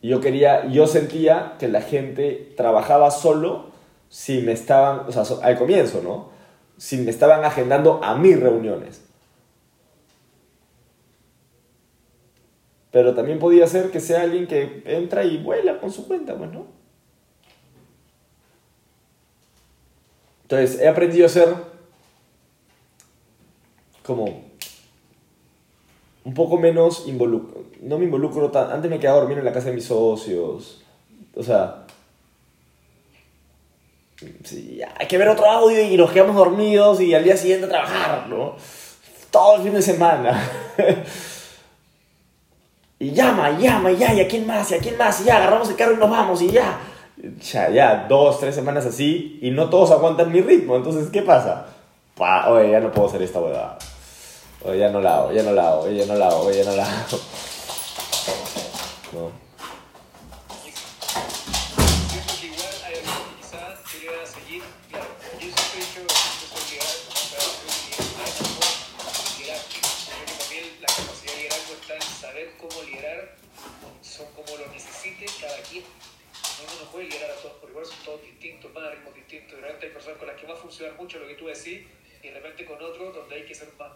Yo 0.03 0.19
quería, 0.19 0.67
yo 0.67 0.85
sentía 0.85 1.55
que 1.59 1.69
la 1.69 1.81
gente 1.81 2.53
trabajaba 2.57 3.09
solo 3.09 3.71
si 4.09 4.41
me 4.41 4.51
estaban, 4.51 5.07
o 5.07 5.11
sea, 5.13 5.23
al 5.41 5.57
comienzo, 5.57 6.01
¿no? 6.03 6.29
Si 6.77 6.97
me 6.97 7.09
estaban 7.09 7.45
agendando 7.45 8.03
a 8.03 8.13
mis 8.15 8.37
reuniones. 8.37 9.01
Pero 12.91 13.15
también 13.15 13.39
podía 13.39 13.65
ser 13.65 13.91
que 13.91 14.01
sea 14.01 14.23
alguien 14.23 14.45
que 14.45 14.83
entra 14.85 15.23
y 15.23 15.37
vuela 15.37 15.79
con 15.79 15.89
su 15.89 16.05
cuenta, 16.05 16.35
pues, 16.35 16.51
¿no? 16.51 16.67
Entonces, 20.43 20.81
he 20.81 20.87
aprendido 20.89 21.25
a 21.25 21.29
ser 21.29 21.55
como 24.05 24.51
un 26.25 26.33
poco 26.33 26.57
menos 26.57 27.03
involucro. 27.07 27.63
No 27.81 27.97
me 27.97 28.05
involucro 28.05 28.49
tan. 28.49 28.71
Antes 28.71 28.89
me 28.89 28.99
quedaba 28.99 29.17
a 29.17 29.21
dormir 29.21 29.39
en 29.39 29.45
la 29.45 29.53
casa 29.53 29.69
de 29.69 29.75
mis 29.75 29.85
socios. 29.85 30.81
O 31.35 31.43
sea. 31.43 31.83
Sí, 34.43 34.79
hay 34.97 35.07
que 35.07 35.17
ver 35.17 35.27
otro 35.27 35.45
audio 35.45 35.81
y 35.81 35.97
nos 35.97 36.11
quedamos 36.11 36.35
dormidos 36.35 37.01
y 37.01 37.13
al 37.13 37.25
día 37.25 37.35
siguiente 37.35 37.65
a 37.65 37.69
trabajar, 37.69 38.27
¿no? 38.29 38.55
Todo 39.31 39.57
el 39.57 39.63
fin 39.63 39.73
de 39.73 39.81
semana. 39.81 40.49
y 42.99 43.11
llama, 43.11 43.59
llama, 43.59 43.91
ya, 43.91 44.13
y 44.13 44.21
a 44.21 44.27
quién 44.27 44.47
más, 44.47 44.71
y 44.71 44.75
a 44.75 44.79
quién 44.79 44.97
más, 44.97 45.19
y 45.19 45.25
ya, 45.25 45.37
agarramos 45.37 45.69
el 45.69 45.75
carro 45.75 45.93
y 45.93 45.97
nos 45.97 46.09
vamos, 46.09 46.41
y 46.41 46.51
ya. 46.51 46.79
Ya, 47.51 47.69
ya, 47.69 48.05
dos, 48.07 48.39
tres 48.39 48.55
semanas 48.55 48.85
así, 48.85 49.39
y 49.41 49.51
no 49.51 49.69
todos 49.69 49.91
aguantan 49.91 50.31
mi 50.31 50.41
ritmo. 50.41 50.77
Entonces, 50.77 51.09
¿qué 51.09 51.21
pasa? 51.21 51.65
Pa, 52.15 52.49
oye, 52.49 52.71
ya 52.71 52.79
no 52.79 52.91
puedo 52.91 53.09
hacer 53.09 53.21
esta 53.23 53.41
huevada. 53.41 53.77
Oye, 54.65 54.79
ya 54.79 54.89
no 54.89 55.01
la 55.01 55.17
hago, 55.17 55.33
ya 55.33 55.43
no 55.43 55.51
la 55.51 55.67
hago, 55.67 55.89
ya 55.89 56.05
no 56.05 56.15
la 56.15 56.27
hago, 56.27 56.49
ya 56.51 56.63
no 56.63 56.75
la 56.75 56.85
hago. 56.85 57.19
No. 59.11 59.43
Puede 76.91 77.05
liderar 77.05 77.31
a 77.31 77.35
todos 77.41 77.53
por 77.53 77.85
son 77.87 77.97
todos 78.05 78.21
distintos, 78.21 78.71
más 78.71 78.91
ritmos 78.91 79.15
distintos. 79.15 79.55
De 79.55 79.61
repente 79.61 79.87
hay 79.87 79.91
personas 79.93 80.19
con 80.19 80.27
las 80.27 80.39
que 80.39 80.45
va 80.45 80.53
a 80.53 80.57
funcionar 80.57 80.95
mucho 80.95 81.17
lo 81.17 81.27
que 81.27 81.33
tú 81.33 81.47
decís, 81.47 81.81
y 82.21 82.27
de 82.27 82.33
repente 82.35 82.65
con 82.65 82.75
otros 82.75 83.15
donde 83.15 83.33
hay 83.33 83.45
que 83.45 83.55
ser 83.55 83.69
más 83.79 83.91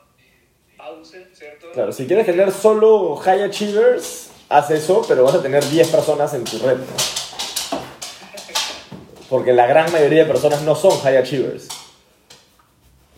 Claro, 1.73 1.91
si 1.91 2.05
quieres 2.05 2.25
tener 2.25 2.51
solo 2.51 3.15
high 3.17 3.43
achievers, 3.43 4.29
haz 4.49 4.71
eso, 4.71 5.03
pero 5.07 5.23
vas 5.23 5.35
a 5.35 5.41
tener 5.41 5.67
10 5.67 5.87
personas 5.89 6.33
en 6.33 6.43
tu 6.43 6.59
red. 6.59 6.77
Porque 9.29 9.53
la 9.53 9.67
gran 9.67 9.91
mayoría 9.91 10.23
de 10.23 10.25
personas 10.25 10.61
no 10.61 10.75
son 10.75 10.97
high 10.99 11.17
achievers. 11.17 11.67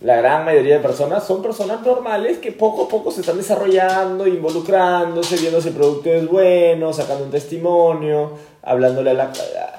La 0.01 0.15
gran 0.15 0.45
mayoría 0.45 0.75
de 0.75 0.79
personas 0.79 1.27
son 1.27 1.41
personas 1.41 1.81
normales 1.81 2.37
que 2.37 2.53
poco 2.53 2.85
a 2.85 2.87
poco 2.87 3.11
se 3.11 3.19
están 3.19 3.35
desarrollando, 3.35 4.25
involucrándose, 4.25 5.35
viendo 5.35 5.61
si 5.61 5.67
el 5.67 5.73
producto 5.73 6.09
es 6.09 6.25
bueno, 6.25 6.93
sacando 6.93 7.25
un 7.25 7.31
testimonio, 7.31 8.31
hablándole 8.63 9.11
a 9.11 9.13
la... 9.13 9.31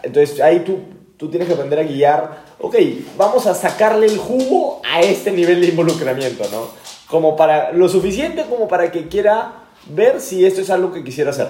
Entonces 0.02 0.38
ahí 0.40 0.60
tú, 0.60 0.78
tú 1.16 1.30
tienes 1.30 1.48
que 1.48 1.54
aprender 1.54 1.78
a 1.78 1.84
guiar, 1.84 2.44
ok, 2.60 2.76
vamos 3.16 3.46
a 3.46 3.54
sacarle 3.54 4.06
el 4.06 4.18
jugo 4.18 4.82
a 4.84 5.00
este 5.00 5.32
nivel 5.32 5.62
de 5.62 5.68
involucramiento, 5.68 6.44
¿no? 6.52 6.79
Como 7.11 7.36
para, 7.36 7.72
lo 7.72 7.88
suficiente 7.88 8.46
como 8.48 8.68
para 8.68 8.90
que 8.92 9.08
quiera 9.08 9.64
ver 9.86 10.20
si 10.20 10.44
esto 10.46 10.61
es 10.61 10.70
algo 10.70 10.92
que 10.92 11.02
quisiera 11.02 11.30
hacer. 11.30 11.48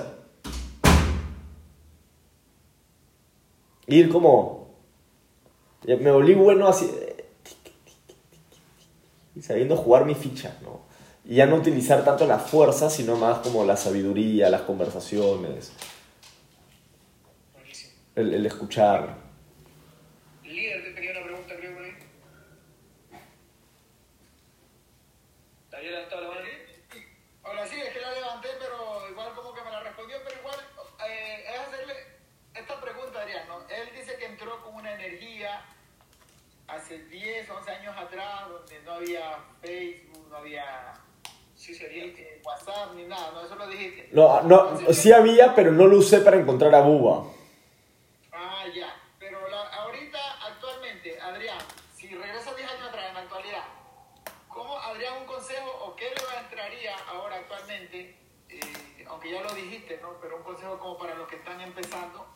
Ir 3.86 4.08
como... 4.08 4.70
Me 5.86 6.11
volví 6.11 6.34
bueno 6.34 6.68
así 6.68 6.90
y 9.34 9.42
sabiendo 9.42 9.76
jugar 9.76 10.04
mi 10.04 10.14
ficha, 10.14 10.56
¿no? 10.62 10.82
Y 11.24 11.36
ya 11.36 11.46
no 11.46 11.56
utilizar 11.56 12.04
tanto 12.04 12.26
la 12.26 12.38
fuerza, 12.38 12.90
sino 12.90 13.16
más 13.16 13.38
como 13.38 13.64
la 13.64 13.76
sabiduría, 13.76 14.50
las 14.50 14.62
conversaciones, 14.62 15.72
Buenísimo. 17.54 17.92
el, 18.16 18.34
el 18.34 18.46
escuchar. 18.46 19.16
Líder, 20.44 20.84
te 20.84 20.90
tenía 20.92 21.12
una 21.12 21.22
pregunta, 21.24 21.54
creo, 21.56 21.74
por 21.74 21.84
ahí. 21.84 21.92
¿Te 25.70 25.76
había 25.76 25.90
levantado 25.90 26.22
la 26.22 26.28
mano? 26.28 26.40
Hola, 27.42 27.66
sí, 27.66 27.76
es 27.80 27.92
que 27.94 28.00
la 28.00 28.12
levanté, 28.12 28.48
pero 28.58 29.08
igual 29.11 29.32
como 29.34 29.54
que 29.54 29.62
me 29.62 29.70
la 29.70 29.80
respondió, 29.82 30.16
pero 30.24 30.38
igual 30.40 30.58
eh, 31.08 31.44
es 31.48 31.61
hacerle 31.61 31.94
esta 32.54 32.80
pregunta, 32.80 33.22
Adrián, 33.22 33.48
¿no? 33.48 33.61
Él 33.68 33.88
dice 33.96 34.16
que 34.18 34.26
entró 34.26 34.62
con 34.62 34.74
una 34.74 34.94
energía 34.94 35.64
hace 36.74 36.98
10, 37.04 37.50
11 37.50 37.70
años 37.70 37.96
atrás, 37.96 38.48
donde 38.48 38.80
no 38.82 38.92
había 38.92 39.38
Facebook, 39.61 40.28
no 40.30 40.30
había 40.41 40.93
Sí, 41.55 41.74
sería. 41.74 42.05
eh, 42.05 42.41
WhatsApp 42.45 42.95
ni 42.95 43.05
nada, 43.05 43.30
¿no? 43.32 43.43
Eso 43.45 43.55
lo 43.55 43.66
dijiste. 43.66 44.09
No, 44.12 44.41
no, 44.43 44.76
sí 44.93 45.12
había, 45.12 45.55
pero 45.55 45.72
no 45.72 45.86
lo 45.86 45.99
usé 45.99 46.20
para 46.20 46.36
encontrar 46.38 46.74
a 46.74 46.80
Buba. 46.80 47.24
Ah, 48.32 48.64
ya. 48.74 48.97
Pero 49.18 49.47
la- 49.49 49.68
ahorita, 49.68 50.18
actualmente, 50.47 51.20
Adrián, 51.20 51.59
si 51.95 52.09
regresa 52.09 52.55
10 52.55 52.70
años 52.70 52.88
atrás 52.88 53.05
en 53.09 53.14
la 53.14 53.20
actualidad, 53.20 53.64
¿cómo, 54.49 54.78
Adrián, 54.78 55.18
un 55.20 55.26
consejo 55.26 55.70
o 55.84 55.95
qué 55.97 56.07
le 56.07 56.38
entraría 56.41 56.97
ahora 57.09 57.36
actualmente? 57.36 58.16
eh, 58.53 59.05
aunque 59.09 59.30
ya 59.30 59.43
lo 59.43 59.53
dijiste, 59.55 59.99
¿no? 60.03 60.18
Pero 60.20 60.38
un 60.38 60.43
consejo 60.43 60.76
como 60.80 60.99
para 60.99 61.14
los 61.14 61.28
que 61.28 61.36
están 61.36 61.61
empezando. 61.61 62.26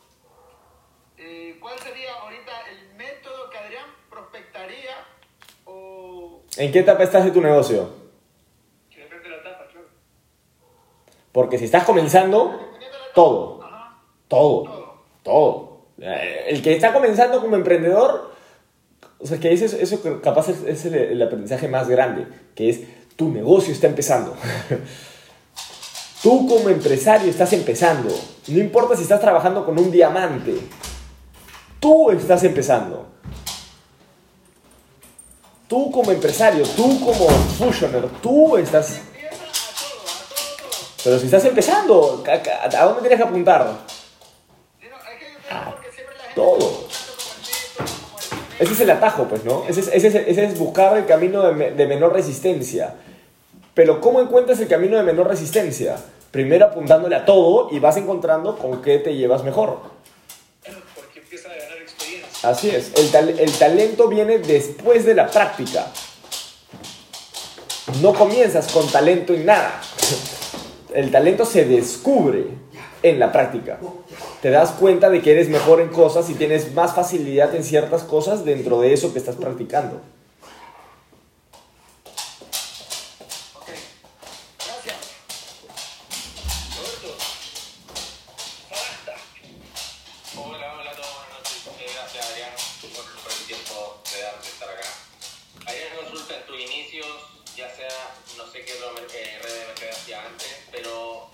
Eh, 1.17 1.57
¿Cuál 1.61 1.77
sería 1.81 2.13
ahorita 2.21 2.53
el 2.71 2.95
método 2.95 3.49
que 3.51 3.59
Adrián 3.59 3.87
prospectaría 4.11 4.95
o... 5.65 6.41
¿En 6.57 6.73
qué 6.73 6.81
etapa 6.81 7.03
estás 7.03 7.25
de 7.25 7.31
tu 7.31 7.41
negocio? 7.41 7.89
Que 8.91 9.01
depende 9.01 9.25
de 9.25 9.31
la 9.31 9.41
etapa, 9.43 9.67
claro. 9.71 9.87
Porque 11.33 11.59
si 11.59 11.65
estás 11.65 11.85
comenzando, 11.85 12.61
todo, 13.15 13.63
Ajá, 13.63 13.99
todo, 14.29 15.03
todo. 15.23 15.81
Eh, 15.99 16.47
El 16.49 16.63
que 16.63 16.75
está 16.75 16.93
comenzando 16.93 17.41
como 17.41 17.57
emprendedor, 17.57 18.33
o 19.19 19.27
sea, 19.27 19.39
que 19.39 19.53
eso, 19.53 20.21
capaz 20.23 20.49
es, 20.49 20.63
es 20.65 20.85
el, 20.87 20.95
el 20.95 21.23
aprendizaje 21.23 21.69
más 21.69 21.89
grande, 21.89 22.27
que 22.55 22.69
es 22.69 22.83
tu 23.17 23.31
negocio 23.31 23.73
está 23.73 23.87
empezando. 23.87 24.37
Tú 26.23 26.49
como 26.49 26.71
empresario 26.71 27.29
estás 27.31 27.53
empezando. 27.53 28.09
No 28.49 28.59
importa 28.59 28.97
si 28.97 29.03
estás 29.03 29.21
trabajando 29.21 29.65
con 29.65 29.79
un 29.79 29.91
diamante. 29.91 30.55
Tú 31.79 32.11
estás 32.11 32.43
empezando. 32.45 33.14
Tú 35.75 35.91
como 35.91 36.13
empresario, 36.13 36.65
tú 36.77 37.01
como 37.01 37.29
fusioner, 37.59 38.05
tú 38.23 38.57
estás... 38.57 38.93
A 38.93 38.95
a. 38.95 39.01
Pero 41.03 41.19
si 41.19 41.25
estás 41.25 41.45
empezando, 41.47 42.23
¿a, 42.29 42.31
a- 42.31 42.81
a 42.81 42.85
dónde 42.85 43.01
tienes 43.01 43.19
que 43.19 43.25
apuntar? 43.25 43.79
Gente 44.81 46.05
todo. 46.37 46.87
Ese 48.61 48.73
es 48.73 48.81
el 48.83 48.91
atajo, 48.93 49.25
pues, 49.25 49.45
¿no? 49.45 49.65
Ese 49.67 49.81
es, 49.81 49.89
ese 50.05 50.45
es- 50.45 50.57
buscar 50.61 50.97
el 50.97 51.07
camino 51.07 51.43
de, 51.43 51.73
de 51.73 51.87
menor 51.89 52.13
resistencia. 52.13 52.95
Pero 53.75 54.01
¿cómo 54.01 54.21
encuentras 54.21 54.61
el 54.61 54.69
camino 54.69 54.97
de 54.97 55.03
menor 55.03 55.27
resistencia? 55.27 55.97
Primero 56.31 56.67
apuntándole 56.67 57.17
a 57.17 57.25
todo 57.25 57.67
y 57.73 57.81
vas 57.81 57.97
encontrando 57.97 58.57
con 58.59 58.81
qué 58.81 58.99
te 59.01 59.17
llevas 59.17 59.43
mejor. 59.43 59.81
Porque 60.95 61.19
empiezan 61.19 61.51
a 61.51 61.57
ganar 61.57 61.79
experiencia. 61.79 62.34
Así 62.45 62.71
es, 62.71 62.93
el, 62.97 63.39
el 63.39 63.53
talento 63.53 64.09
viene 64.09 64.39
después 64.39 65.05
de 65.05 65.15
la 65.15 65.29
práctica. 65.29 65.87
No 68.03 68.13
comienzas 68.13 68.71
con 68.73 68.87
talento 68.89 69.35
en 69.35 69.47
nada. 69.47 69.81
El 70.95 71.11
talento 71.11 71.45
se 71.45 71.65
descubre 71.65 72.47
en 73.03 73.19
la 73.19 73.31
práctica. 73.33 73.79
Te 74.43 74.51
das 74.51 74.71
cuenta 74.73 75.11
de 75.11 75.23
que 75.23 75.33
eres 75.33 75.49
mejor 75.49 75.81
en 75.81 75.89
cosas 75.89 76.29
y 76.31 76.35
tienes 76.35 76.73
más 76.75 76.95
facilidad 76.95 77.55
en 77.55 77.65
ciertas 77.65 78.03
cosas 78.03 78.45
dentro 78.45 78.81
de 78.81 78.93
eso 78.93 79.13
que 79.13 79.19
estás 79.19 79.37
practicando. 79.37 80.01
marca, 97.85 97.95
no 98.37 98.47
sé 98.47 98.65
qué 98.65 98.73
otra 98.75 99.03
eh, 99.15 99.39
red 99.43 99.53
de 99.53 99.67
mercado 99.67 99.91
hacía 99.93 100.27
antes, 100.27 100.69
pero 100.71 101.29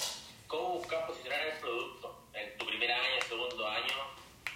¿cómo 0.46 0.74
buscas 0.74 1.04
posicionar 1.04 1.40
el 1.46 1.60
producto 1.60 2.16
en 2.34 2.58
tu 2.58 2.66
primer 2.66 2.90
año, 2.90 3.14
en 3.20 3.28
segundo 3.28 3.68
año, 3.68 3.94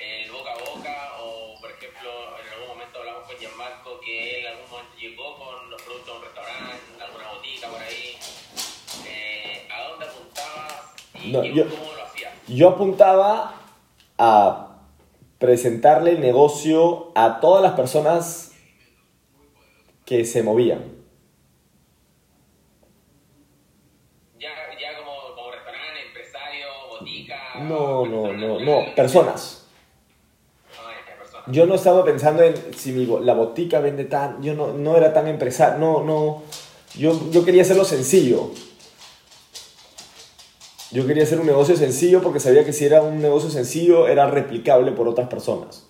el 0.01 0.31
boca 0.31 0.53
a 0.53 0.59
boca? 0.59 1.13
O, 1.21 1.61
por 1.61 1.71
ejemplo, 1.71 2.11
en 2.41 2.53
algún 2.53 2.69
momento 2.69 2.99
hablamos 2.99 3.27
con 3.27 3.37
Gianmarco 3.37 4.01
que 4.01 4.41
él 4.41 4.47
en 4.47 4.53
algún 4.53 4.71
momento 4.71 4.97
llegó 4.99 5.39
con 5.39 5.71
los 5.71 5.83
productos 5.83 6.15
a 6.15 6.19
un 6.19 6.25
restaurante, 6.25 7.05
alguna 7.05 7.33
botica 7.33 7.69
por 7.69 7.83
ahí. 7.83 8.19
Eh, 9.07 9.69
¿A 9.71 9.89
dónde 9.89 10.07
apuntabas 10.07 10.95
y 11.23 11.33
no, 11.33 11.45
yo, 11.45 11.69
cómo 11.69 11.93
lo 11.93 12.05
hacías? 12.05 12.33
Yo 12.49 12.69
apuntaba 12.71 13.55
a 14.19 14.77
presentarle 15.39 16.13
el 16.13 16.21
negocio 16.21 17.13
a 17.15 17.41
todas 17.41 17.63
las 17.63 17.73
personas 17.73 18.53
que 20.05 20.25
se 20.25 20.43
movían. 20.43 21.04
No, 27.61 28.05
no, 28.07 28.33
no, 28.33 28.61
no, 28.61 28.95
personas. 28.95 29.65
Yo 31.47 31.67
no 31.67 31.75
estaba 31.75 32.05
pensando 32.05 32.43
en 32.43 32.55
si 32.75 33.07
la 33.07 33.35
botica 33.35 33.81
vende 33.81 34.05
tan... 34.05 34.43
Yo 34.43 34.55
no, 34.55 34.73
no 34.73 34.97
era 34.97 35.13
tan 35.13 35.29
empresario, 35.29 35.79
no, 35.79 36.03
no. 36.03 36.43
Yo, 36.97 37.31
yo 37.31 37.45
quería 37.45 37.63
hacerlo 37.63 37.85
sencillo. 37.85 38.51
Yo 40.91 41.07
quería 41.07 41.25
hacer 41.25 41.41
un 41.41 41.47
negocio 41.47 41.77
sencillo 41.77 42.23
porque 42.23 42.41
sabía 42.41 42.65
que 42.65 42.73
si 42.73 42.85
era 42.87 43.03
un 43.03 43.21
negocio 43.21 43.51
sencillo 43.51 44.09
era 44.09 44.27
replicable 44.29 44.93
por 44.93 45.07
otras 45.07 45.29
personas. 45.29 45.87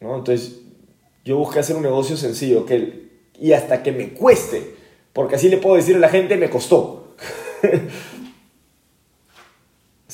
¿No? 0.00 0.16
Entonces, 0.16 0.60
yo 1.24 1.36
busqué 1.36 1.58
hacer 1.58 1.76
un 1.76 1.82
negocio 1.82 2.16
sencillo 2.16 2.64
que, 2.64 3.10
y 3.38 3.52
hasta 3.52 3.82
que 3.82 3.92
me 3.92 4.14
cueste, 4.14 4.76
porque 5.12 5.34
así 5.34 5.48
le 5.48 5.58
puedo 5.58 5.76
decir 5.76 5.96
a 5.96 5.98
la 5.98 6.08
gente, 6.08 6.36
me 6.36 6.48
costó. 6.48 7.14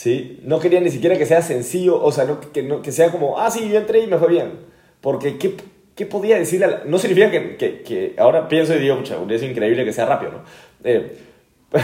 ¿Sí? 0.00 0.40
No 0.44 0.60
quería 0.60 0.80
ni 0.80 0.88
siquiera 0.90 1.18
que 1.18 1.26
sea 1.26 1.42
sencillo, 1.42 2.02
o 2.02 2.10
sea, 2.10 2.26
que, 2.54 2.62
no, 2.62 2.80
que 2.80 2.90
sea 2.90 3.10
como, 3.12 3.38
ah, 3.38 3.50
sí, 3.50 3.68
yo 3.68 3.76
entré 3.76 4.00
y 4.00 4.06
me 4.06 4.16
fue 4.16 4.28
bien. 4.28 4.52
Porque, 5.02 5.36
¿qué, 5.36 5.56
qué 5.94 6.06
podía 6.06 6.38
decirle? 6.38 6.68
la- 6.68 6.84
No 6.86 6.96
significa 6.98 7.30
que, 7.30 7.58
que, 7.58 7.82
que 7.82 8.14
ahora 8.16 8.48
pienso 8.48 8.74
y 8.74 8.78
digo, 8.78 8.96
pucha, 8.96 9.18
es 9.28 9.42
increíble 9.42 9.84
que 9.84 9.92
sea 9.92 10.06
rápido, 10.06 10.32
¿no? 10.32 10.38
Eh, 10.84 11.18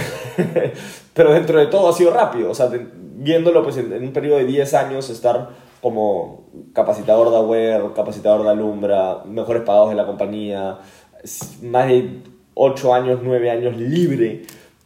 pero 1.13 1.35
dentro 1.35 1.59
de 1.61 1.67
todo 1.67 1.91
ha 1.91 1.93
sido 1.93 2.11
rápido, 2.11 2.51
o 2.51 2.55
sea, 2.55 2.69
de- 2.69 2.87
viéndolo 3.17 3.63
pues 3.63 3.77
en, 3.77 3.93
en 3.93 4.05
un 4.05 4.13
periodo 4.15 4.39
de 4.39 4.47
10 4.47 4.73
años, 4.73 5.11
estar 5.11 5.51
como 5.83 6.47
capacitador 6.73 7.29
de 7.31 7.37
Aware, 7.37 7.93
capacitador 7.95 8.45
de 8.45 8.49
Alumbra, 8.49 9.25
mejores 9.27 9.61
pagados 9.61 9.91
de 9.91 9.95
la 9.95 10.07
compañía, 10.07 10.79
más 11.65 11.87
de 11.89 12.21
8 12.55 12.95
años, 12.95 13.21
9 13.23 13.51
años 13.51 13.77
libre, 13.77 14.41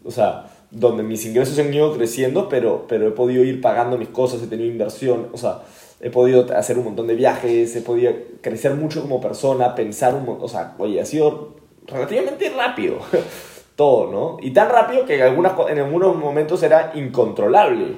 o 0.04 0.10
sea, 0.10 0.46
donde 0.70 1.02
mis 1.02 1.24
ingresos 1.26 1.58
han 1.58 1.72
ido 1.72 1.92
creciendo, 1.96 2.48
pero, 2.48 2.86
pero 2.88 3.08
he 3.08 3.10
podido 3.10 3.42
ir 3.44 3.60
pagando 3.60 3.98
mis 3.98 4.08
cosas, 4.08 4.42
he 4.42 4.46
tenido 4.46 4.68
inversión, 4.68 5.28
o 5.32 5.38
sea, 5.38 5.62
he 6.00 6.10
podido 6.10 6.46
hacer 6.56 6.78
un 6.78 6.84
montón 6.84 7.06
de 7.06 7.14
viajes, 7.14 7.74
he 7.74 7.80
podido 7.80 8.12
crecer 8.40 8.74
mucho 8.74 9.02
como 9.02 9.20
persona, 9.20 9.74
pensar 9.74 10.14
un 10.14 10.24
montón, 10.24 10.44
o 10.44 10.48
sea, 10.48 10.74
oye, 10.78 11.00
ha 11.00 11.04
sido 11.04 11.56
relativamente 11.86 12.48
rápido 12.50 12.98
todo, 13.76 14.10
¿no? 14.10 14.36
Y 14.40 14.52
tan 14.52 14.68
rápido 14.68 15.04
que 15.04 15.16
en, 15.16 15.22
algunas, 15.22 15.52
en 15.68 15.78
algunos 15.78 16.16
momentos 16.16 16.62
era 16.62 16.92
incontrolable 16.94 17.96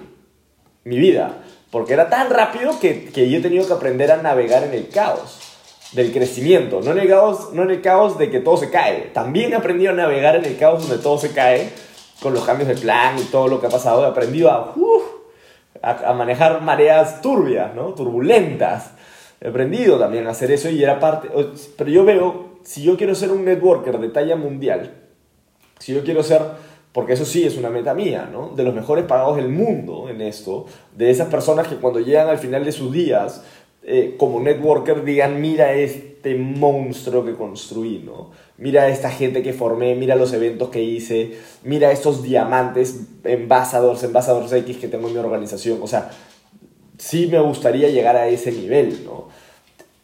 mi 0.85 0.99
vida, 0.99 1.43
porque 1.71 1.93
era 1.93 2.09
tan 2.09 2.31
rápido 2.31 2.79
que, 2.81 3.05
que 3.05 3.31
yo 3.31 3.39
he 3.39 3.43
tenido 3.43 3.67
que 3.67 3.73
aprender 3.73 4.11
a 4.11 4.17
navegar 4.17 4.65
en 4.65 4.75
el 4.75 4.89
caos 4.89 5.41
del 5.93 6.13
crecimiento, 6.13 6.81
no 6.81 6.93
en 6.93 6.99
el 7.01 7.09
caos, 7.09 7.51
no 7.53 7.63
en 7.63 7.71
el 7.71 7.83
caos 7.83 8.19
de 8.19 8.31
que 8.31 8.41
todo 8.41 8.57
se 8.57 8.71
cae. 8.71 9.11
También 9.13 9.53
he 9.53 9.57
aprendido 9.57 9.93
a 9.93 9.95
navegar 9.95 10.37
en 10.37 10.45
el 10.45 10.57
caos 10.57 10.89
donde 10.89 11.03
todo 11.03 11.19
se 11.19 11.33
cae, 11.33 11.71
con 12.23 12.33
los 12.33 12.45
cambios 12.45 12.69
de 12.69 12.77
plan 12.77 13.19
y 13.19 13.25
todo 13.25 13.49
lo 13.49 13.61
que 13.61 13.67
ha 13.67 13.71
pasado. 13.71 14.05
He 14.05 14.09
aprendido 14.09 14.51
a, 14.51 14.75
a, 15.83 16.13
manejar 16.13 16.63
mareas 16.63 17.21
turbias, 17.21 17.75
¿no? 17.75 17.95
Turbulentas. 17.95 18.93
He 19.41 19.49
aprendido 19.49 19.99
también 19.99 20.27
a 20.27 20.31
hacer 20.31 20.51
eso 20.51 20.71
y 20.71 20.83
era 20.83 21.01
parte... 21.01 21.29
Pero 21.77 21.91
yo 21.91 22.05
veo, 22.05 22.59
si 22.63 22.83
yo 22.83 22.97
quiero 22.97 23.15
ser 23.15 23.33
un 23.33 23.45
networker 23.45 23.99
de 23.99 24.09
talla 24.09 24.37
mundial, 24.37 24.95
si 25.79 25.93
yo 25.93 26.05
quiero 26.05 26.23
ser, 26.23 26.43
porque 26.93 27.15
eso 27.15 27.25
sí 27.25 27.45
es 27.45 27.57
una 27.57 27.69
meta 27.69 27.93
mía, 27.93 28.29
¿no? 28.31 28.51
De 28.51 28.63
los 28.63 28.75
mejores 28.75 29.05
pagados 29.05 29.37
del 29.37 29.49
mundo 29.49 30.09
en 30.09 30.21
esto, 30.21 30.67
de 30.97 31.11
esas 31.11 31.29
personas 31.29 31.67
que 31.67 31.77
cuando 31.77 31.99
llegan 31.99 32.29
al 32.29 32.39
final 32.39 32.65
de 32.65 32.73
sus 32.73 32.93
días, 32.93 33.43
eh, 33.83 34.15
como 34.17 34.39
networker, 34.39 35.03
digan, 35.03 35.41
mira 35.41 35.73
este 35.73 36.12
monstruo 36.37 37.25
que 37.25 37.35
construí, 37.35 38.03
¿no? 38.05 38.31
Mira 38.59 38.89
esta 38.89 39.11
gente 39.11 39.43
que 39.43 39.53
formé, 39.53 39.95
mira 39.95 40.17
los 40.17 40.33
eventos 40.33 40.71
que 40.71 40.83
hice, 40.83 41.39
mira 41.65 41.91
estos 41.91 42.23
diamantes, 42.23 43.01
embajadores, 43.25 44.03
embajadores 44.05 44.53
X 44.53 44.77
que 44.77 44.89
tengo 44.89 45.09
en 45.09 45.15
mi 45.15 45.19
organización. 45.19 45.81
O 45.83 45.87
sea, 45.87 46.11
sí 46.99 47.27
me 47.27 47.41
gustaría 47.41 47.89
llegar 47.89 48.17
a 48.17 48.29
ese 48.29 48.53
nivel, 48.53 49.05
¿no? 49.05 49.29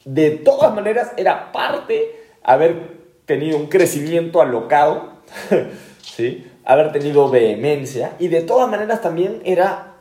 De 0.05 0.31
todas 0.31 0.75
maneras, 0.75 1.13
era 1.17 1.53
parte 1.53 2.17
haber 2.43 2.99
tenido 3.27 3.59
un 3.59 3.67
crecimiento 3.67 4.41
alocado, 4.41 5.13
¿sí? 6.03 6.47
Haber 6.65 6.93
tenido 6.93 7.31
vehemencia 7.31 8.15
y 8.19 8.29
de 8.29 8.43
todas 8.43 8.69
maneras 8.69 9.01
también 9.01 9.41
era 9.45 9.97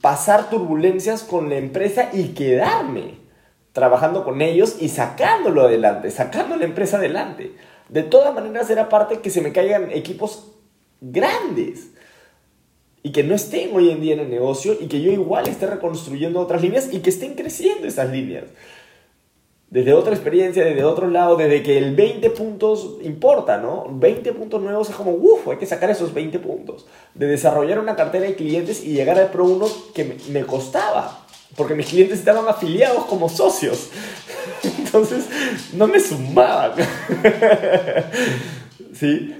pasar 0.00 0.50
turbulencias 0.50 1.22
con 1.22 1.48
la 1.48 1.56
empresa 1.56 2.10
y 2.12 2.28
quedarme 2.28 3.25
trabajando 3.76 4.24
con 4.24 4.40
ellos 4.40 4.78
y 4.80 4.88
sacándolo 4.88 5.60
adelante, 5.60 6.10
sacando 6.10 6.56
la 6.56 6.64
empresa 6.64 6.96
adelante. 6.96 7.52
De 7.90 8.02
todas 8.02 8.34
maneras 8.34 8.70
era 8.70 8.88
parte 8.88 9.20
que 9.20 9.28
se 9.28 9.42
me 9.42 9.52
caigan 9.52 9.90
equipos 9.90 10.52
grandes 11.02 11.90
y 13.02 13.12
que 13.12 13.22
no 13.22 13.34
estén 13.34 13.76
hoy 13.76 13.90
en 13.90 14.00
día 14.00 14.14
en 14.14 14.20
el 14.20 14.30
negocio 14.30 14.78
y 14.80 14.86
que 14.86 15.02
yo 15.02 15.12
igual 15.12 15.46
esté 15.46 15.66
reconstruyendo 15.66 16.40
otras 16.40 16.62
líneas 16.62 16.88
y 16.90 17.00
que 17.00 17.10
estén 17.10 17.34
creciendo 17.34 17.86
esas 17.86 18.10
líneas. 18.10 18.44
Desde 19.68 19.92
otra 19.92 20.14
experiencia, 20.14 20.64
desde 20.64 20.82
otro 20.82 21.10
lado, 21.10 21.36
desde 21.36 21.62
que 21.62 21.76
el 21.76 21.94
20 21.94 22.30
puntos 22.30 22.96
importa, 23.02 23.58
¿no? 23.58 23.84
20 23.90 24.32
puntos 24.32 24.62
nuevos 24.62 24.88
es 24.88 24.96
como, 24.96 25.10
uff, 25.10 25.48
hay 25.48 25.58
que 25.58 25.66
sacar 25.66 25.90
esos 25.90 26.14
20 26.14 26.38
puntos. 26.38 26.86
De 27.12 27.26
desarrollar 27.26 27.78
una 27.78 27.94
cartera 27.94 28.24
de 28.24 28.36
clientes 28.36 28.82
y 28.82 28.94
llegar 28.94 29.18
al 29.18 29.30
Pro 29.30 29.44
1 29.44 29.66
que 29.92 30.16
me, 30.30 30.46
costaba. 30.46 31.25
Porque 31.56 31.74
mis 31.74 31.86
clientes 31.86 32.18
estaban 32.18 32.46
afiliados 32.48 33.06
como 33.06 33.28
socios. 33.28 33.90
Entonces, 34.62 35.26
no 35.72 35.86
me 35.86 36.00
sumaban. 36.00 36.72
¿Sí? 38.94 39.34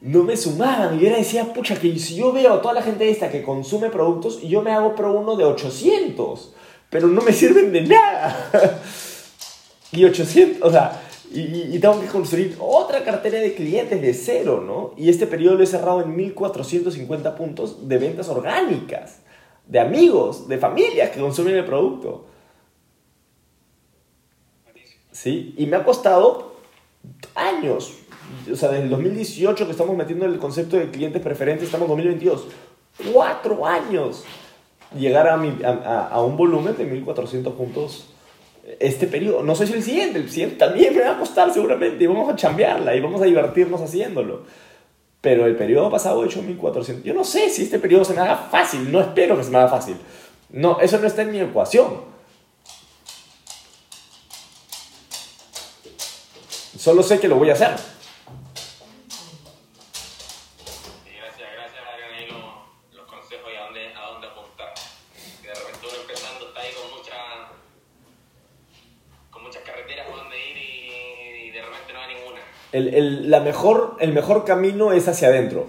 no 0.00 0.22
me 0.22 0.36
sumaban. 0.36 0.98
Y 0.98 1.04
yo 1.04 1.14
decía, 1.14 1.52
pucha, 1.52 1.76
que 1.76 1.98
si 1.98 2.16
yo 2.16 2.32
veo 2.32 2.54
a 2.54 2.62
toda 2.62 2.74
la 2.74 2.82
gente 2.82 3.08
esta 3.10 3.30
que 3.30 3.42
consume 3.42 3.90
productos 3.90 4.40
y 4.42 4.48
yo 4.48 4.62
me 4.62 4.72
hago 4.72 4.94
pro 4.94 5.12
uno 5.12 5.36
de 5.36 5.44
800, 5.44 6.54
pero 6.88 7.06
no 7.06 7.20
me 7.20 7.32
sirven 7.32 7.72
de 7.72 7.82
nada. 7.82 8.50
y 9.92 10.04
800, 10.04 10.66
o 10.66 10.72
sea, 10.72 11.02
y 11.32 11.78
tengo 11.78 12.00
que 12.00 12.08
construir 12.08 12.56
otra 12.58 13.04
cartera 13.04 13.38
de 13.38 13.54
clientes 13.54 14.02
de 14.02 14.14
cero, 14.14 14.64
¿no? 14.66 14.94
Y 15.00 15.10
este 15.10 15.28
periodo 15.28 15.56
lo 15.56 15.62
he 15.62 15.66
cerrado 15.66 16.02
en 16.02 16.16
1450 16.16 17.36
puntos 17.36 17.88
de 17.88 17.98
ventas 17.98 18.28
orgánicas, 18.28 19.18
de 19.70 19.78
amigos, 19.78 20.48
de 20.48 20.58
familias 20.58 21.10
que 21.10 21.20
consumen 21.20 21.54
el 21.56 21.64
producto. 21.64 22.26
¿Sí? 25.12 25.54
Y 25.56 25.66
me 25.66 25.76
ha 25.76 25.84
costado 25.84 26.54
años. 27.34 27.94
O 28.50 28.56
sea, 28.56 28.68
desde 28.70 28.84
el 28.84 28.90
2018 28.90 29.64
que 29.66 29.72
estamos 29.72 29.96
metiendo 29.96 30.24
el 30.26 30.38
concepto 30.38 30.76
de 30.76 30.90
clientes 30.90 31.20
preferentes, 31.22 31.64
estamos 31.66 31.86
en 31.86 31.96
2022. 31.96 32.46
Cuatro 33.12 33.66
años. 33.66 34.24
Llegar 34.96 35.28
a, 35.28 35.36
mi- 35.36 35.62
a, 35.64 36.08
a- 36.08 36.22
un 36.22 36.36
volumen 36.36 36.76
de 36.76 36.84
1400 36.84 37.54
puntos 37.54 38.06
este 38.78 39.06
periodo. 39.06 39.42
No 39.42 39.54
sé 39.54 39.66
si 39.66 39.72
el 39.74 39.82
siguiente, 39.82 40.18
el 40.18 40.28
siguiente 40.30 40.56
también 40.56 40.94
me 40.94 41.02
va 41.02 41.12
a 41.12 41.18
costar 41.18 41.52
seguramente 41.52 42.02
y 42.04 42.06
vamos 42.06 42.28
a 42.28 42.36
chambearla 42.36 42.94
y 42.94 43.00
vamos 43.00 43.20
a 43.20 43.24
divertirnos 43.24 43.80
haciéndolo. 43.80 44.42
Pero 45.20 45.46
el 45.46 45.56
periodo 45.56 45.90
pasado 45.90 46.22
he 46.22 46.26
hecho 46.26 46.42
1400. 46.42 47.04
Yo 47.04 47.12
no 47.12 47.24
sé 47.24 47.50
si 47.50 47.62
este 47.62 47.78
periodo 47.78 48.04
se 48.04 48.14
me 48.14 48.20
haga 48.20 48.36
fácil, 48.36 48.90
no 48.90 49.00
espero 49.00 49.36
que 49.36 49.44
se 49.44 49.50
me 49.50 49.58
haga 49.58 49.68
fácil. 49.68 49.96
No, 50.48 50.80
eso 50.80 50.98
no 50.98 51.06
está 51.06 51.22
en 51.22 51.32
mi 51.32 51.40
ecuación. 51.40 52.10
Solo 56.78 57.02
sé 57.02 57.20
que 57.20 57.28
lo 57.28 57.36
voy 57.36 57.50
a 57.50 57.52
hacer. 57.52 57.76
El, 72.96 73.30
la 73.30 73.40
mejor, 73.40 73.96
el 74.00 74.12
mejor 74.12 74.44
camino 74.44 74.92
es 74.92 75.08
hacia 75.08 75.28
adentro. 75.28 75.66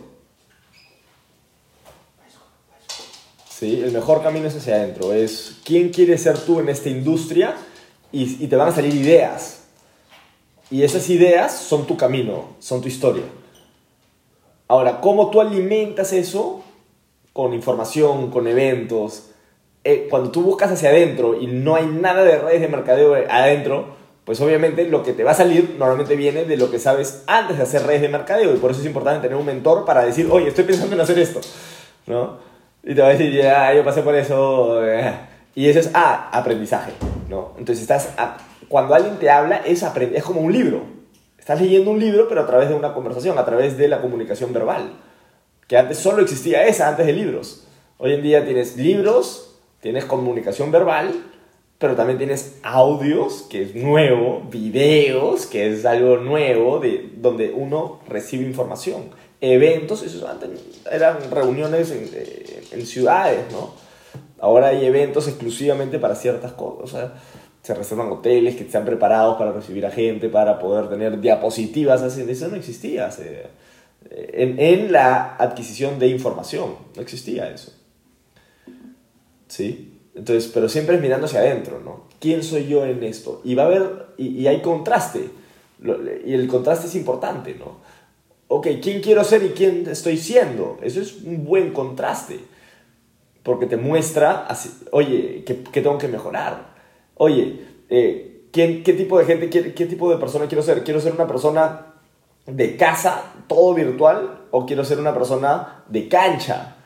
Sí, 3.49 3.82
el 3.84 3.91
mejor 3.91 4.24
camino 4.24 4.47
es 4.47 4.55
hacia 4.55 4.76
adentro. 4.76 5.13
Es 5.13 5.59
quién 5.63 5.89
quieres 5.89 6.24
ser 6.24 6.38
tú 6.39 6.59
en 6.59 6.69
esta 6.69 6.89
industria 6.89 7.55
y, 8.11 8.43
y 8.43 8.47
te 8.47 8.55
van 8.55 8.69
a 8.69 8.72
salir 8.72 8.93
ideas. 8.95 9.63
Y 10.69 10.84
esas 10.84 11.09
ideas 11.09 11.53
son 11.53 11.86
tu 11.86 11.97
camino, 11.97 12.55
son 12.59 12.82
tu 12.82 12.88
historia. 12.88 13.24
Ahora, 14.67 15.01
¿cómo 15.01 15.30
tú 15.30 15.41
alimentas 15.41 16.13
eso? 16.13 16.63
Con 17.34 17.53
información, 17.53 18.32
con 18.32 18.47
eventos. 18.47 19.32
Eh, 19.84 20.07
cuando 20.09 20.32
tú 20.32 20.43
buscas 20.43 20.72
hacia 20.72 20.89
adentro 20.89 21.39
y 21.39 21.47
no 21.47 21.76
hay 21.76 21.88
nada 21.88 22.24
de 22.24 22.38
redes 22.38 22.61
de 22.61 22.67
mercadeo 22.67 23.15
adentro, 23.15 23.95
pues 24.26 24.39
obviamente 24.41 24.88
lo 24.88 25.03
que 25.03 25.13
te 25.13 25.24
va 25.24 25.32
a 25.32 25.36
salir 25.36 25.76
normalmente 25.80 26.15
viene 26.15 26.45
de 26.45 26.57
lo 26.57 26.69
que 26.69 26.80
sabes 26.80 27.24
antes 27.28 27.57
de 27.57 27.63
hacer 27.63 27.84
redes 27.84 28.01
de 28.01 28.09
mercadeo 28.09 28.53
y 28.53 28.57
por 28.57 28.72
eso 28.72 28.82
es 28.82 28.86
importante 28.86 29.22
tener 29.22 29.38
un 29.38 29.45
mentor 29.45 29.84
para 29.86 30.05
decir, 30.05 30.28
oye, 30.32 30.49
estoy 30.49 30.63
pensando 30.63 30.95
en 30.95 31.01
hacer 31.01 31.17
esto, 31.19 31.41
¿no? 32.07 32.38
Y 32.84 32.95
te 32.95 33.01
va 33.01 33.07
a 33.07 33.11
decir, 33.11 33.32
ya, 33.32 33.74
yo 33.74 33.84
pasé 33.84 34.01
por 34.01 34.15
eso. 34.15 34.86
eh". 34.88 35.11
Y 35.53 35.67
eso 35.67 35.80
es, 35.80 35.91
ah, 35.93 36.30
aprendizaje, 36.32 36.93
¿no? 37.30 37.53
Entonces 37.57 37.82
estás, 37.82 38.09
cuando 38.69 38.95
alguien 38.95 39.17
te 39.17 39.30
habla 39.30 39.57
es, 39.57 39.84
es 39.84 40.24
como 40.24 40.41
un 40.41 40.53
libro. 40.53 40.84
Estás 41.38 41.59
leyendo 41.59 41.91
un 41.91 41.99
libro, 41.99 42.28
pero 42.30 42.41
a 42.41 42.47
través 42.47 42.69
de 42.69 42.76
una 42.76 42.93
conversación, 42.93 43.38
a 43.38 43.45
través 43.45 43.78
de 43.78 43.88
la 43.88 43.99
comunicación 44.01 44.53
verbal. 44.53 44.93
Que 45.67 45.78
antes 45.78 45.97
solo 45.97 46.22
existía 46.22 46.65
esa, 46.67 46.88
antes 46.88 47.05
de 47.05 47.13
libros. 47.13 47.67
Hoy 47.97 48.13
en 48.13 48.22
día 48.22 48.45
tienes 48.45 48.78
libros, 48.78 49.59
tienes 49.80 50.05
comunicación 50.05 50.72
verbal, 50.72 51.11
pero 51.82 51.95
también 51.95 52.17
tienes 52.19 52.57
audios, 52.63 53.41
que 53.49 53.63
es 53.63 53.75
nuevo, 53.75 54.43
videos, 54.49 55.47
que 55.47 55.67
es 55.73 55.84
algo 55.84 56.17
nuevo, 56.17 56.79
de, 56.79 57.09
donde 57.17 57.51
uno 57.51 57.99
recibe 58.07 58.45
información. 58.45 59.09
Eventos, 59.41 60.03
eso 60.03 60.27
antes 60.29 60.49
eran 60.89 61.17
reuniones 61.32 61.89
en, 61.91 62.07
eh, 62.13 62.63
en 62.71 62.86
ciudades, 62.86 63.51
¿no? 63.51 63.73
Ahora 64.39 64.67
hay 64.67 64.86
eventos 64.86 65.27
exclusivamente 65.27 65.97
para 65.99 66.15
ciertas 66.15 66.53
cosas. 66.53 66.84
O 66.84 66.88
sea, 66.88 67.13
se 67.63 67.73
reservan 67.73 68.11
hoteles 68.11 68.55
que 68.55 68.63
están 68.63 68.86
preparados 68.86 69.38
para 69.38 69.51
recibir 69.51 69.86
a 69.86 69.91
gente, 69.91 70.29
para 70.29 70.59
poder 70.59 70.88
tener 70.89 71.19
diapositivas. 71.19 72.01
así. 72.03 72.21
Eso 72.29 72.47
no 72.47 72.55
existía 72.55 73.07
hace- 73.07 73.47
en, 74.11 74.59
en 74.59 74.91
la 74.91 75.36
adquisición 75.38 75.97
de 75.99 76.07
información. 76.07 76.75
No 76.95 77.01
existía 77.01 77.49
eso. 77.51 77.71
¿Sí? 79.47 79.90
Entonces, 80.16 80.51
pero 80.53 80.68
siempre 80.68 80.95
es 80.95 81.01
mirando 81.01 81.26
hacia 81.26 81.39
adentro, 81.39 81.80
¿no? 81.80 82.07
¿Quién 82.20 82.43
soy 82.43 82.68
yo 82.68 82.86
en 82.86 83.03
esto? 83.03 83.41
Y 83.43 83.55
va 83.55 83.64
a 83.64 83.66
haber, 83.68 84.07
y, 84.18 84.28
y 84.39 84.47
hay 84.47 84.62
contraste. 84.62 85.30
Y 86.26 86.34
el 86.34 86.47
contraste 86.47 86.88
es 86.88 86.95
importante, 86.95 87.55
¿no? 87.55 87.78
Ok, 88.47 88.68
¿quién 88.82 89.01
quiero 89.01 89.24
ser 89.24 89.43
y 89.43 89.49
quién 89.49 89.88
estoy 89.89 90.18
siendo? 90.18 90.78
Eso 90.82 91.01
es 91.01 91.22
un 91.24 91.45
buen 91.45 91.72
contraste 91.72 92.39
porque 93.43 93.66
te 93.66 93.78
muestra, 93.78 94.45
así, 94.47 94.70
oye, 94.91 95.43
¿qué, 95.45 95.64
qué 95.64 95.82
tengo 95.82 95.97
que 95.97 96.07
mejorar? 96.07 96.76
Oye, 97.16 97.62
eh, 97.89 98.45
¿quién, 98.51 98.84
¿qué 98.84 98.93
tipo 98.93 99.18
de 99.18 99.26
gente, 99.26 99.49
qué, 99.49 99.74
qué 99.74 99.86
tipo 99.86 100.12
de 100.12 100.18
persona 100.18 100.47
quiero 100.47 100.62
ser? 100.62 100.84
¿Quiero 100.84 101.01
ser 101.01 101.14
una 101.14 101.28
persona 101.28 101.88
de 102.45 102.78
casa, 102.78 103.34
todo 103.47 103.74
virtual, 103.74 104.41
o 104.51 104.66
quiero 104.66 104.84
ser 104.84 104.99
una 104.99 105.14
persona 105.14 105.84
de 105.88 106.07
cancha, 106.07 106.78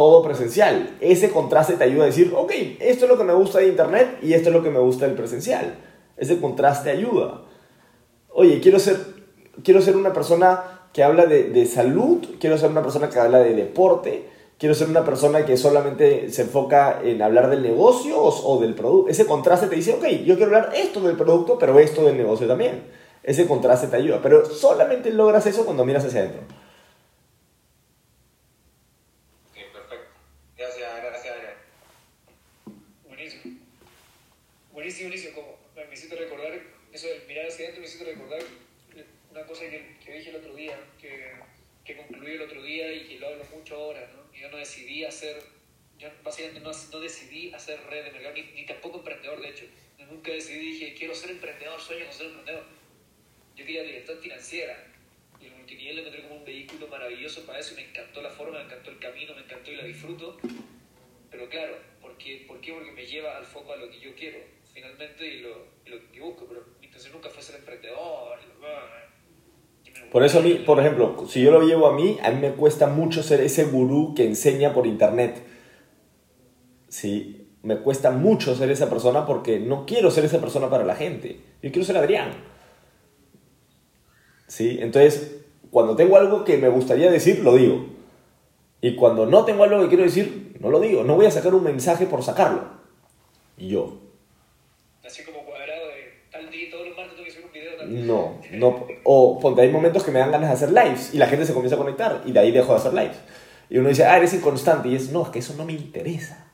todo 0.00 0.22
presencial? 0.22 0.96
Ese 1.00 1.30
contraste 1.30 1.74
te 1.74 1.84
ayuda 1.84 2.04
a 2.04 2.06
decir, 2.06 2.32
ok, 2.34 2.50
esto 2.80 3.04
es 3.04 3.10
lo 3.10 3.18
que 3.18 3.24
me 3.24 3.34
gusta 3.34 3.58
de 3.58 3.68
Internet 3.68 4.16
y 4.22 4.32
esto 4.32 4.48
es 4.48 4.54
lo 4.54 4.62
que 4.62 4.70
me 4.70 4.78
gusta 4.78 5.04
del 5.04 5.14
presencial. 5.14 5.74
Ese 6.16 6.40
contraste 6.40 6.88
ayuda. 6.88 7.42
Oye, 8.30 8.60
quiero 8.60 8.78
ser, 8.78 8.96
quiero 9.62 9.82
ser 9.82 9.96
una 9.96 10.14
persona 10.14 10.88
que 10.94 11.02
habla 11.02 11.26
de, 11.26 11.50
de 11.50 11.66
salud, 11.66 12.24
quiero 12.40 12.56
ser 12.56 12.70
una 12.70 12.82
persona 12.82 13.10
que 13.10 13.18
habla 13.18 13.40
de 13.40 13.52
deporte, 13.52 14.24
quiero 14.60 14.74
ser 14.74 14.88
una 14.88 15.04
persona 15.04 15.44
que 15.44 15.58
solamente 15.58 16.30
se 16.30 16.42
enfoca 16.42 17.00
en 17.02 17.20
hablar 17.20 17.50
del 17.50 17.62
negocio 17.62 18.22
o, 18.22 18.60
del 18.60 18.74
producto. 18.74 19.10
Ese 19.10 19.26
contraste 19.26 19.66
te 19.66 19.76
dice, 19.76 19.94
ok, 19.94 20.06
yo 20.24 20.36
quiero 20.36 20.54
hablar 20.56 20.72
esto 20.74 21.00
del 21.00 21.16
producto, 21.16 21.58
pero 21.58 21.78
esto 21.78 22.04
del 22.04 22.16
negocio 22.16 22.46
también. 22.46 22.84
Ese 23.22 23.46
contraste 23.46 23.86
te 23.88 23.96
ayuda, 23.96 24.20
pero 24.22 24.46
solamente 24.46 25.10
logras 25.10 25.46
eso 25.46 25.64
cuando 25.64 25.84
miras 25.84 26.04
hacia 26.04 26.20
adentro. 26.20 26.42
Ok, 29.48 29.72
perfecto. 29.72 30.10
Gracias, 30.58 30.90
gracias, 31.02 31.34
Adrián. 31.34 31.54
Buenísimo. 33.08 33.56
Buenísimo, 35.00 35.08
buenísimo. 35.08 35.58
Como 35.74 35.86
me 35.86 35.94
hiciste 35.94 36.14
recordar, 36.14 36.60
eso 36.92 37.08
del 37.08 37.26
mirar 37.26 37.46
hacia 37.46 37.64
adentro 37.64 37.80
me 37.80 37.86
hiciste 37.86 38.04
recordar 38.04 38.40
una 39.30 39.46
cosa 39.46 39.62
que, 39.62 40.12
dije 40.12 40.30
el 40.30 40.36
otro 40.36 40.54
día, 40.54 40.78
que, 41.00 41.32
que 41.84 41.96
concluí 41.96 42.32
el 42.32 42.42
otro 42.42 42.62
día 42.62 42.92
y 42.92 43.06
que 43.06 43.18
lo 43.18 43.28
hablo 43.28 43.44
mucho 43.44 43.76
ahora, 43.76 44.10
¿no? 44.14 44.36
Yo 44.36 44.50
no 44.50 44.58
decidí 44.58 45.04
hacer, 45.04 45.42
yo 45.98 46.10
básicamente 46.22 46.60
no, 46.60 46.70
no 46.92 47.00
decidí 47.00 47.50
hacer 47.54 47.80
red 47.88 48.04
de 48.04 48.12
mercado, 48.12 48.34
ni, 48.34 48.66
tampoco 48.66 48.98
emprendedor, 48.98 49.40
de 49.40 49.48
hecho. 49.48 49.64
Nunca 50.10 50.32
decidí, 50.32 50.72
dije, 50.72 50.94
quiero 50.94 51.14
ser 51.14 51.30
emprendedor, 51.30 51.80
sueño 51.80 52.04
con 52.04 52.14
ser 52.14 52.26
emprendedor. 52.26 52.64
Yo 53.56 53.64
quería 53.64 53.84
libertad 53.84 54.14
financiera. 54.20 54.86
Y 55.40 55.46
el 55.46 55.52
multinivel 55.52 55.96
lo 55.96 56.02
encontré 56.02 56.22
como 56.24 56.34
un 56.36 56.44
vehículo 56.44 56.88
maravilloso 56.88 57.46
para 57.46 57.60
eso 57.60 57.74
me 57.74 57.84
encantó 57.84 58.20
la 58.20 58.30
forma, 58.30 58.58
me 58.58 58.64
encantó 58.64 58.90
el 58.90 58.98
camino, 58.98 59.34
me 59.34 59.42
encantó 59.42 59.70
y 59.70 59.76
la 59.76 59.84
disfruto. 59.84 60.38
Pero 61.30 61.48
claro. 61.48 61.90
¿por 62.00 62.16
qué? 62.18 62.44
Porque 62.46 62.72
me 62.72 63.06
lleva 63.06 63.36
al 63.36 63.44
foco 63.44 63.72
a 63.72 63.76
lo 63.76 63.90
que 63.90 64.00
yo 64.00 64.14
quiero, 64.14 64.38
finalmente, 64.72 65.26
y 65.26 65.40
lo, 65.40 65.48
y 65.86 65.90
lo 65.90 65.96
que 66.12 66.20
busco. 66.20 66.46
Pero 66.48 66.62
mi 66.80 66.86
intención 66.86 67.12
nunca 67.14 67.28
fue 67.30 67.42
ser 67.42 67.56
emprendedor. 67.56 68.38
y, 68.40 68.64
ah, 68.64 68.86
me- 70.04 70.10
Por 70.10 70.24
eso 70.24 70.38
a 70.38 70.42
mí, 70.42 70.54
por 70.66 70.80
ejemplo, 70.80 71.24
si 71.28 71.42
yo 71.42 71.50
lo 71.50 71.62
llevo 71.62 71.86
a 71.86 71.94
mí, 71.94 72.18
a 72.22 72.30
mí 72.30 72.40
me 72.40 72.52
cuesta 72.52 72.86
mucho 72.86 73.22
ser 73.22 73.40
ese 73.40 73.64
gurú 73.64 74.14
que 74.14 74.24
enseña 74.26 74.72
por 74.72 74.86
internet. 74.86 75.42
Sí, 76.88 77.48
me 77.62 77.76
cuesta 77.78 78.10
mucho 78.10 78.54
ser 78.54 78.70
esa 78.70 78.88
persona 78.90 79.26
porque 79.26 79.60
no 79.60 79.86
quiero 79.86 80.10
ser 80.10 80.24
esa 80.24 80.40
persona 80.40 80.68
para 80.70 80.84
la 80.84 80.96
gente. 80.96 81.40
Yo 81.62 81.70
quiero 81.70 81.84
ser 81.84 81.96
Adrián. 81.96 82.32
Sí, 84.46 84.78
entonces, 84.80 85.44
cuando 85.70 85.94
tengo 85.94 86.16
algo 86.16 86.44
que 86.44 86.58
me 86.58 86.68
gustaría 86.68 87.10
decir, 87.10 87.40
lo 87.40 87.54
digo. 87.54 87.86
Y 88.80 88.96
cuando 88.96 89.26
no 89.26 89.44
tengo 89.44 89.62
algo 89.64 89.80
que 89.82 89.88
quiero 89.88 90.04
decir, 90.04 90.56
no 90.60 90.70
lo 90.70 90.80
digo. 90.80 91.04
No 91.04 91.14
voy 91.14 91.26
a 91.26 91.30
sacar 91.30 91.54
un 91.54 91.62
mensaje 91.62 92.06
por 92.06 92.22
sacarlo. 92.22 92.62
Y 93.56 93.68
yo, 93.68 93.98
Así 95.10 95.24
como 95.24 95.44
cuadrado 95.44 95.88
de 95.88 96.20
tal 96.30 96.48
día, 96.50 96.70
todos 96.70 96.86
los 96.86 96.96
martes 96.96 97.14
tengo 97.14 97.24
que 97.26 97.32
subir 97.32 97.46
un 97.46 97.52
video. 97.52 97.76
Tal. 97.76 98.06
No, 98.06 98.40
no. 98.52 98.86
O 99.02 99.40
ponte, 99.40 99.62
hay 99.62 99.70
momentos 99.70 100.04
que 100.04 100.12
me 100.12 100.20
dan 100.20 100.30
ganas 100.30 100.50
de 100.50 100.54
hacer 100.54 100.70
lives 100.70 101.12
y 101.12 101.18
la 101.18 101.26
gente 101.26 101.44
se 101.46 101.52
comienza 101.52 101.74
a 101.74 101.78
conectar 101.78 102.22
y 102.24 102.32
de 102.32 102.38
ahí 102.38 102.52
dejo 102.52 102.72
de 102.72 102.78
hacer 102.78 102.94
lives. 102.94 103.16
Y 103.68 103.78
uno 103.78 103.88
dice, 103.88 104.04
ah, 104.04 104.16
eres 104.16 104.32
inconstante. 104.34 104.88
Y 104.88 104.94
es, 104.94 105.10
no, 105.10 105.22
es 105.24 105.28
que 105.30 105.40
eso 105.40 105.54
no 105.56 105.64
me 105.64 105.72
interesa. 105.72 106.46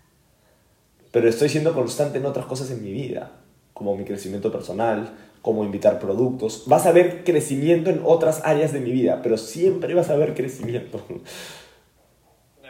Pero 1.13 1.29
estoy 1.29 1.49
siendo 1.49 1.75
constante 1.75 2.19
en 2.19 2.27
otras 2.27 2.47
cosas 2.47 2.71
en 2.71 2.83
mi 2.83 2.93
vida, 2.93 3.33
como 3.75 3.97
mi 3.97 4.05
crecimiento 4.05 4.51
personal, 4.53 5.15
como 5.43 5.65
invitar 5.65 5.99
productos. 5.99 6.65
Vas 6.67 6.87
a 6.87 6.93
ver 6.93 7.25
crecimiento 7.25 7.91
en 7.91 8.01
otras 8.05 8.43
áreas 8.45 8.73
de 8.73 8.81
mi 8.81 8.91
vida, 8.91 9.21
pero 9.23 9.37
siempre 9.39 9.95
vas 9.95 10.11
a 10.11 10.17
ver 10.17 10.35
crecimiento 10.35 11.03
No, 11.09 12.69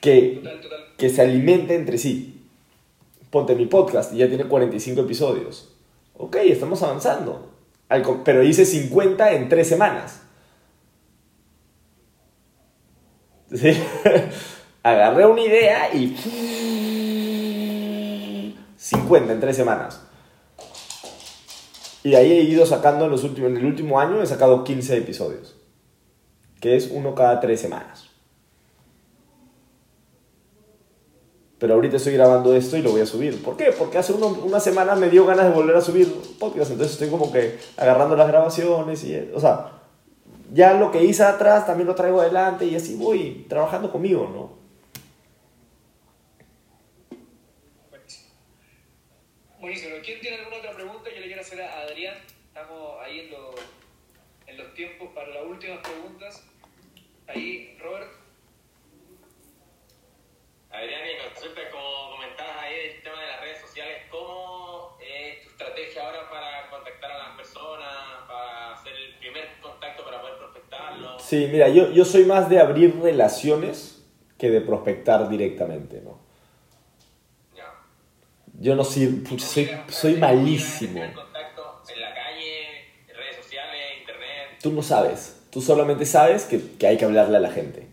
que, 0.00 0.40
total, 0.42 0.60
total. 0.60 0.80
que 0.96 1.08
se 1.08 1.22
alimente 1.22 1.74
entre 1.74 1.98
sí. 1.98 2.39
Ponte 3.30 3.54
mi 3.54 3.66
podcast 3.66 4.12
y 4.12 4.18
ya 4.18 4.28
tiene 4.28 4.44
45 4.44 5.02
episodios. 5.02 5.74
Ok, 6.14 6.36
estamos 6.36 6.82
avanzando. 6.82 7.48
Pero 8.24 8.42
hice 8.42 8.64
50 8.66 9.32
en 9.32 9.48
3 9.48 9.68
semanas. 9.68 10.20
¿Sí? 13.52 13.72
Agarré 14.82 15.26
una 15.26 15.42
idea 15.42 15.94
y... 15.94 16.16
50 18.76 19.32
en 19.32 19.40
3 19.40 19.56
semanas. 19.56 20.02
Y 22.02 22.14
ahí 22.14 22.32
he 22.32 22.42
ido 22.42 22.64
sacando 22.64 23.04
en, 23.04 23.10
los 23.10 23.24
últimos, 23.24 23.50
en 23.50 23.58
el 23.58 23.66
último 23.66 24.00
año, 24.00 24.22
he 24.22 24.26
sacado 24.26 24.64
15 24.64 24.98
episodios. 24.98 25.56
Que 26.60 26.76
es 26.76 26.90
uno 26.92 27.14
cada 27.14 27.40
3 27.40 27.60
semanas. 27.60 28.09
Pero 31.60 31.74
ahorita 31.74 31.98
estoy 31.98 32.14
grabando 32.14 32.56
esto 32.56 32.76
y 32.78 32.82
lo 32.82 32.90
voy 32.90 33.02
a 33.02 33.06
subir. 33.06 33.40
¿Por 33.42 33.56
qué? 33.56 33.70
Porque 33.70 33.98
hace 33.98 34.12
uno- 34.14 34.28
una 34.44 34.58
semana 34.58 34.94
me 34.96 35.10
dio 35.10 35.26
ganas 35.26 35.44
de 35.44 35.52
volver 35.52 35.76
a 35.76 35.80
subir 35.82 36.10
podcast. 36.38 36.70
Entonces 36.70 36.94
estoy 36.94 37.10
como 37.10 37.30
que 37.30 37.58
agarrando 37.76 38.16
las 38.16 38.26
grabaciones 38.28 39.04
y... 39.04 39.16
O 39.34 39.38
sea, 39.40 39.72
ya 40.52 40.72
lo 40.74 40.90
que 40.90 41.04
hice 41.04 41.22
atrás 41.22 41.66
también 41.66 41.86
lo 41.86 41.94
traigo 41.94 42.20
adelante 42.22 42.64
y 42.64 42.74
así 42.74 42.96
voy 42.96 43.44
trabajando 43.48 43.92
conmigo, 43.92 44.28
¿no? 44.32 44.58
Buenísimo. 47.90 48.30
Buenísimo. 49.60 49.96
¿Quién 50.02 50.20
tiene 50.20 50.38
alguna 50.38 50.56
otra 50.56 50.72
pregunta 50.72 51.10
que 51.12 51.20
le 51.20 51.26
quiera 51.26 51.42
hacer 51.42 51.60
a 51.62 51.80
Adrián? 51.82 52.14
Estamos 52.48 52.96
ahí 53.04 53.20
en, 53.20 53.30
lo- 53.32 53.54
en 54.46 54.56
los 54.56 54.74
tiempos 54.74 55.10
para 55.14 55.28
las 55.28 55.44
últimas 55.44 55.78
preguntas. 55.80 56.42
Ahí, 57.28 57.76
Robert. 57.82 58.08
Adrián, 60.72 61.00
y 61.04 61.34
consulta, 61.34 61.60
como 61.70 62.12
comentabas 62.12 62.56
ahí 62.58 62.74
el 62.94 63.02
tema 63.02 63.20
de 63.20 63.26
las 63.26 63.40
redes 63.40 63.60
sociales, 63.60 64.02
¿cómo 64.08 64.96
es 65.00 65.42
tu 65.42 65.50
estrategia 65.50 66.06
ahora 66.06 66.30
para 66.30 66.70
contactar 66.70 67.10
a 67.10 67.18
las 67.18 67.36
personas, 67.36 67.88
para 68.28 68.74
hacer 68.74 68.92
el 68.94 69.14
primer 69.18 69.48
contacto 69.60 70.04
para 70.04 70.20
poder 70.20 70.38
prospectarlo? 70.38 71.18
Sí, 71.18 71.48
mira, 71.50 71.68
yo, 71.68 71.90
yo 71.90 72.04
soy 72.04 72.24
más 72.24 72.48
de 72.48 72.60
abrir 72.60 73.00
relaciones 73.00 74.04
que 74.38 74.48
de 74.50 74.60
prospectar 74.60 75.28
directamente, 75.28 76.00
¿no? 76.02 76.20
Ya. 77.56 77.74
Yo 78.60 78.76
no 78.76 78.84
soy, 78.84 79.06
pucha, 79.08 79.44
soy, 79.44 79.70
soy 79.88 80.14
malísimo. 80.14 81.02
¿El 81.02 81.12
contacto 81.12 81.82
en 81.92 82.00
la 82.00 82.14
calle, 82.14 82.86
en 83.08 83.16
redes 83.16 83.36
sociales, 83.36 83.98
internet? 84.00 84.58
Tú 84.62 84.70
no 84.70 84.82
sabes, 84.82 85.46
tú 85.50 85.60
solamente 85.60 86.06
sabes 86.06 86.44
que, 86.44 86.60
que 86.78 86.86
hay 86.86 86.96
que 86.96 87.06
hablarle 87.06 87.38
a 87.38 87.40
la 87.40 87.50
gente. 87.50 87.88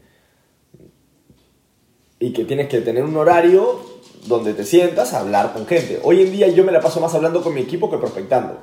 Y 2.19 2.33
que 2.33 2.45
tienes 2.45 2.67
que 2.67 2.81
tener 2.81 3.03
un 3.03 3.15
horario 3.17 3.79
donde 4.25 4.53
te 4.53 4.63
sientas 4.63 5.13
a 5.13 5.19
hablar 5.19 5.53
con 5.53 5.65
gente. 5.67 5.99
Hoy 6.03 6.21
en 6.21 6.31
día 6.31 6.47
yo 6.47 6.63
me 6.63 6.71
la 6.71 6.81
paso 6.81 6.99
más 6.99 7.13
hablando 7.13 7.41
con 7.41 7.53
mi 7.53 7.61
equipo 7.61 7.89
que 7.89 7.97
prospectando. 7.97 8.59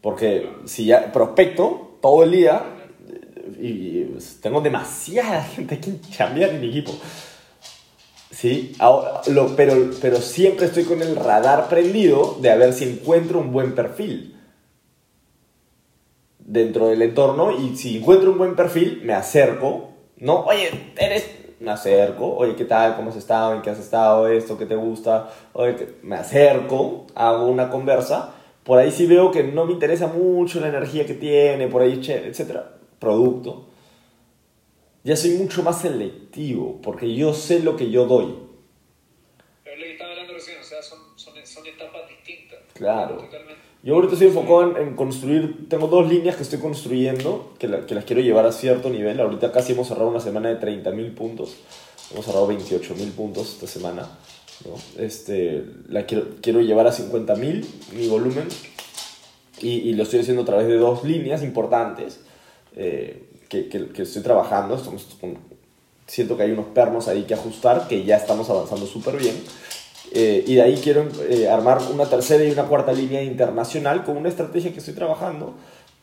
Porque 0.00 0.50
si 0.64 0.86
ya 0.86 1.12
prospecto 1.12 1.98
todo 2.00 2.22
el 2.22 2.30
día 2.32 2.62
y, 3.60 3.68
y 3.68 4.18
tengo 4.40 4.60
demasiada 4.60 5.42
gente 5.56 5.76
aquí 5.76 5.90
en 5.90 6.00
chambear 6.00 6.50
en 6.50 6.60
mi 6.60 6.68
equipo. 6.68 6.92
Sí, 8.30 8.74
pero, 9.56 9.90
pero 10.00 10.16
siempre 10.18 10.66
estoy 10.66 10.84
con 10.84 11.02
el 11.02 11.16
radar 11.16 11.68
prendido 11.68 12.38
de 12.40 12.50
a 12.50 12.56
ver 12.56 12.72
si 12.72 12.84
encuentro 12.84 13.40
un 13.40 13.52
buen 13.52 13.74
perfil 13.74 14.36
dentro 16.38 16.88
del 16.88 17.02
entorno 17.02 17.50
y 17.50 17.76
si 17.76 17.98
encuentro 17.98 18.30
un 18.30 18.38
buen 18.38 18.56
perfil 18.56 19.02
me 19.04 19.14
acerco, 19.14 19.90
¿no? 20.16 20.44
Oye, 20.44 20.70
eres... 20.96 21.39
Me 21.60 21.70
acerco, 21.72 22.36
oye, 22.36 22.56
¿qué 22.56 22.64
tal? 22.64 22.96
¿Cómo 22.96 23.10
has 23.10 23.16
estado? 23.16 23.54
¿En 23.54 23.60
qué 23.60 23.68
has 23.70 23.78
estado? 23.78 24.26
¿Esto? 24.28 24.56
¿Qué 24.56 24.64
te 24.64 24.76
gusta? 24.76 25.30
Oye, 25.52 25.76
¿qué- 25.76 25.94
me 26.02 26.16
acerco, 26.16 27.06
hago 27.14 27.46
una 27.46 27.68
conversa. 27.68 28.32
Por 28.64 28.78
ahí 28.78 28.90
sí 28.90 29.06
veo 29.06 29.30
que 29.30 29.42
no 29.44 29.66
me 29.66 29.72
interesa 29.72 30.06
mucho 30.06 30.58
la 30.60 30.68
energía 30.68 31.04
que 31.04 31.14
tiene, 31.14 31.68
por 31.68 31.82
ahí, 31.82 32.00
etcétera. 32.02 32.72
Producto. 32.98 33.66
Ya 35.04 35.16
soy 35.16 35.32
mucho 35.32 35.62
más 35.62 35.80
selectivo, 35.82 36.80
porque 36.82 37.14
yo 37.14 37.34
sé 37.34 37.60
lo 37.60 37.76
que 37.76 37.90
yo 37.90 38.06
doy. 38.06 38.34
Pero 39.64 39.76
lo 39.76 39.82
que 39.84 39.92
estaba 39.92 40.10
hablando 40.12 40.32
recién, 40.34 40.58
o 40.60 40.64
sea, 40.64 40.82
son, 40.82 40.98
son, 41.16 41.34
son 41.46 41.66
etapas 41.66 42.08
distintas. 42.08 42.58
Claro. 42.74 43.16
Totalmente. 43.16 43.59
Yo 43.82 43.94
ahorita 43.94 44.12
estoy 44.12 44.28
enfocado 44.28 44.76
en, 44.76 44.88
en 44.88 44.94
construir, 44.96 45.66
tengo 45.68 45.86
dos 45.86 46.06
líneas 46.08 46.36
que 46.36 46.42
estoy 46.42 46.58
construyendo, 46.58 47.54
que, 47.58 47.66
la- 47.66 47.86
que 47.86 47.94
las 47.94 48.04
quiero 48.04 48.20
llevar 48.20 48.44
a 48.46 48.52
cierto 48.52 48.90
nivel. 48.90 49.20
Ahorita 49.20 49.52
casi 49.52 49.72
hemos 49.72 49.88
cerrado 49.88 50.08
una 50.10 50.20
semana 50.20 50.48
de 50.50 50.60
30.000 50.60 51.14
puntos, 51.14 51.54
hemos 52.12 52.26
cerrado 52.26 52.46
28.000 52.48 53.10
puntos 53.12 53.48
esta 53.54 53.66
semana. 53.66 54.02
¿no? 54.66 55.02
Este, 55.02 55.64
la 55.88 56.04
quiero, 56.04 56.26
quiero 56.42 56.60
llevar 56.60 56.86
a 56.86 56.92
50.000 56.92 57.64
mi 57.96 58.08
volumen 58.08 58.46
y, 59.62 59.68
y 59.70 59.94
lo 59.94 60.02
estoy 60.02 60.20
haciendo 60.20 60.42
a 60.42 60.46
través 60.46 60.66
de 60.66 60.76
dos 60.76 61.02
líneas 61.04 61.42
importantes 61.42 62.20
eh, 62.76 63.24
que, 63.48 63.68
que, 63.70 63.88
que 63.88 64.02
estoy 64.02 64.22
trabajando. 64.22 64.74
Estamos 64.74 65.06
siento 66.06 66.36
que 66.36 66.42
hay 66.42 66.50
unos 66.50 66.66
pernos 66.66 67.08
ahí 67.08 67.22
que 67.22 67.34
ajustar, 67.34 67.86
que 67.88 68.04
ya 68.04 68.16
estamos 68.16 68.50
avanzando 68.50 68.84
súper 68.86 69.16
bien. 69.16 69.36
Eh, 70.12 70.44
y 70.46 70.56
de 70.56 70.62
ahí 70.62 70.80
quiero 70.82 71.06
eh, 71.28 71.48
armar 71.48 71.78
una 71.92 72.06
tercera 72.06 72.44
y 72.44 72.50
una 72.50 72.64
cuarta 72.64 72.92
línea 72.92 73.22
internacional 73.22 74.04
con 74.04 74.16
una 74.16 74.28
estrategia 74.28 74.72
que 74.72 74.78
estoy 74.78 74.94
trabajando 74.94 75.54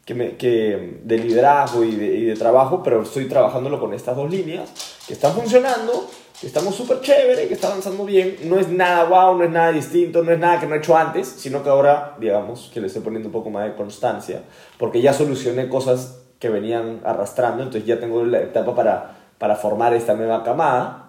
que 0.07 0.13
me, 0.13 0.37
que, 0.37 1.01
de 1.03 1.17
liderazgo 1.17 1.83
y 1.83 1.93
de, 1.93 2.15
y 2.15 2.23
de 2.23 2.35
trabajo, 2.35 2.81
pero 2.81 3.01
estoy 3.01 3.27
trabajándolo 3.27 3.77
con 3.77 3.93
estas 3.93 4.15
dos 4.15 4.31
líneas 4.31 4.69
que 5.05 5.13
están 5.13 5.33
funcionando, 5.33 6.09
que 6.39 6.47
estamos 6.47 6.75
súper 6.75 7.01
chévere, 7.01 7.49
que 7.49 7.53
está 7.53 7.67
avanzando 7.67 8.05
bien. 8.05 8.37
No 8.45 8.57
es 8.57 8.69
nada 8.69 9.03
wow, 9.03 9.37
no 9.37 9.43
es 9.43 9.51
nada 9.51 9.73
distinto, 9.73 10.23
no 10.23 10.31
es 10.31 10.39
nada 10.39 10.61
que 10.61 10.65
no 10.65 10.75
he 10.75 10.77
hecho 10.77 10.95
antes, 10.95 11.27
sino 11.27 11.61
que 11.61 11.69
ahora, 11.69 12.15
digamos, 12.21 12.71
que 12.73 12.79
le 12.79 12.87
estoy 12.87 13.01
poniendo 13.01 13.27
un 13.27 13.33
poco 13.33 13.49
más 13.49 13.65
de 13.65 13.75
constancia, 13.75 14.43
porque 14.77 15.01
ya 15.01 15.11
solucioné 15.11 15.67
cosas 15.67 16.19
que 16.39 16.47
venían 16.47 17.01
arrastrando, 17.03 17.63
entonces 17.63 17.85
ya 17.85 17.99
tengo 17.99 18.23
la 18.23 18.39
etapa 18.39 18.73
para, 18.73 19.17
para 19.37 19.57
formar 19.57 19.93
esta 19.93 20.13
nueva 20.13 20.41
camada. 20.41 21.06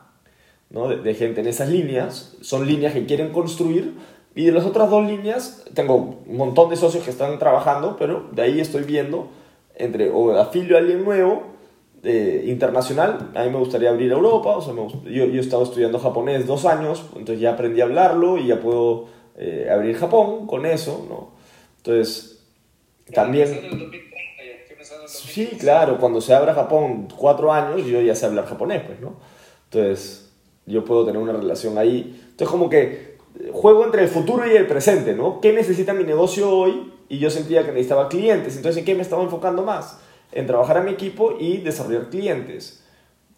¿No? 0.70 0.88
de, 0.88 0.96
de 0.98 1.14
gente 1.14 1.40
en 1.40 1.48
esas 1.48 1.68
líneas, 1.68 2.36
son 2.40 2.66
líneas 2.66 2.92
que 2.92 3.06
quieren 3.06 3.32
construir 3.32 3.94
y 4.34 4.44
de 4.46 4.52
las 4.52 4.64
otras 4.64 4.90
dos 4.90 5.06
líneas 5.06 5.64
tengo 5.74 6.20
un 6.26 6.36
montón 6.36 6.70
de 6.70 6.76
socios 6.76 7.04
que 7.04 7.10
están 7.10 7.38
trabajando, 7.38 7.96
pero 7.98 8.28
de 8.32 8.42
ahí 8.42 8.60
estoy 8.60 8.84
viendo 8.84 9.28
entre 9.74 10.10
o 10.10 10.36
afilio 10.38 10.76
a 10.76 10.80
alguien 10.80 11.04
nuevo 11.04 11.42
eh, 12.04 12.44
internacional, 12.46 13.30
a 13.34 13.42
mí 13.44 13.50
me 13.50 13.58
gustaría 13.58 13.90
abrir 13.90 14.12
a 14.12 14.16
Europa, 14.16 14.56
o 14.56 14.60
sea, 14.62 14.72
me 14.72 14.86
yo, 14.88 15.26
yo 15.26 15.34
he 15.34 15.40
estado 15.40 15.64
estudiando 15.64 15.98
japonés 15.98 16.46
dos 16.46 16.64
años, 16.64 17.04
entonces 17.16 17.40
ya 17.40 17.52
aprendí 17.52 17.80
a 17.80 17.84
hablarlo 17.84 18.38
y 18.38 18.46
ya 18.46 18.60
puedo 18.60 19.06
eh, 19.36 19.68
abrir 19.72 19.96
Japón 19.96 20.46
con 20.46 20.64
eso, 20.66 21.04
¿no? 21.08 21.30
Entonces, 21.78 22.44
también... 23.12 23.48
Estoy 23.48 23.60
pensando 23.70 23.76
en 23.76 23.82
el 23.82 23.90
2030 23.90 24.16
ya, 24.36 24.60
estoy 24.62 24.76
pensando 24.76 25.02
en 25.02 25.04
el 25.04 25.08
Sí, 25.10 25.42
2030. 25.44 25.58
claro, 25.64 25.98
cuando 25.98 26.20
se 26.20 26.34
abra 26.34 26.54
Japón 26.54 27.08
cuatro 27.16 27.52
años, 27.52 27.84
yo 27.86 28.00
ya 28.00 28.14
sé 28.14 28.26
hablar 28.26 28.46
japonés, 28.46 28.82
pues, 28.86 29.00
¿no? 29.00 29.16
Entonces, 29.64 30.27
yo 30.68 30.84
puedo 30.84 31.04
tener 31.04 31.20
una 31.20 31.32
relación 31.32 31.78
ahí. 31.78 32.20
Entonces, 32.30 32.48
como 32.48 32.68
que 32.68 33.16
eh, 33.40 33.50
juego 33.52 33.84
entre 33.84 34.02
el 34.02 34.08
futuro 34.08 34.46
y 34.46 34.56
el 34.56 34.66
presente, 34.66 35.14
¿no? 35.14 35.40
¿Qué 35.40 35.52
necesita 35.52 35.94
mi 35.94 36.04
negocio 36.04 36.50
hoy? 36.50 36.92
Y 37.08 37.18
yo 37.18 37.30
sentía 37.30 37.64
que 37.64 37.72
necesitaba 37.72 38.08
clientes. 38.08 38.56
Entonces, 38.56 38.78
¿en 38.78 38.84
qué 38.84 38.94
me 38.94 39.02
estaba 39.02 39.22
enfocando 39.22 39.62
más? 39.62 39.98
En 40.32 40.46
trabajar 40.46 40.76
a 40.76 40.82
mi 40.82 40.92
equipo 40.92 41.36
y 41.38 41.58
desarrollar 41.58 42.10
clientes. 42.10 42.84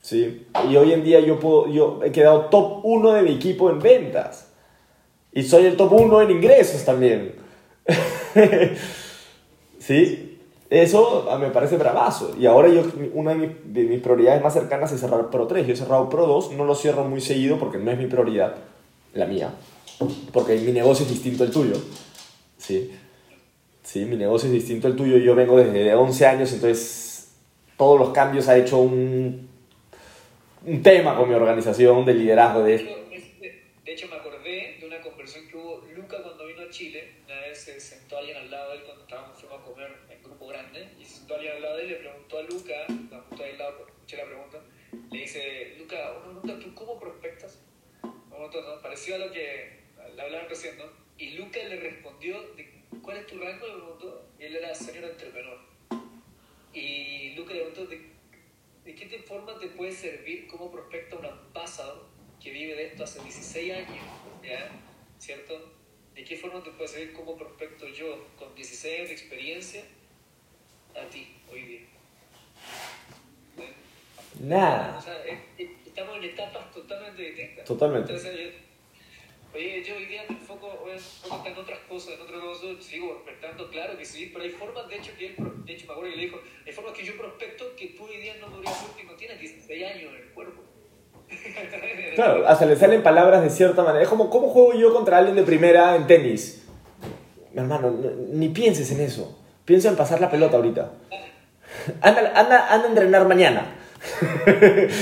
¿Sí? 0.02 0.46
Y 0.68 0.76
hoy 0.76 0.92
en 0.92 1.04
día 1.04 1.20
yo, 1.20 1.38
puedo, 1.38 1.68
yo 1.68 2.00
he 2.02 2.10
quedado 2.10 2.46
top 2.46 2.84
uno 2.84 3.12
de 3.12 3.22
mi 3.22 3.32
equipo 3.32 3.70
en 3.70 3.78
ventas. 3.78 4.48
Y 5.32 5.42
soy 5.42 5.66
el 5.66 5.76
top 5.76 5.92
uno 5.92 6.20
en 6.20 6.30
ingresos 6.30 6.84
también. 6.84 7.34
¿Sí? 9.78 10.29
Eso 10.70 11.26
ah, 11.28 11.36
me 11.36 11.50
parece 11.50 11.76
bravazo. 11.76 12.36
Y 12.38 12.46
ahora 12.46 12.68
yo, 12.68 12.84
una 13.14 13.32
de 13.32 13.36
mis, 13.36 13.50
de 13.64 13.82
mis 13.82 14.00
prioridades 14.00 14.40
más 14.40 14.54
cercanas 14.54 14.92
es 14.92 15.00
cerrar 15.00 15.28
Pro 15.28 15.48
3. 15.48 15.66
Yo 15.66 15.72
he 15.74 15.76
cerrado 15.76 16.08
Pro 16.08 16.26
2, 16.26 16.52
no 16.52 16.64
lo 16.64 16.76
cierro 16.76 17.04
muy 17.04 17.20
seguido 17.20 17.58
porque 17.58 17.78
no 17.78 17.90
es 17.90 17.98
mi 17.98 18.06
prioridad, 18.06 18.54
la 19.12 19.26
mía. 19.26 19.52
Porque 20.32 20.56
mi 20.56 20.70
negocio 20.70 21.04
es 21.04 21.10
distinto 21.10 21.42
al 21.42 21.50
tuyo. 21.50 21.74
¿Sí? 22.56 22.92
Sí, 23.82 24.04
mi 24.04 24.16
negocio 24.16 24.46
es 24.46 24.52
distinto 24.52 24.86
al 24.86 24.94
tuyo. 24.94 25.16
Yo 25.18 25.34
vengo 25.34 25.58
desde 25.58 25.92
11 25.92 26.26
años, 26.26 26.52
entonces 26.52 27.32
todos 27.76 27.98
los 27.98 28.10
cambios 28.10 28.46
ha 28.48 28.56
hecho 28.56 28.78
un, 28.78 29.48
un 30.64 30.82
tema 30.82 31.16
con 31.16 31.28
mi 31.28 31.34
organización 31.34 32.04
de 32.04 32.14
liderazgo. 32.14 32.62
De, 32.62 32.76
De 32.76 33.92
hecho, 33.92 34.06
me 34.06 34.16
acordé 34.50 34.76
de 34.80 34.86
una 34.86 35.00
conversación 35.00 35.48
que 35.48 35.56
hubo 35.56 35.86
Luca 35.94 36.22
cuando 36.22 36.46
vino 36.46 36.62
a 36.62 36.70
Chile. 36.70 37.12
Una 37.24 37.40
vez 37.40 37.58
se 37.58 37.80
sentó 37.80 38.18
alguien 38.18 38.36
al 38.36 38.50
lado 38.50 38.70
de 38.70 38.78
él 38.78 38.84
cuando 38.84 39.02
estábamos 39.02 39.38
fuimos 39.38 39.60
a 39.60 39.64
comer 39.64 39.96
en 40.08 40.22
grupo 40.22 40.46
grande. 40.48 40.88
Y 40.98 41.04
se 41.04 41.18
sentó 41.18 41.34
alguien 41.34 41.52
al 41.54 41.62
lado 41.62 41.76
de 41.76 41.82
él 41.82 41.88
y 41.88 41.92
le 41.92 41.98
preguntó 41.98 42.38
a 42.38 42.42
Luca, 42.42 42.86
estaba 42.86 43.22
justo 43.22 43.44
ahí 43.44 43.50
al 43.52 43.58
lado, 43.58 43.86
escuché 43.86 44.16
la 44.16 44.24
pregunta. 44.24 44.60
Le 45.10 45.18
dice, 45.18 45.74
Luca, 45.78 46.12
una 46.12 46.40
pregunta, 46.42 46.58
¿tú 46.58 46.74
cómo 46.74 46.98
prospectas? 46.98 47.62
¿no? 48.02 48.82
Pareció 48.82 49.14
a 49.16 49.18
lo 49.18 49.30
que 49.30 49.80
le 50.16 50.22
hablaban 50.22 50.48
recién, 50.48 50.78
¿no? 50.78 50.84
Y 51.18 51.30
Luca 51.30 51.62
le 51.62 51.76
respondió, 51.76 52.42
de, 52.54 52.82
¿cuál 53.02 53.18
es 53.18 53.26
tu 53.26 53.38
rango? 53.38 53.66
Le 53.66 53.74
preguntó. 53.74 54.26
Y 54.38 54.44
él 54.44 54.56
era 54.56 54.74
señor 54.74 55.04
entrepreneur. 55.04 55.58
Y 56.72 57.34
Luca 57.34 57.52
le 57.52 57.60
preguntó, 57.60 57.86
¿de, 57.86 58.10
de 58.84 58.94
qué 58.94 59.06
te 59.06 59.18
forma 59.20 59.58
te 59.58 59.68
puede 59.68 59.92
servir 59.92 60.48
como 60.48 60.72
prospecto 60.72 61.18
un 61.18 61.26
ambassador 61.26 62.08
que 62.42 62.50
vive 62.50 62.74
de 62.74 62.86
esto 62.86 63.04
hace 63.04 63.22
16 63.22 63.72
años? 63.74 64.29
¿Ya? 64.42 64.70
¿Cierto? 65.18 65.72
¿De 66.14 66.24
qué 66.24 66.36
forma 66.36 66.62
te 66.62 66.70
puede 66.70 66.88
servir 66.88 67.12
como 67.14 67.36
prospecto 67.36 67.86
yo, 67.88 68.26
con 68.38 68.54
16 68.54 68.96
años 68.96 69.08
de 69.08 69.14
experiencia, 69.14 69.84
a 70.96 71.04
ti 71.08 71.36
hoy 71.50 71.62
día? 71.62 71.80
¿Eh? 73.58 73.72
O 74.40 74.44
nada. 74.44 75.00
sea, 75.00 75.24
es- 75.24 75.38
es- 75.58 75.70
estamos 75.86 76.16
en 76.16 76.24
etapas 76.24 76.70
totalmente 76.72 77.22
distintas. 77.22 77.64
Totalmente. 77.64 78.12
Entonces, 78.12 78.54
yo- 78.54 79.58
oye, 79.58 79.84
yo 79.84 79.96
hoy 79.96 80.06
día 80.06 80.24
me 80.28 80.36
enfoco, 80.36 80.86
en 81.46 81.56
otras 81.58 81.78
cosas, 81.80 82.14
en 82.14 82.20
otras 82.22 82.40
cosas, 82.40 82.84
sigo 82.84 83.14
prospectando, 83.22 83.70
claro 83.70 83.96
que 83.96 84.04
sí, 84.04 84.30
pero 84.32 84.44
hay 84.44 84.50
formas, 84.50 84.88
de 84.88 84.96
hecho, 84.96 85.12
que 85.18 85.26
él, 85.26 85.34
de 85.64 85.72
hecho, 85.72 85.86
me 85.86 85.92
acuerdo 85.92 86.10
que 86.10 86.16
le 86.16 86.22
dijo, 86.24 86.40
hay 86.66 86.72
formas 86.72 86.94
que 86.94 87.04
yo 87.04 87.16
prospecto 87.16 87.76
que 87.76 87.86
tú 87.88 88.04
hoy 88.04 88.16
día 88.18 88.36
no 88.36 88.50
podrías 88.50 88.74
hacer 88.74 88.88
porque 88.88 89.04
no 89.04 89.14
tienes 89.14 89.38
16 89.40 89.84
años 89.84 90.12
en 90.14 90.22
el 90.22 90.28
cuerpo. 90.30 90.62
Claro, 92.14 92.46
hasta 92.46 92.66
le 92.66 92.76
salen 92.76 93.02
palabras 93.02 93.42
de 93.42 93.50
cierta 93.50 93.82
manera. 93.82 94.02
Es 94.02 94.08
como, 94.08 94.30
¿cómo 94.30 94.48
juego 94.48 94.74
yo 94.74 94.92
contra 94.92 95.18
alguien 95.18 95.36
de 95.36 95.42
primera 95.42 95.96
en 95.96 96.06
tenis? 96.06 96.62
Mi 97.52 97.60
hermano, 97.60 97.90
no- 97.90 98.10
ni 98.32 98.48
pienses 98.48 98.90
en 98.92 99.00
eso. 99.00 99.36
Piensa 99.64 99.88
en 99.88 99.96
pasar 99.96 100.20
la 100.20 100.30
pelota 100.30 100.56
ahorita. 100.56 100.92
Anda, 102.02 102.32
anda, 102.34 102.72
anda 102.72 102.86
a 102.86 102.88
entrenar 102.88 103.26
mañana. 103.26 103.74
Entonces 104.46 104.96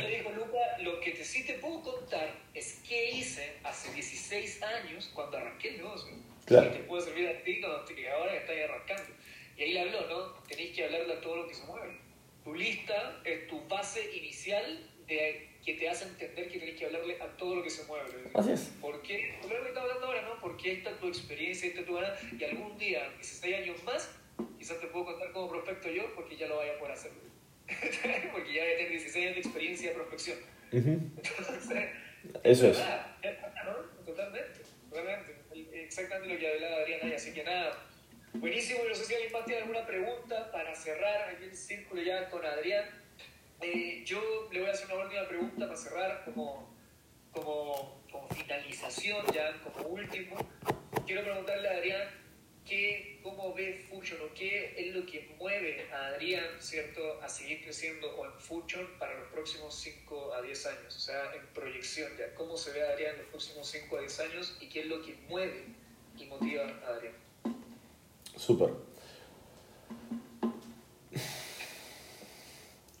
le 0.00 0.16
dijo, 0.18 0.30
Luca, 0.36 0.58
lo 0.82 1.00
que 1.00 1.10
te, 1.12 1.24
sí 1.24 1.44
te 1.46 1.54
puedo 1.54 1.82
contar 1.82 2.28
es 2.54 2.80
qué 2.88 3.10
hice 3.10 3.54
hace 3.64 3.92
16 3.92 4.62
años 4.62 5.10
cuando 5.14 5.36
arranqué 5.38 5.70
el 5.70 5.78
negocio. 5.78 6.14
Claro. 6.44 6.70
Que 6.70 6.78
te 6.78 6.84
puede 6.84 7.02
servir 7.02 7.28
a 7.28 7.42
ti 7.42 7.60
cuando 7.60 7.84
te, 7.84 8.10
ahora 8.10 8.32
que 8.32 8.38
estás 8.38 8.56
arrancando. 8.70 9.12
Y 9.58 9.62
ahí 9.62 9.72
le 9.72 9.80
habló, 9.80 10.00
¿no? 10.08 10.32
Tenéis 10.48 10.76
que 10.76 10.84
hablarle 10.84 11.14
a 11.14 11.20
todo 11.20 11.36
lo 11.36 11.48
que 11.48 11.54
se 11.54 11.64
mueve. 11.66 11.98
Tu 12.46 12.54
lista 12.54 13.20
es 13.24 13.48
tu 13.48 13.60
base 13.66 14.08
inicial 14.16 14.88
de 15.08 15.48
que 15.64 15.74
te 15.74 15.88
hace 15.88 16.04
entender 16.04 16.48
que 16.48 16.60
tenés 16.60 16.76
que 16.78 16.86
hablarle 16.86 17.20
a 17.20 17.26
todo 17.36 17.56
lo 17.56 17.62
que 17.64 17.70
se 17.70 17.84
mueve. 17.86 18.30
Así 18.34 18.52
es. 18.52 18.72
¿Por 18.80 19.02
qué? 19.02 19.34
Por 19.42 19.50
lo 19.50 19.62
que 19.62 19.68
estamos 19.70 19.90
hablando 19.90 20.06
ahora, 20.06 20.22
¿no? 20.22 20.40
Porque 20.40 20.70
ahí 20.70 20.76
está 20.76 20.96
tu 20.96 21.08
experiencia, 21.08 21.64
ahí 21.64 21.70
está 21.70 21.84
tu 21.84 21.94
gana, 21.96 22.14
y 22.38 22.44
algún 22.44 22.78
día, 22.78 23.10
16 23.16 23.56
años 23.56 23.82
más, 23.82 24.14
quizás 24.56 24.80
te 24.80 24.86
puedo 24.86 25.06
contar 25.06 25.32
como 25.32 25.48
prospecto 25.48 25.90
yo, 25.90 26.14
porque 26.14 26.36
ya 26.36 26.46
lo 26.46 26.58
vaya 26.58 26.74
a 26.74 26.78
poder 26.78 26.92
hacer. 26.92 27.10
porque 28.32 28.54
ya 28.54 28.62
tener 28.62 28.90
16 28.90 29.24
años 29.24 29.34
de 29.34 29.40
experiencia 29.40 29.88
de 29.88 29.94
prospección. 29.96 30.38
Ujú. 30.70 30.90
Entonces, 31.16 31.90
Eso 32.44 32.68
es. 32.68 32.78
es 32.78 32.78
verdad, 32.78 33.64
¿no? 33.64 34.04
Totalmente, 34.04 34.60
totalmente. 34.88 35.34
Exactamente 35.82 36.34
lo 36.34 36.38
que 36.38 36.48
hablaba 36.48 36.76
Adriana, 36.76 37.08
y 37.08 37.12
así 37.12 37.34
que 37.34 37.42
nada. 37.42 37.76
Buenísimo, 38.38 38.80
y 38.84 38.88
no 38.88 38.94
sé 38.94 39.04
si 39.06 39.14
alguien 39.14 39.32
más 39.32 39.46
tiene 39.46 39.62
alguna 39.62 39.86
pregunta 39.86 40.50
para 40.52 40.74
cerrar 40.74 41.30
aquí 41.30 41.44
el 41.44 41.56
círculo 41.56 42.02
ya 42.02 42.28
con 42.28 42.44
Adrián. 42.44 42.84
Eh, 43.62 44.02
yo 44.04 44.48
le 44.52 44.60
voy 44.60 44.68
a 44.68 44.72
hacer 44.72 44.86
una 44.92 45.04
última 45.04 45.26
pregunta 45.26 45.66
para 45.66 45.76
cerrar 45.78 46.24
como, 46.26 46.76
como, 47.32 48.04
como 48.12 48.28
finalización 48.28 49.24
ya, 49.32 49.58
como 49.62 49.88
último. 49.88 50.36
quiero 51.06 51.22
preguntarle 51.22 51.68
a 51.68 51.72
Adrián 51.72 52.08
qué, 52.66 53.20
cómo 53.22 53.54
ve 53.54 53.86
Fusion 53.88 54.20
o 54.20 54.34
qué 54.34 54.74
es 54.76 54.94
lo 54.94 55.06
que 55.06 55.34
mueve 55.38 55.90
a 55.90 56.08
Adrián, 56.08 56.60
¿cierto?, 56.60 57.22
a 57.22 57.28
seguir 57.30 57.62
creciendo 57.62 58.14
o 58.16 58.26
en 58.26 58.32
Fusion 58.38 58.98
para 58.98 59.18
los 59.18 59.28
próximos 59.28 59.74
5 59.76 60.34
a 60.34 60.42
10 60.42 60.66
años. 60.66 60.94
O 60.94 61.00
sea, 61.00 61.34
en 61.34 61.46
proyección, 61.54 62.12
ya, 62.18 62.34
cómo 62.34 62.58
se 62.58 62.72
ve 62.72 62.86
a 62.86 62.90
Adrián 62.90 63.14
en 63.14 63.22
los 63.22 63.28
próximos 63.28 63.66
5 63.66 63.96
a 63.96 64.00
10 64.00 64.20
años 64.20 64.58
y 64.60 64.68
qué 64.68 64.80
es 64.80 64.86
lo 64.86 65.02
que 65.02 65.14
mueve 65.28 65.64
y 66.18 66.26
motiva 66.26 66.64
a 66.84 66.88
Adrián. 66.88 67.25
Súper. 68.36 68.70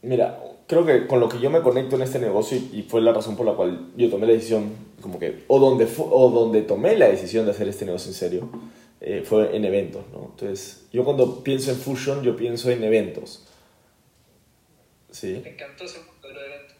Mira, 0.02 0.40
creo 0.66 0.86
que 0.86 1.06
con 1.06 1.20
lo 1.20 1.28
que 1.28 1.40
yo 1.40 1.50
me 1.50 1.62
conecto 1.62 1.96
en 1.96 2.02
este 2.02 2.18
negocio 2.18 2.58
y, 2.58 2.80
y 2.80 2.82
fue 2.82 3.00
la 3.00 3.12
razón 3.12 3.36
por 3.36 3.46
la 3.46 3.54
cual 3.54 3.90
yo 3.96 4.08
tomé 4.08 4.26
la 4.26 4.32
decisión, 4.32 4.70
como 5.00 5.18
que, 5.18 5.44
o 5.48 5.58
donde, 5.58 5.88
o 5.98 6.30
donde 6.30 6.62
tomé 6.62 6.96
la 6.96 7.08
decisión 7.08 7.44
de 7.44 7.50
hacer 7.50 7.68
este 7.68 7.84
negocio 7.84 8.10
en 8.10 8.14
serio, 8.14 8.48
eh, 9.00 9.22
fue 9.24 9.54
en 9.56 9.64
eventos, 9.64 10.04
¿no? 10.12 10.30
Entonces, 10.30 10.86
yo 10.92 11.04
cuando 11.04 11.42
pienso 11.44 11.70
en 11.70 11.76
Fusion, 11.76 12.22
yo 12.22 12.36
pienso 12.36 12.70
en 12.70 12.82
eventos. 12.82 13.44
¿Sí? 15.10 15.40
Me 15.42 15.50
encantó 15.50 15.84
ese 15.84 15.98
mundo 15.98 16.28
de 16.28 16.34
los 16.34 16.42
eventos. 16.42 16.76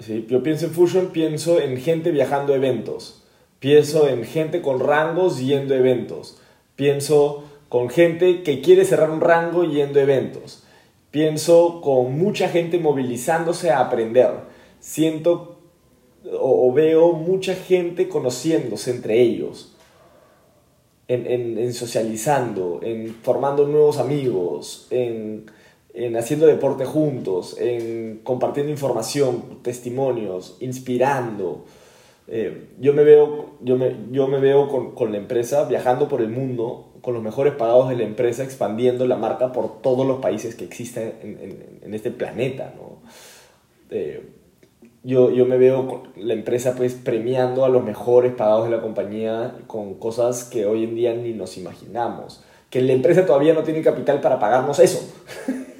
Sí, 0.00 0.26
yo 0.28 0.42
pienso 0.42 0.66
en 0.66 0.72
Fusion, 0.72 1.08
pienso 1.12 1.60
en 1.60 1.76
gente 1.78 2.10
viajando 2.10 2.52
a 2.52 2.56
eventos. 2.56 3.22
Pienso 3.58 4.08
en 4.08 4.24
gente 4.24 4.60
con 4.60 4.80
rangos 4.80 5.40
yendo 5.40 5.74
a 5.74 5.78
eventos. 5.78 6.38
Pienso 6.76 7.43
con 7.74 7.90
gente 7.90 8.44
que 8.44 8.60
quiere 8.60 8.84
cerrar 8.84 9.10
un 9.10 9.20
rango 9.20 9.64
yendo 9.64 9.98
a 9.98 10.04
eventos. 10.04 10.62
Pienso 11.10 11.80
con 11.80 12.16
mucha 12.16 12.48
gente 12.48 12.78
movilizándose 12.78 13.72
a 13.72 13.80
aprender. 13.80 14.30
Siento 14.78 15.58
o, 16.38 16.72
veo 16.72 17.14
mucha 17.14 17.56
gente 17.56 18.08
conociéndose 18.08 18.92
entre 18.92 19.20
ellos. 19.20 19.74
En, 21.08 21.74
socializando, 21.74 22.78
en 22.80 23.12
formando 23.12 23.66
nuevos 23.66 23.98
amigos, 23.98 24.86
en, 24.90 25.46
en 25.94 26.16
haciendo 26.16 26.46
deporte 26.46 26.84
juntos, 26.84 27.56
en 27.58 28.20
compartiendo 28.22 28.70
información, 28.70 29.58
testimonios, 29.62 30.58
inspirando. 30.60 31.64
Eh, 32.28 32.68
yo 32.78 32.92
me 32.92 33.02
veo, 33.02 33.46
yo 33.62 33.76
me, 33.76 33.96
yo 34.12 34.28
me 34.28 34.38
veo 34.38 34.68
con 34.94 35.10
la 35.10 35.18
empresa 35.18 35.64
viajando 35.64 36.06
por 36.06 36.20
el 36.20 36.28
mundo, 36.28 36.93
con 37.04 37.12
los 37.12 37.22
mejores 37.22 37.52
pagados 37.52 37.90
de 37.90 37.96
la 37.96 38.04
empresa, 38.04 38.42
expandiendo 38.42 39.06
la 39.06 39.16
marca 39.16 39.52
por 39.52 39.82
todos 39.82 40.06
los 40.06 40.20
países 40.20 40.54
que 40.54 40.64
existen 40.64 41.12
en, 41.82 41.92
este 41.92 42.10
planeta. 42.10 42.72
¿no? 42.76 43.02
Eh, 43.90 44.26
yo, 45.02 45.30
yo 45.30 45.44
me 45.44 45.58
veo 45.58 45.86
con 45.86 46.02
la 46.16 46.32
empresa 46.32 46.74
pues 46.74 46.94
premiando 46.94 47.66
a 47.66 47.68
los 47.68 47.84
mejores 47.84 48.32
pagados 48.32 48.64
de 48.64 48.76
la 48.76 48.80
compañía 48.80 49.54
con 49.66 49.94
cosas 49.96 50.44
que 50.44 50.64
hoy 50.64 50.84
en 50.84 50.94
día 50.94 51.12
ni 51.12 51.34
nos 51.34 51.58
imaginamos. 51.58 52.42
Que 52.70 52.80
la 52.80 52.94
empresa 52.94 53.26
todavía 53.26 53.52
no 53.52 53.64
tiene 53.64 53.82
capital 53.82 54.22
para 54.22 54.38
pagarnos 54.38 54.78
eso. 54.78 55.06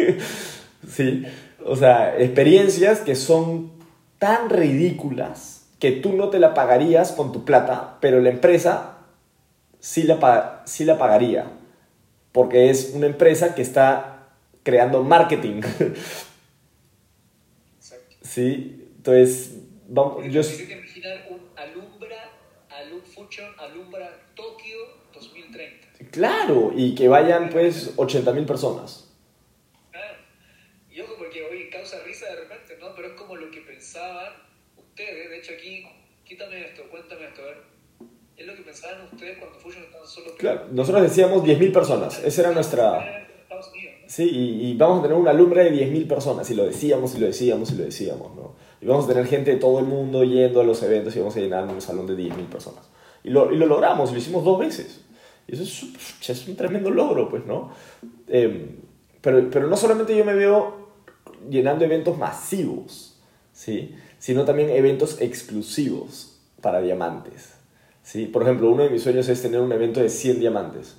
sí, 0.86 1.24
o 1.64 1.74
sea, 1.74 2.20
experiencias 2.20 3.00
que 3.00 3.14
son 3.14 3.70
tan 4.18 4.50
ridículas 4.50 5.64
que 5.78 5.92
tú 5.92 6.12
no 6.12 6.28
te 6.28 6.38
la 6.38 6.52
pagarías 6.52 7.12
con 7.12 7.32
tu 7.32 7.46
plata, 7.46 7.96
pero 8.00 8.20
la 8.20 8.28
empresa 8.28 8.93
sí 9.84 10.04
la, 10.04 10.62
sí 10.64 10.84
la 10.84 10.96
pagaría. 10.96 11.46
Porque 12.32 12.70
es 12.70 12.92
una 12.94 13.06
empresa 13.06 13.54
que 13.54 13.60
está 13.60 14.30
creando 14.62 15.04
marketing. 15.04 15.60
Exacto. 17.76 18.16
Sí, 18.24 18.88
entonces, 18.96 19.58
vamos, 19.86 20.24
yo, 20.24 20.40
me 20.40 20.48
tengo 20.48 20.66
que 20.66 20.72
imaginar 20.72 21.26
un 21.28 21.40
Alumbra, 21.56 22.30
Alum 22.70 23.02
Fusion, 23.02 23.54
Alumbra 23.58 24.10
Tokio 24.34 24.78
2030. 25.12 26.10
claro, 26.10 26.72
y 26.74 26.94
que 26.94 27.06
vayan 27.06 27.50
pues 27.50 27.94
80.000 27.98 28.46
personas. 28.46 29.12
Claro. 29.92 30.16
Y 30.90 31.00
ojo, 31.02 31.16
porque 31.18 31.44
hoy 31.44 31.68
causa 31.68 32.02
risa 32.02 32.26
de 32.30 32.36
repente, 32.36 32.78
¿no? 32.80 32.94
Pero 32.94 33.08
es 33.08 33.14
como 33.14 33.36
lo 33.36 33.50
que 33.50 33.60
pensaban 33.60 34.32
ustedes. 34.78 35.28
De 35.28 35.38
hecho, 35.38 35.52
aquí, 35.52 35.86
quítame 36.24 36.64
esto, 36.64 36.88
cuéntame 36.90 37.26
esto, 37.26 37.42
a 37.42 37.44
ver. 37.44 37.73
Es 38.36 38.46
lo 38.46 38.54
que 38.54 38.62
pensaban 38.62 39.06
ustedes 39.12 39.38
cuando 39.38 39.58
Fusion 39.58 39.84
estaban 39.84 40.06
solo. 40.06 40.34
Claro, 40.36 40.66
nosotros 40.72 41.02
decíamos 41.02 41.44
10.000 41.44 41.72
personas, 41.72 42.22
esa 42.24 42.40
era 42.42 42.52
nuestra... 42.52 43.20
Sí, 44.06 44.28
y, 44.28 44.70
y 44.70 44.76
vamos 44.76 44.98
a 44.98 45.02
tener 45.02 45.16
una 45.16 45.30
alumbre 45.30 45.64
de 45.64 45.72
10.000 45.72 46.06
personas, 46.06 46.50
y 46.50 46.54
lo 46.54 46.66
decíamos, 46.66 47.14
y 47.14 47.18
lo 47.18 47.26
decíamos, 47.26 47.72
y 47.72 47.76
lo 47.76 47.84
decíamos, 47.84 48.36
¿no? 48.36 48.54
Y 48.80 48.86
vamos 48.86 49.06
a 49.06 49.08
tener 49.08 49.26
gente 49.26 49.52
de 49.52 49.56
todo 49.56 49.78
el 49.78 49.86
mundo 49.86 50.24
yendo 50.24 50.60
a 50.60 50.64
los 50.64 50.82
eventos 50.82 51.16
y 51.16 51.20
vamos 51.20 51.34
a 51.36 51.40
llenar 51.40 51.64
un 51.64 51.80
salón 51.80 52.06
de 52.06 52.14
10.000 52.14 52.46
personas. 52.48 52.84
Y 53.22 53.30
lo, 53.30 53.50
y 53.50 53.56
lo 53.56 53.64
logramos, 53.64 54.12
lo 54.12 54.18
hicimos 54.18 54.44
dos 54.44 54.58
veces. 54.58 55.00
Y 55.46 55.54
eso 55.54 55.62
es, 55.62 56.28
es 56.28 56.48
un 56.48 56.56
tremendo 56.56 56.90
logro, 56.90 57.30
pues, 57.30 57.46
¿no? 57.46 57.72
Eh, 58.28 58.76
pero, 59.22 59.48
pero 59.50 59.68
no 59.68 59.76
solamente 59.76 60.14
yo 60.14 60.24
me 60.24 60.34
veo 60.34 60.90
llenando 61.48 61.84
eventos 61.86 62.18
masivos, 62.18 63.18
¿sí? 63.52 63.94
Sino 64.18 64.44
también 64.44 64.68
eventos 64.68 65.20
exclusivos 65.22 66.38
para 66.60 66.80
diamantes, 66.82 67.53
¿sí? 68.04 68.26
Por 68.26 68.42
ejemplo, 68.42 68.70
uno 68.70 68.84
de 68.84 68.90
mis 68.90 69.02
sueños 69.02 69.28
es 69.28 69.42
tener 69.42 69.60
un 69.60 69.72
evento 69.72 70.00
de 70.00 70.08
100 70.08 70.38
diamantes. 70.38 70.96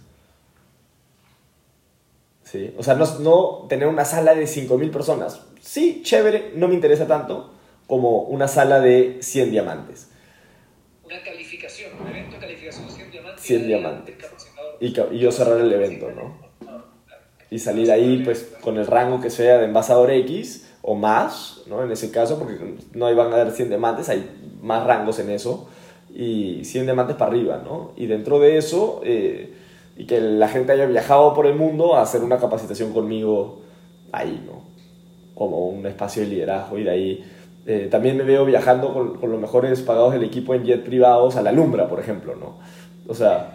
¿sí? 2.43 2.73
O 2.77 2.83
sea, 2.83 2.95
no, 2.95 3.05
no 3.19 3.65
tener 3.69 3.87
una 3.87 4.03
sala 4.03 4.35
de 4.35 4.45
5.000 4.45 4.91
personas. 4.91 5.41
Sí, 5.61 6.01
chévere, 6.03 6.51
no 6.55 6.67
me 6.67 6.73
interesa 6.73 7.07
tanto 7.07 7.51
como 7.87 8.23
una 8.23 8.47
sala 8.47 8.81
de 8.81 9.19
100 9.21 9.51
diamantes. 9.51 10.09
Una 11.03 11.21
calificación, 11.21 11.91
un 12.01 12.07
evento 12.07 12.35
de 12.35 12.39
calificación 12.41 12.89
100 12.89 13.11
diamantes. 13.11 13.43
100 13.43 13.61
y 13.61 13.65
diamantes. 13.65 14.15
Y, 14.79 15.15
y 15.15 15.19
yo 15.19 15.31
cerrar 15.31 15.59
el 15.59 15.71
evento, 15.71 16.11
¿no? 16.11 16.45
Y 17.51 17.59
salir 17.59 17.91
ahí, 17.91 18.23
pues, 18.23 18.55
con 18.61 18.77
el 18.77 18.87
rango 18.87 19.21
que 19.21 19.29
sea 19.29 19.59
de 19.59 19.65
envasador 19.65 20.09
X 20.11 20.71
o 20.81 20.95
más, 20.95 21.61
¿no? 21.67 21.83
En 21.83 21.91
ese 21.91 22.09
caso, 22.11 22.39
porque 22.39 22.75
no 22.93 23.15
van 23.15 23.31
a 23.31 23.41
haber 23.41 23.53
100 23.53 23.69
diamantes, 23.69 24.09
hay 24.09 24.29
más 24.61 24.83
rangos 24.85 25.19
en 25.19 25.29
eso. 25.29 25.69
Y 26.15 26.63
100 26.63 26.85
diamantes 26.85 27.17
para 27.17 27.31
arriba, 27.31 27.61
¿no? 27.63 27.91
Y 27.97 28.07
dentro 28.07 28.39
de 28.39 28.57
eso, 28.57 29.01
eh, 29.03 29.53
y 29.97 30.05
que 30.05 30.21
la 30.21 30.47
gente 30.47 30.71
haya 30.71 30.85
viajado 30.85 31.33
por 31.33 31.45
el 31.45 31.55
mundo 31.55 31.95
a 31.95 32.01
hacer 32.01 32.23
una 32.23 32.37
capacitación 32.37 32.93
conmigo 32.93 33.61
ahí, 34.13 34.41
¿no? 34.47 34.63
Como 35.35 35.67
un 35.67 35.85
espacio 35.85 36.23
de 36.23 36.29
liderazgo 36.29 36.77
y 36.79 36.83
de 36.83 36.89
ahí... 36.89 37.31
eh, 37.67 37.87
también 37.91 38.15
me 38.15 38.23
veo 38.23 38.45
viajando 38.45 38.93
con, 38.93 39.17
con 39.17 39.31
los 39.31 39.41
mejores 39.41 39.81
pagados 39.81 40.13
del 40.13 40.23
equipo 40.23 40.53
en 40.53 40.63
jet 40.63 40.83
privados 40.83 41.35
a 41.35 41.41
la 41.41 41.51
Lumbra, 41.51 41.89
por 41.89 41.99
ejemplo, 41.99 42.35
¿no? 42.35 42.59
O 43.07 43.13
sea, 43.13 43.51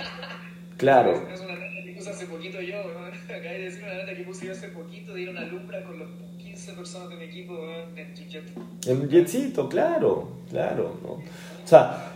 claro. 0.76 1.12
Es 1.32 1.40
una 1.40 1.54
nota 1.54 1.66
que 1.84 1.92
puse 1.96 2.10
hace 2.10 2.26
poquito 2.26 2.60
yo, 2.60 2.76
¿no? 2.76 3.06
Acabé 3.06 3.58
de 3.58 3.64
decir 3.64 3.82
una 3.84 3.94
nota 4.02 4.14
que 4.14 4.24
puse 4.24 4.46
yo 4.46 4.52
hace 4.52 4.68
poquito, 4.68 5.14
de 5.14 5.22
ir 5.22 5.28
a 5.28 5.30
una 5.30 5.40
alumbra 5.42 5.82
con 5.84 5.98
los 5.98 6.08
15 6.38 6.72
personas 6.72 7.08
de 7.10 7.16
mi 7.16 7.24
equipo 7.24 7.54
¿no? 7.54 7.96
en 7.96 8.14
Chinchet. 8.14 8.44
En 8.86 9.08
jetcito, 9.08 9.68
claro, 9.68 10.28
claro, 10.50 10.96
¿no? 11.02 11.12
O 11.12 11.66
sea, 11.66 12.09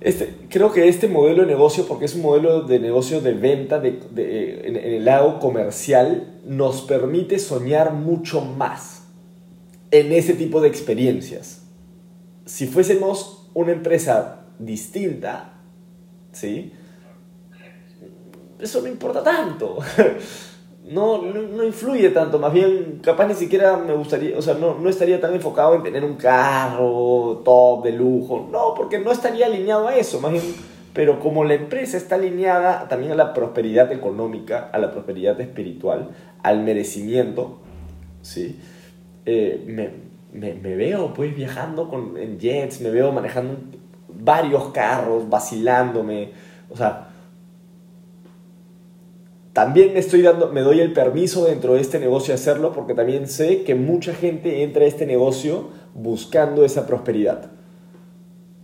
este, 0.00 0.34
creo 0.48 0.72
que 0.72 0.88
este 0.88 1.08
modelo 1.08 1.42
de 1.42 1.48
negocio, 1.48 1.86
porque 1.86 2.06
es 2.06 2.14
un 2.14 2.22
modelo 2.22 2.62
de 2.62 2.78
negocio 2.78 3.20
de 3.20 3.34
venta 3.34 3.78
de, 3.80 4.00
de- 4.10 4.66
en, 4.66 4.76
el 4.76 5.04
lado 5.04 5.38
comercial, 5.38 6.40
nos 6.46 6.82
permite 6.82 7.38
soñar 7.38 7.92
mucho 7.92 8.40
más 8.40 9.02
en 9.90 10.12
ese 10.12 10.34
tipo 10.34 10.60
de 10.60 10.68
experiencias. 10.68 11.62
Si 12.46 12.66
fuésemos 12.66 13.50
una 13.54 13.72
empresa 13.72 14.46
distinta, 14.58 15.52
¿sí? 16.32 16.72
Eso 18.58 18.80
no 18.82 18.88
importa 18.88 19.22
tanto. 19.22 19.78
No, 20.90 21.22
no, 21.22 21.42
no 21.42 21.62
influye 21.62 22.10
tanto, 22.10 22.40
más 22.40 22.52
bien 22.52 23.00
capaz 23.00 23.28
ni 23.28 23.34
siquiera 23.34 23.76
me 23.76 23.94
gustaría, 23.94 24.36
o 24.36 24.42
sea, 24.42 24.54
no, 24.54 24.76
no 24.76 24.88
estaría 24.88 25.20
tan 25.20 25.32
enfocado 25.32 25.76
en 25.76 25.84
tener 25.84 26.04
un 26.04 26.16
carro 26.16 27.42
top 27.44 27.84
de 27.84 27.92
lujo, 27.92 28.48
no, 28.50 28.74
porque 28.74 28.98
no 28.98 29.12
estaría 29.12 29.46
alineado 29.46 29.86
a 29.86 29.94
eso, 29.94 30.18
más 30.18 30.32
bien, 30.32 30.42
pero 30.92 31.20
como 31.20 31.44
la 31.44 31.54
empresa 31.54 31.96
está 31.96 32.16
alineada 32.16 32.88
también 32.88 33.12
a 33.12 33.14
la 33.14 33.32
prosperidad 33.32 33.92
económica, 33.92 34.68
a 34.72 34.78
la 34.78 34.90
prosperidad 34.90 35.40
espiritual, 35.40 36.08
al 36.42 36.64
merecimiento, 36.64 37.60
¿sí? 38.22 38.58
Eh, 39.26 39.62
me, 39.68 39.90
me, 40.32 40.54
me 40.54 40.74
veo 40.74 41.14
pues 41.14 41.36
viajando 41.36 41.88
con, 41.88 42.16
en 42.16 42.40
jets, 42.40 42.80
me 42.80 42.90
veo 42.90 43.12
manejando 43.12 43.58
varios 44.08 44.70
carros, 44.70 45.28
vacilándome, 45.28 46.32
o 46.68 46.76
sea, 46.76 47.09
también 49.52 49.94
me 49.94 49.98
estoy 49.98 50.22
dando, 50.22 50.52
me 50.52 50.60
doy 50.60 50.80
el 50.80 50.92
permiso 50.92 51.46
dentro 51.46 51.74
de 51.74 51.80
este 51.80 51.98
negocio 51.98 52.28
de 52.32 52.40
hacerlo 52.40 52.72
porque 52.72 52.94
también 52.94 53.26
sé 53.26 53.64
que 53.64 53.74
mucha 53.74 54.14
gente 54.14 54.62
entra 54.62 54.84
a 54.84 54.86
este 54.88 55.06
negocio 55.06 55.70
buscando 55.94 56.64
esa 56.64 56.86
prosperidad 56.86 57.50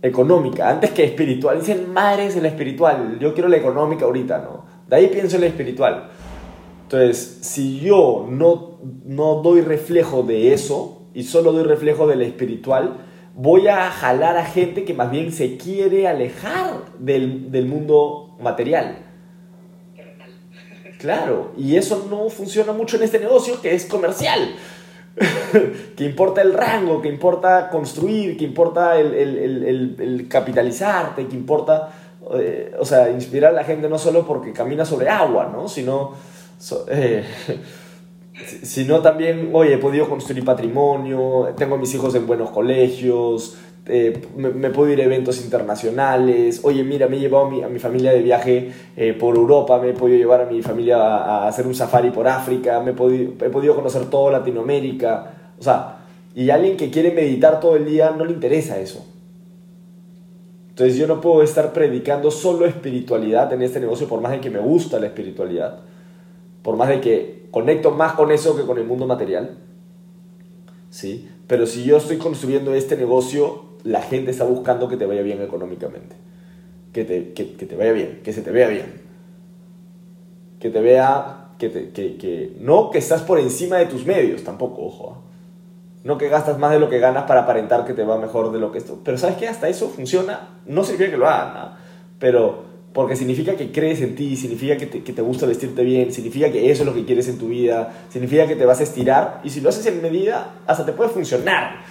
económica, 0.01 0.69
antes 0.69 0.91
que 0.91 1.03
espiritual. 1.03 1.59
Dicen, 1.59 1.91
madre 1.91 2.27
es 2.27 2.41
la 2.41 2.47
espiritual, 2.47 3.17
yo 3.19 3.33
quiero 3.33 3.49
la 3.49 3.57
económica 3.57 4.05
ahorita, 4.05 4.37
¿no? 4.39 4.65
De 4.87 4.95
ahí 4.95 5.07
pienso 5.07 5.35
en 5.35 5.41
la 5.41 5.47
espiritual. 5.47 6.09
Entonces, 6.83 7.39
si 7.41 7.81
yo 7.81 8.25
no, 8.29 8.79
no 9.05 9.41
doy 9.41 9.59
reflejo 9.61 10.23
de 10.23 10.53
eso 10.53 11.07
y 11.13 11.23
solo 11.23 11.51
doy 11.51 11.63
reflejo 11.63 12.07
de 12.07 12.15
la 12.15 12.23
espiritual, 12.23 12.95
voy 13.35 13.67
a 13.67 13.91
jalar 13.91 14.37
a 14.37 14.45
gente 14.45 14.85
que 14.85 14.93
más 14.93 15.11
bien 15.11 15.33
se 15.33 15.57
quiere 15.57 16.07
alejar 16.07 16.85
del, 16.97 17.51
del 17.51 17.65
mundo 17.65 18.37
material. 18.39 19.06
Claro, 20.99 21.51
y 21.57 21.75
eso 21.75 22.07
no 22.09 22.29
funciona 22.29 22.73
mucho 22.73 22.97
en 22.97 23.03
este 23.03 23.19
negocio 23.19 23.61
que 23.61 23.75
es 23.75 23.85
comercial. 23.85 24.55
que 25.95 26.03
importa 26.03 26.41
el 26.41 26.53
rango, 26.53 27.01
que 27.01 27.09
importa 27.09 27.69
construir, 27.69 28.37
que 28.37 28.43
importa 28.43 28.99
el, 28.99 29.13
el, 29.13 29.37
el, 29.37 29.95
el 29.99 30.27
capitalizarte, 30.27 31.27
que 31.27 31.35
importa, 31.35 31.89
eh, 32.35 32.75
o 32.79 32.85
sea, 32.85 33.09
inspirar 33.09 33.51
a 33.51 33.55
la 33.55 33.63
gente 33.63 33.89
no 33.89 33.97
solo 33.97 34.25
porque 34.25 34.53
camina 34.53 34.85
sobre 34.85 35.09
agua, 35.09 35.49
¿no? 35.51 35.67
Sino, 35.67 36.13
eh, 36.89 37.23
sino 38.63 39.01
también, 39.01 39.49
oye, 39.53 39.75
he 39.75 39.77
podido 39.79 40.07
construir 40.07 40.45
patrimonio, 40.45 41.53
tengo 41.57 41.75
a 41.75 41.77
mis 41.79 41.93
hijos 41.95 42.13
en 42.13 42.27
buenos 42.27 42.51
colegios, 42.51 43.57
eh, 43.89 44.21
me, 44.35 44.69
puedo 44.69 44.91
ir 44.91 44.99
a 44.99 45.05
eventos 45.05 45.41
internacionales, 45.41 46.59
oye, 46.63 46.83
mira, 46.83 47.07
me 47.07 47.17
he 47.17 47.19
llevado 47.19 47.45
a 47.45 47.49
mi, 47.49 47.63
a 47.63 47.69
mi 47.69 47.79
familia 47.79 48.11
de 48.11 48.21
viaje 48.21 48.71
eh, 48.95 49.13
por 49.13 49.35
Europa, 49.35 49.79
me 49.79 49.89
he 49.89 49.93
podido 49.93 50.17
llevar 50.17 50.41
a 50.41 50.45
mi 50.45 50.61
familia 50.61 50.97
a, 50.97 51.47
hacer 51.47 51.65
un 51.65 51.73
safari 51.73 52.11
por 52.11 52.27
África, 52.27 52.81
me 52.81 52.91
he 52.91 52.93
podido, 52.93 53.33
he 53.45 53.49
podido 53.49 53.75
conocer 53.75 54.09
toda 54.09 54.39
Latinoamérica, 54.39 55.53
o 55.57 55.63
sea, 55.63 55.99
y 56.35 56.49
alguien 56.49 56.75
que 56.75 56.91
quiere 56.91 57.11
meditar 57.11 57.59
todo 57.59 57.75
el 57.77 57.85
día 57.85 58.11
no 58.11 58.25
le 58.25 58.33
interesa 58.33 58.77
eso. 58.79 59.05
Entonces 60.69 60.97
yo 60.97 61.07
no 61.07 61.21
puedo 61.21 61.41
estar 61.41 61.73
predicando 61.73 62.29
solo 62.29 62.65
espiritualidad 62.65 63.51
en 63.53 63.63
este 63.63 63.79
negocio 63.79 64.07
por 64.07 64.21
más 64.21 64.33
de 64.33 64.41
que 64.41 64.51
me 64.51 64.59
gusta 64.59 64.99
la 64.99 65.07
espiritualidad, 65.07 65.79
por 66.61 66.75
más 66.75 66.89
de 66.89 67.01
que 67.01 67.47
conecto 67.51 67.91
más 67.91 68.13
con 68.13 68.31
eso 68.31 68.55
que 68.55 68.63
con 68.63 68.77
el 68.77 68.83
mundo 68.83 69.07
material. 69.07 69.57
¿Sí? 70.89 71.29
Pero 71.47 71.65
si 71.65 71.83
yo 71.83 71.97
estoy 71.97 72.17
construyendo 72.17 72.73
este 72.73 72.95
negocio 72.95 73.66
la 73.83 74.01
gente 74.01 74.31
está 74.31 74.43
buscando 74.43 74.87
que 74.87 74.97
te 74.97 75.05
vaya 75.05 75.21
bien 75.21 75.41
económicamente. 75.41 76.15
Que 76.93 77.05
te, 77.05 77.33
que, 77.33 77.43
te 77.45 77.75
vaya 77.75 77.91
bien, 77.91 78.21
que 78.23 78.33
se 78.33 78.41
te 78.41 78.51
vea 78.51 78.67
bien. 78.67 79.01
Que 80.59 80.69
te 80.69 80.81
vea, 80.81 81.49
que, 81.57 81.69
te, 81.69 81.91
que, 81.91 82.17
que, 82.17 82.57
no 82.59 82.89
que 82.89 82.97
estás 82.97 83.21
por 83.21 83.39
encima 83.39 83.77
de 83.77 83.85
tus 83.85 84.05
medios, 84.05 84.43
tampoco, 84.43 84.85
ojo. 84.85 85.13
¿ah? 85.15 85.21
No 86.03 86.17
que 86.17 86.29
gastas 86.29 86.57
más 86.57 86.71
de 86.71 86.79
lo 86.79 86.89
que 86.89 86.99
ganas 86.99 87.25
para 87.25 87.41
aparentar 87.41 87.85
que 87.85 87.93
te 87.93 88.03
va 88.03 88.17
mejor 88.17 88.51
de 88.51 88.59
lo 88.59 88.71
que 88.71 88.77
esto. 88.77 88.99
Pero 89.03 89.17
¿sabes 89.17 89.37
qué? 89.37 89.47
Hasta 89.47 89.67
eso 89.67 89.89
funciona. 89.89 90.59
No 90.65 90.83
significa 90.83 91.11
que 91.11 91.17
lo 91.17 91.27
hagan, 91.27 91.53
¿ah? 91.55 91.77
pero 92.17 92.65
porque 92.93 93.15
significa 93.15 93.55
que 93.55 93.71
crees 93.71 94.01
en 94.01 94.15
ti, 94.15 94.35
significa 94.35 94.75
que 94.75 94.87
te, 94.87 95.03
que 95.03 95.13
te, 95.13 95.21
gusta 95.21 95.45
vestirte 95.45 95.83
bien, 95.83 96.11
significa 96.11 96.51
que 96.51 96.71
eso 96.71 96.81
es 96.81 96.87
lo 96.87 96.95
que 96.95 97.05
quieres 97.05 97.27
en 97.27 97.37
tu 97.37 97.47
vida, 97.47 97.93
significa 98.09 98.47
que 98.47 98.55
te 98.55 98.65
vas 98.65 98.79
a 98.79 98.83
estirar 98.83 99.41
y 99.43 99.51
si 99.51 99.61
lo 99.61 99.69
haces 99.69 99.85
en 99.85 100.01
medida, 100.01 100.55
hasta 100.65 100.83
te 100.83 100.93
puede 100.93 101.11
funcionar. 101.11 101.81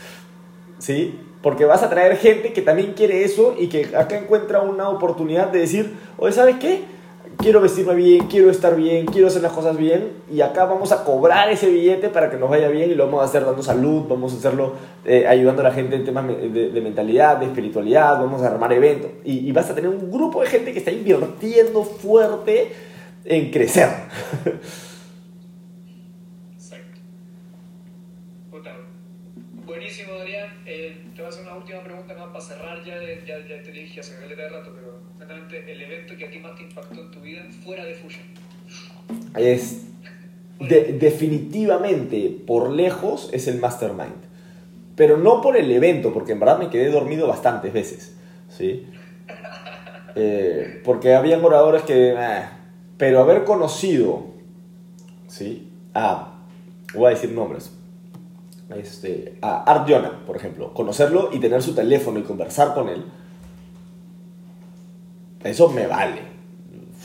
¿Sí? 0.78 1.16
Porque 1.43 1.64
vas 1.64 1.82
a 1.82 1.91
traer 1.91 2.16
gente 2.16 2.53
que 2.53 2.62
también 2.62 2.95
quiere 2.95 3.24
eso 3.24 3.55
y 3.59 3.68
que 3.68 3.97
acá 3.97 4.18
encuentra 4.18 4.61
una 4.61 4.89
oportunidad 4.89 5.49
de 5.49 5.61
decir, 5.61 5.95
oye, 6.18 6.32
¿sabes 6.32 6.57
qué? 6.57 6.84
Quiero 7.39 7.61
vestirme 7.61 7.95
bien, 7.95 8.26
quiero 8.28 8.51
estar 8.51 8.74
bien, 8.74 9.05
quiero 9.07 9.26
hacer 9.26 9.43
las 9.43 9.53
cosas 9.53 9.76
bien 9.76 10.12
y 10.32 10.41
acá 10.41 10.64
vamos 10.64 10.91
a 10.93 11.05
cobrar 11.05 11.51
ese 11.51 11.68
billete 11.68 12.09
para 12.09 12.30
que 12.30 12.39
nos 12.39 12.49
vaya 12.49 12.68
bien 12.68 12.91
y 12.91 12.95
lo 12.95 13.05
vamos 13.05 13.20
a 13.20 13.24
hacer 13.24 13.45
dando 13.45 13.62
salud, 13.62 14.05
vamos 14.09 14.32
a 14.32 14.37
hacerlo 14.39 14.72
eh, 15.05 15.26
ayudando 15.28 15.61
a 15.61 15.64
la 15.64 15.72
gente 15.72 15.97
en 15.97 16.05
temas 16.05 16.26
de, 16.26 16.80
mentalidad, 16.82 17.37
de 17.37 17.47
espiritualidad, 17.47 18.12
vamos 18.12 18.41
a 18.43 18.47
armar 18.47 18.72
eventos 18.72 19.11
y, 19.22 19.47
y 19.47 19.53
vas 19.53 19.68
a 19.68 19.74
tener 19.74 19.91
un 19.91 20.11
grupo 20.11 20.41
de 20.41 20.47
gente 20.47 20.72
que 20.72 20.78
está 20.78 20.91
invirtiendo 20.91 21.84
fuerte 21.84 22.72
en 23.26 23.51
crecer. 23.51 23.91
voy 31.16 31.24
a 31.24 31.28
hacer 31.28 31.42
una 31.42 31.57
última 31.57 31.80
pregunta 31.82 32.14
para 32.14 32.40
cerrar, 32.40 32.84
ya, 32.84 32.94
ya, 33.26 33.38
ya 33.47 33.62
te 33.62 33.70
dije 33.70 34.01
hace 34.01 34.18
caleta 34.18 34.42
de 34.42 34.49
rato, 34.49 34.72
pero 34.74 34.99
exactamente 35.12 35.72
el 35.72 35.80
evento 35.80 36.16
que 36.16 36.26
a 36.26 36.30
ti 36.30 36.38
más 36.38 36.57
te 36.57 36.64
impactó 36.64 37.01
en 37.01 37.11
tu 37.11 37.20
vida 37.20 37.42
fuera 37.64 37.84
de 37.84 37.94
Fusion. 37.94 38.24
Es 39.36 39.82
definitivamente, 40.59 42.36
por 42.47 42.70
lejos, 42.70 43.30
es 43.32 43.49
el 43.49 43.59
Mastermind. 43.59 44.24
Pero 44.97 45.18
no 45.18 45.42
por 45.42 45.57
el 45.57 45.70
evento, 45.70 46.12
porque 46.12 46.32
en 46.32 46.40
verdad 46.40 46.59
me 46.59 46.70
quedé 46.70 46.90
dormido 46.90 47.26
bastantes 47.26 47.72
veces. 47.72 48.16
¿sí? 48.49 48.86
Eh, 50.18 50.80
porque 50.82 51.12
había 51.12 51.36
oradores 51.36 51.82
que... 51.82 52.14
Eh, 52.16 52.42
pero 52.97 53.20
haber 53.20 53.44
conocido, 53.44 54.28
¿sí? 55.28 55.70
Ah, 55.92 56.38
voy 56.94 57.09
a 57.09 57.11
decir 57.11 57.32
nombres 57.32 57.75
este, 58.74 59.38
a 59.42 59.62
Art 59.62 59.88
Jonah, 59.88 60.24
por 60.26 60.36
ejemplo, 60.36 60.74
conocerlo 60.74 61.30
y 61.32 61.38
tener 61.38 61.62
su 61.62 61.74
teléfono 61.74 62.18
y 62.18 62.22
conversar 62.22 62.74
con 62.74 62.88
él, 62.88 63.04
eso 65.44 65.68
me 65.70 65.86
vale. 65.86 66.22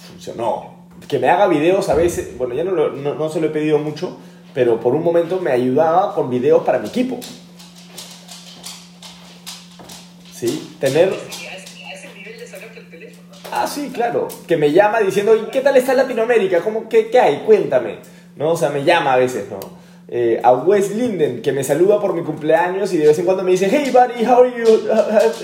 Funcionó. 0.08 0.82
Que 1.08 1.20
me 1.20 1.30
haga 1.30 1.48
videos 1.48 1.90
a 1.90 1.96
veces, 1.96 2.38
bueno, 2.38 2.54
ya 2.54 2.64
no, 2.64 2.72
no, 2.72 3.14
no, 3.16 3.30
se 3.30 3.40
lo 3.40 3.48
he 3.48 3.50
pedido 3.52 3.80
mucho, 3.80 4.18
pero 4.54 4.80
por 4.80 4.94
un 4.96 5.04
momento 5.04 5.40
me 5.40 5.52
ayudaba 5.52 6.14
con 6.14 6.30
videos 6.30 6.64
para 6.64 6.80
mi 6.80 6.88
equipo. 6.88 7.20
¿Sí? 10.34 10.76
Tener... 10.80 11.14
Ah, 13.52 13.68
sí, 13.68 13.92
claro. 13.94 14.28
Que 14.48 14.58
me 14.58 14.72
llama 14.72 15.00
diciendo, 15.02 15.36
¿y 15.36 15.50
qué 15.52 15.62
tal 15.62 15.76
está 15.76 15.94
Latinoamérica? 15.94 16.62
¿Cómo, 16.62 16.88
qué, 16.88 17.10
¿Qué 17.10 17.20
hay? 17.20 17.44
Cuéntame. 17.46 18.00
¿No? 18.36 18.52
O 18.52 18.58
sea, 18.58 18.70
me 18.70 18.84
llama 18.84 19.14
a 19.14 19.18
veces, 19.18 19.50
¿no? 19.50 19.81
Eh, 20.08 20.42
a 20.44 20.54
Wes 20.54 20.94
Linden, 20.96 21.42
que 21.42 21.52
me 21.52 21.64
saluda 21.64 22.00
por 22.02 22.14
mi 22.14 22.22
cumpleaños 22.22 22.94
y 22.94 22.98
de 22.98 23.08
vez 23.08 23.20
en 23.20 23.26
cuando 23.26 23.44
me 23.44 23.52
dice, 23.52 23.70
hey 23.72 23.92
buddy, 23.92 24.26
how 24.26 24.42
are 24.42 24.52
you, 24.52 24.90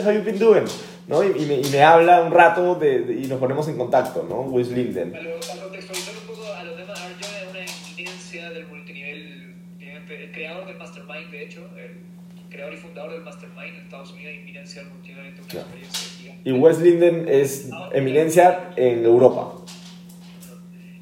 how, 0.04 0.12
you 0.12 0.22
been 0.24 0.38
doing? 0.38 0.66
¿No? 1.08 1.24
Y, 1.24 1.46
me, 1.46 1.62
y, 1.62 1.70
me, 1.72 1.82
habla 1.84 2.22
un 2.22 2.34
rato 2.34 2.76
de, 2.76 3.18
y 3.24 3.28
nos 3.28 3.40
ponemos 3.40 3.66
en 3.70 3.78
contacto, 3.78 4.26
¿no? 4.28 4.42
Wes 4.42 4.70
Linden. 4.70 5.12
Para, 5.14 5.24
contextualizar 5.62 6.16
un 6.22 6.36
poco 6.36 6.54
a 6.54 6.64
los 6.66 6.78
demás, 6.78 7.00
Arjun 7.00 7.18
es 7.22 7.50
una 7.50 7.60
eminencia 7.64 8.50
del 8.50 8.68
multinivel, 8.68 9.56
el 9.80 10.32
creador 10.34 10.68
del 10.68 10.78
Mastermind, 10.78 11.32
de 11.32 11.44
hecho, 11.44 11.62
el 11.78 12.50
creador 12.50 12.74
y 12.74 12.78
fundador 12.78 13.12
del 13.14 13.22
Mastermind 13.22 13.76
en 13.76 13.84
Estados 13.84 14.12
Unidos, 14.12 14.34
eminencia 14.42 14.82
del 14.82 14.92
multinivel, 14.92 15.34
una 15.34 15.48
claro. 15.48 15.68
experiencia 15.68 16.36
Y 16.44 16.52
Wes 16.52 16.80
Linden 16.80 17.26
es 17.30 17.70
ah, 17.72 17.90
eminencia 17.94 18.72
en 18.76 19.06
Europa. 19.06 19.54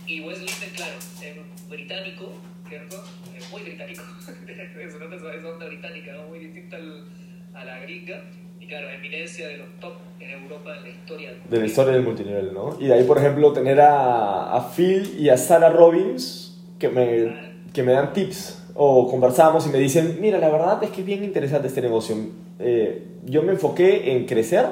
Y 0.06 0.22
Wes 0.22 0.38
Linden, 0.38 0.70
claro, 0.76 0.94
es 1.00 1.68
británico, 1.68 2.32
es 5.36 5.42
una 5.42 5.52
onda 5.52 5.66
británica, 5.68 6.14
¿no? 6.14 6.28
muy 6.28 6.40
distinta 6.40 6.78
al, 6.78 7.06
a 7.54 7.66
la 7.66 7.80
gringa. 7.80 8.24
Y 8.60 8.68
claro, 8.68 8.90
eminencia 8.90 9.48
de 9.48 9.58
los 9.58 9.68
top 9.80 9.94
en 10.20 10.30
Europa 10.32 10.76
en 10.78 10.84
la 10.84 10.90
historia 10.90 11.30
del 11.30 11.50
De 11.50 11.60
la 11.60 11.66
historia 11.66 11.94
del 11.94 12.04
multinivel, 12.04 12.54
¿no? 12.54 12.78
Y 12.80 12.88
de 12.88 12.94
ahí, 12.96 13.04
por 13.04 13.18
ejemplo, 13.18 13.54
tener 13.54 13.80
a, 13.82 14.56
a 14.56 14.72
Phil 14.72 15.16
y 15.20 15.30
a 15.30 15.38
Sarah 15.38 15.70
Robbins 15.70 16.58
que 16.80 16.90
me, 16.90 17.32
que 17.74 17.84
me 17.84 17.92
dan 17.92 18.14
tips 18.14 18.72
o 18.74 19.10
conversamos 19.10 19.66
y 19.68 19.70
me 19.70 19.78
dicen, 19.78 20.18
mira, 20.20 20.38
la 20.40 20.50
verdad 20.50 20.84
es 20.84 20.90
que 20.90 21.02
es 21.02 21.08
bien 21.08 21.24
interesante 21.24 21.68
este 21.68 21.82
negocio. 21.82 22.16
Eh, 22.60 23.04
yo 23.26 23.44
me 23.44 23.54
enfoqué 23.54 24.12
en 24.12 24.26
crecer 24.26 24.66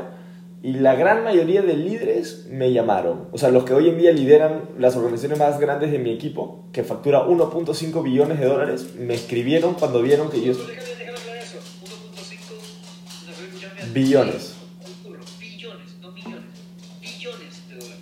y 0.63 0.71
la 0.71 0.95
gran 0.95 1.25
mayoría 1.25 1.61
de 1.61 1.75
líderes 1.75 2.47
me 2.49 2.71
llamaron. 2.71 3.27
O 3.33 3.37
sea, 3.37 3.51
los 3.51 3.65
que 3.65 3.73
hoy 3.73 3.89
en 3.89 3.97
día 3.97 4.13
lideran 4.13 4.61
las 4.79 4.95
organizaciones 4.95 5.37
más 5.37 5.59
grandes 5.59 5.91
de 5.91 5.99
mi 5.99 6.09
equipo, 6.09 6.63
que 6.71 6.85
factura 6.85 7.27
1.5 7.27 8.01
billones 8.01 8.39
de 8.39 8.45
dólares, 8.45 8.95
me 8.97 9.13
escribieron 9.13 9.73
cuando 9.73 10.01
vieron 10.01 10.31
que 10.31 10.41
yo... 10.41 10.53
Billones. 13.93 14.55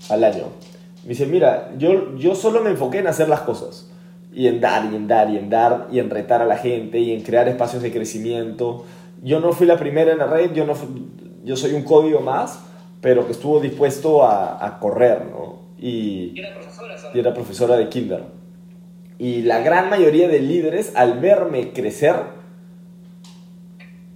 Al 0.10 0.24
año. 0.24 0.44
Me 1.02 1.10
dice, 1.10 1.26
mira, 1.26 1.72
yo, 1.80 2.16
yo 2.16 2.36
solo 2.36 2.62
me 2.62 2.70
enfoqué 2.70 3.00
en 3.00 3.08
hacer 3.08 3.28
las 3.28 3.42
cosas. 3.42 3.90
Y 4.32 4.46
en 4.46 4.62
dar, 4.62 4.86
y 4.86 4.96
en 4.96 5.08
dar, 5.08 5.32
y 5.32 5.38
en 5.38 5.50
dar, 5.50 5.88
y 5.92 5.98
en 5.98 6.12
retar 6.12 6.44
a 6.44 6.46
la 6.46 6.58
gente, 6.58 7.00
y 7.00 7.12
en 7.12 7.24
crear 7.24 7.48
espacios 7.48 7.82
de 7.82 7.92
crecimiento. 7.92 8.86
Yo 9.24 9.40
no 9.40 9.52
fui 9.52 9.66
la 9.66 9.78
primera 9.78 10.12
en 10.12 10.20
la 10.20 10.28
red, 10.28 10.54
yo 10.54 10.66
no 10.66 10.76
fui, 10.76 10.88
yo 11.44 11.56
soy 11.56 11.74
un 11.74 11.84
código 11.84 12.20
más, 12.22 12.60
pero 13.02 13.26
que 13.26 13.32
estuvo 13.32 13.60
dispuesto 13.60 14.24
a, 14.24 14.66
a 14.66 14.80
correr, 14.80 15.26
¿no? 15.26 15.62
Y, 15.78 16.34
y, 16.36 16.40
era 16.40 16.54
profesora, 16.54 16.96
y 17.14 17.20
era 17.20 17.34
profesora 17.34 17.78
de 17.78 17.90
kinder. 17.90 18.24
Y 19.18 19.44
la 19.44 19.60
gran 19.60 19.90
mayoría 19.90 20.28
de 20.28 20.40
líderes, 20.40 20.94
al 20.96 21.20
verme 21.20 21.74
crecer, 21.74 22.16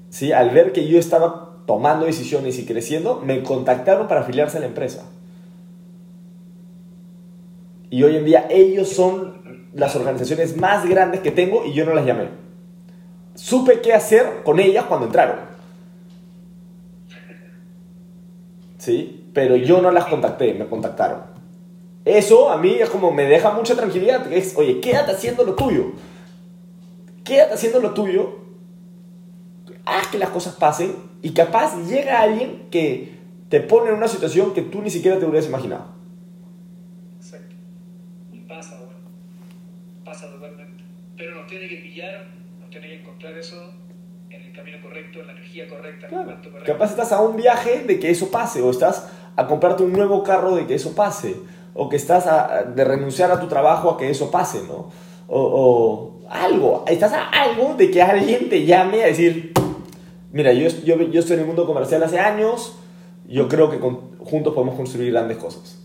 ¿sí? 0.09 0.31
al 0.31 0.49
ver 0.51 0.71
que 0.71 0.87
yo 0.87 0.97
estaba 0.97 1.59
tomando 1.65 2.05
decisiones 2.05 2.57
y 2.59 2.65
creciendo, 2.65 3.21
me 3.23 3.43
contactaron 3.43 4.07
para 4.07 4.21
afiliarse 4.21 4.57
a 4.57 4.61
la 4.61 4.67
empresa. 4.67 5.05
Y 7.89 8.03
hoy 8.03 8.15
en 8.15 8.25
día 8.25 8.47
ellos 8.49 8.89
son 8.89 9.69
las 9.73 9.95
organizaciones 9.95 10.57
más 10.57 10.87
grandes 10.87 11.21
que 11.21 11.31
tengo 11.31 11.65
y 11.65 11.73
yo 11.73 11.85
no 11.85 11.93
las 11.93 12.05
llamé. 12.05 12.29
Supe 13.35 13.81
qué 13.81 13.93
hacer 13.93 14.43
con 14.43 14.59
ellas 14.59 14.85
cuando 14.85 15.07
entraron. 15.07 15.54
¿Sí? 18.85 19.29
Pero 19.33 19.55
yo 19.55 19.81
no 19.81 19.91
las 19.91 20.05
contacté, 20.05 20.53
me 20.53 20.67
contactaron. 20.67 21.23
Eso 22.05 22.51
a 22.51 22.57
mí 22.57 22.75
es 22.75 22.89
como 22.89 23.11
me 23.11 23.23
deja 23.23 23.51
mucha 23.51 23.75
tranquilidad. 23.75 24.31
Es, 24.31 24.55
oye, 24.55 24.79
quédate 24.79 25.11
haciendo 25.11 25.43
lo 25.43 25.55
tuyo. 25.55 25.93
Quédate 27.23 27.55
haciendo 27.55 27.79
lo 27.79 27.93
tuyo. 27.93 28.45
haz 29.85 30.07
que 30.07 30.19
las 30.19 30.29
cosas 30.29 30.55
pasen 30.55 30.95
y 31.21 31.31
capaz 31.31 31.75
llega 31.87 32.21
alguien 32.21 32.67
que 32.69 33.15
te 33.49 33.59
pone 33.59 33.89
en 33.89 33.95
una 33.95 34.07
situación 34.07 34.53
que 34.53 34.61
tú 34.61 34.81
ni 34.81 34.91
siquiera 34.91 35.19
te 35.19 35.25
hubieras 35.25 35.47
imaginado. 35.47 35.87
Exacto. 37.17 37.55
Y 38.31 38.39
pasa, 38.41 38.77
bueno. 38.77 38.99
Pasa 40.03 40.29
totalmente. 40.29 40.83
Pero 41.17 41.35
nos 41.35 41.47
tiene 41.47 41.67
que 41.67 41.77
pillar, 41.77 42.27
nos 42.59 42.69
tiene 42.69 42.87
que 42.87 42.99
encontrar 43.01 43.35
eso 43.35 43.73
camino 44.65 44.81
correcto, 44.83 45.19
en 45.21 45.27
la 45.27 45.33
energía 45.33 45.67
correcta, 45.67 46.07
en 46.07 46.13
el 46.13 46.23
Claro. 46.25 46.39
correcto. 46.41 46.65
Capaz 46.65 46.89
estás 46.91 47.11
a 47.11 47.21
un 47.21 47.35
viaje 47.35 47.83
de 47.83 47.99
que 47.99 48.09
eso 48.09 48.29
pase, 48.31 48.61
o 48.61 48.69
estás 48.71 49.07
a 49.35 49.47
comprarte 49.47 49.83
un 49.83 49.93
nuevo 49.93 50.23
carro 50.23 50.55
de 50.55 50.65
que 50.65 50.75
eso 50.75 50.95
pase, 50.95 51.35
o 51.73 51.87
que 51.89 51.95
estás 51.97 52.25
a, 52.27 52.63
de 52.63 52.83
renunciar 52.83 53.31
a 53.31 53.39
tu 53.39 53.47
trabajo 53.47 53.89
a 53.91 53.97
que 53.97 54.09
eso 54.09 54.31
pase, 54.31 54.63
¿no? 54.67 54.91
O, 55.27 55.39
o 55.41 56.27
algo, 56.29 56.83
estás 56.87 57.13
a 57.13 57.29
algo 57.29 57.75
de 57.75 57.91
que 57.91 58.01
alguien 58.01 58.49
te 58.49 58.65
llame 58.65 59.03
a 59.03 59.07
decir, 59.07 59.53
mira, 60.31 60.53
yo, 60.53 60.67
yo, 60.83 61.01
yo 61.01 61.19
estoy 61.19 61.35
en 61.35 61.41
el 61.41 61.47
mundo 61.47 61.65
comercial 61.65 62.01
hace 62.03 62.19
años, 62.19 62.77
yo 63.27 63.47
creo 63.47 63.69
que 63.69 63.79
con- 63.79 64.17
juntos 64.19 64.53
podemos 64.53 64.75
construir 64.75 65.11
grandes 65.11 65.37
cosas. 65.37 65.81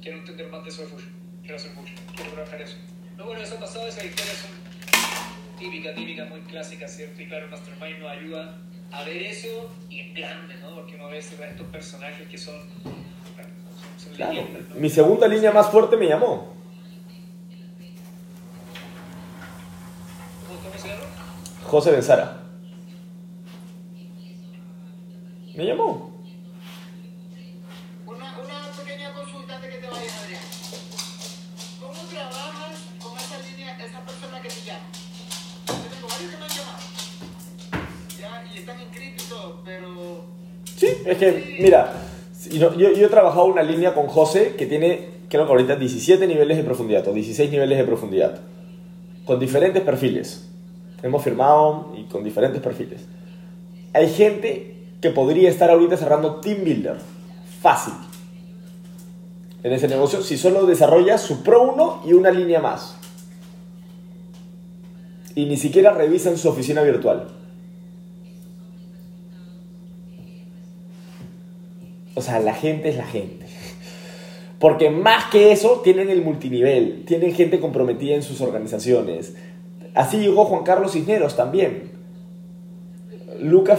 Quiero 0.00 0.18
entender 0.18 0.50
más 0.50 0.62
de 0.64 0.68
eso 0.70 0.82
de 0.82 0.88
Fusion. 0.88 1.12
Quiero 1.42 1.56
hacer 1.56 1.70
Fusion. 1.72 1.96
Quiero 2.16 2.32
trabajar 2.32 2.60
eso. 2.62 2.76
No, 3.16 3.26
bueno, 3.26 3.40
eso 3.42 3.54
ha 3.56 3.60
pasado, 3.60 3.86
esas 3.86 4.04
historias 4.04 4.36
son 4.36 4.50
típicas, 5.60 5.94
típicas, 5.94 6.28
muy 6.28 6.40
clásicas, 6.40 6.96
¿cierto? 6.96 7.22
Y 7.22 7.26
claro, 7.26 7.46
Mastermind 7.50 7.98
nos 8.00 8.10
ayuda 8.10 8.58
a 8.92 9.04
ver 9.04 9.22
eso 9.22 9.70
y 9.88 10.00
en 10.00 10.14
grande, 10.14 10.56
¿no? 10.56 10.74
Porque 10.74 10.96
uno 10.96 11.08
ve 11.08 11.18
estos 11.18 11.66
personajes 11.70 12.26
que 12.28 12.38
son, 12.38 12.56
bueno, 12.82 13.50
son, 13.78 14.00
son 14.06 14.14
Claro. 14.16 14.32
leyendas, 14.32 14.62
¿no? 14.70 14.74
Mi 14.74 14.90
segunda 14.90 15.28
línea 15.28 15.52
más 15.52 15.70
fuerte 15.70 15.96
me 15.96 16.08
llamó. 16.08 16.54
¿Cómo, 20.48 20.58
cómo 20.60 20.78
se 20.82 20.88
llama? 20.88 21.02
José 21.64 21.90
Benzara. 21.92 22.36
Me 25.54 25.64
llamó. 25.66 26.10
Una, 28.06 28.38
una 28.38 28.72
pequeña 28.82 29.12
consulta 29.12 29.56
antes 29.56 29.70
que 29.74 29.78
te 29.80 29.86
vayas, 29.86 30.22
Adrián. 30.24 30.42
¿Cómo 31.80 31.94
trabajas 32.08 32.49
es 41.04 41.18
que, 41.18 41.58
mira, 41.60 41.92
yo 42.50 42.70
he 42.72 43.08
trabajado 43.08 43.46
una 43.46 43.62
línea 43.62 43.94
con 43.94 44.06
José 44.06 44.54
que 44.56 44.66
tiene, 44.66 45.08
creo 45.28 45.44
que 45.46 45.52
ahorita 45.52 45.76
17 45.76 46.26
niveles 46.26 46.56
de 46.56 46.64
profundidad 46.64 47.06
o 47.08 47.12
16 47.12 47.50
niveles 47.50 47.78
de 47.78 47.84
profundidad, 47.84 48.40
con 49.24 49.38
diferentes 49.38 49.82
perfiles. 49.82 50.48
Hemos 51.02 51.22
firmado 51.22 51.92
y 51.96 52.04
con 52.04 52.24
diferentes 52.24 52.60
perfiles. 52.60 53.06
Hay 53.92 54.08
gente 54.10 54.76
que 55.00 55.10
podría 55.10 55.48
estar 55.48 55.70
ahorita 55.70 55.96
cerrando 55.96 56.36
Team 56.36 56.62
Builder, 56.62 56.96
fácil, 57.60 57.94
en 59.62 59.72
ese 59.72 59.88
negocio, 59.88 60.22
si 60.22 60.38
solo 60.38 60.64
desarrolla 60.66 61.18
su 61.18 61.42
Pro 61.42 61.62
1 61.62 62.02
y 62.06 62.14
una 62.14 62.30
línea 62.30 62.60
más. 62.60 62.96
Y 65.34 65.44
ni 65.44 65.56
siquiera 65.56 65.92
revisan 65.92 66.38
su 66.38 66.48
oficina 66.48 66.82
virtual. 66.82 67.28
O 72.14 72.22
sea, 72.22 72.40
la 72.40 72.54
gente 72.54 72.88
es 72.88 72.96
la 72.96 73.06
gente. 73.06 73.46
Porque 74.58 74.90
más 74.90 75.26
que 75.26 75.52
eso, 75.52 75.80
tienen 75.82 76.10
el 76.10 76.22
multinivel, 76.22 77.04
tienen 77.06 77.32
gente 77.34 77.60
comprometida 77.60 78.14
en 78.14 78.22
sus 78.22 78.40
organizaciones. 78.40 79.34
Así 79.94 80.18
llegó 80.18 80.44
Juan 80.44 80.64
Carlos 80.64 80.92
Cisneros 80.92 81.34
también. 81.36 81.92
Luca, 83.40 83.78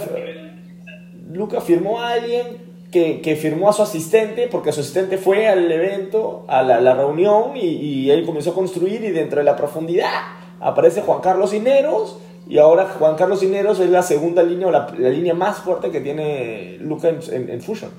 Luca 1.32 1.60
firmó 1.60 2.00
a 2.00 2.12
alguien 2.14 2.72
que, 2.90 3.20
que 3.20 3.36
firmó 3.36 3.68
a 3.68 3.72
su 3.72 3.82
asistente 3.82 4.48
porque 4.50 4.72
su 4.72 4.80
asistente 4.80 5.18
fue 5.18 5.46
al 5.48 5.70
evento, 5.70 6.44
a 6.48 6.62
la, 6.62 6.80
la 6.80 6.94
reunión 6.94 7.56
y, 7.56 7.66
y 7.66 8.10
él 8.10 8.26
comenzó 8.26 8.50
a 8.50 8.54
construir 8.54 9.02
y 9.04 9.10
dentro 9.10 9.38
de 9.38 9.44
la 9.44 9.56
profundidad 9.56 10.10
aparece 10.60 11.00
Juan 11.02 11.20
Carlos 11.20 11.50
Cisneros 11.52 12.18
y 12.48 12.58
ahora 12.58 12.86
Juan 12.98 13.14
Carlos 13.16 13.40
Cisneros 13.40 13.78
es 13.80 13.88
la 13.88 14.02
segunda 14.02 14.42
línea 14.42 14.66
o 14.66 14.70
la, 14.70 14.92
la 14.98 15.08
línea 15.08 15.32
más 15.32 15.58
fuerte 15.60 15.90
que 15.90 16.00
tiene 16.00 16.76
Luca 16.80 17.08
en, 17.08 17.20
en- 17.32 17.48
en 17.50 17.60
Fusion. 17.62 17.90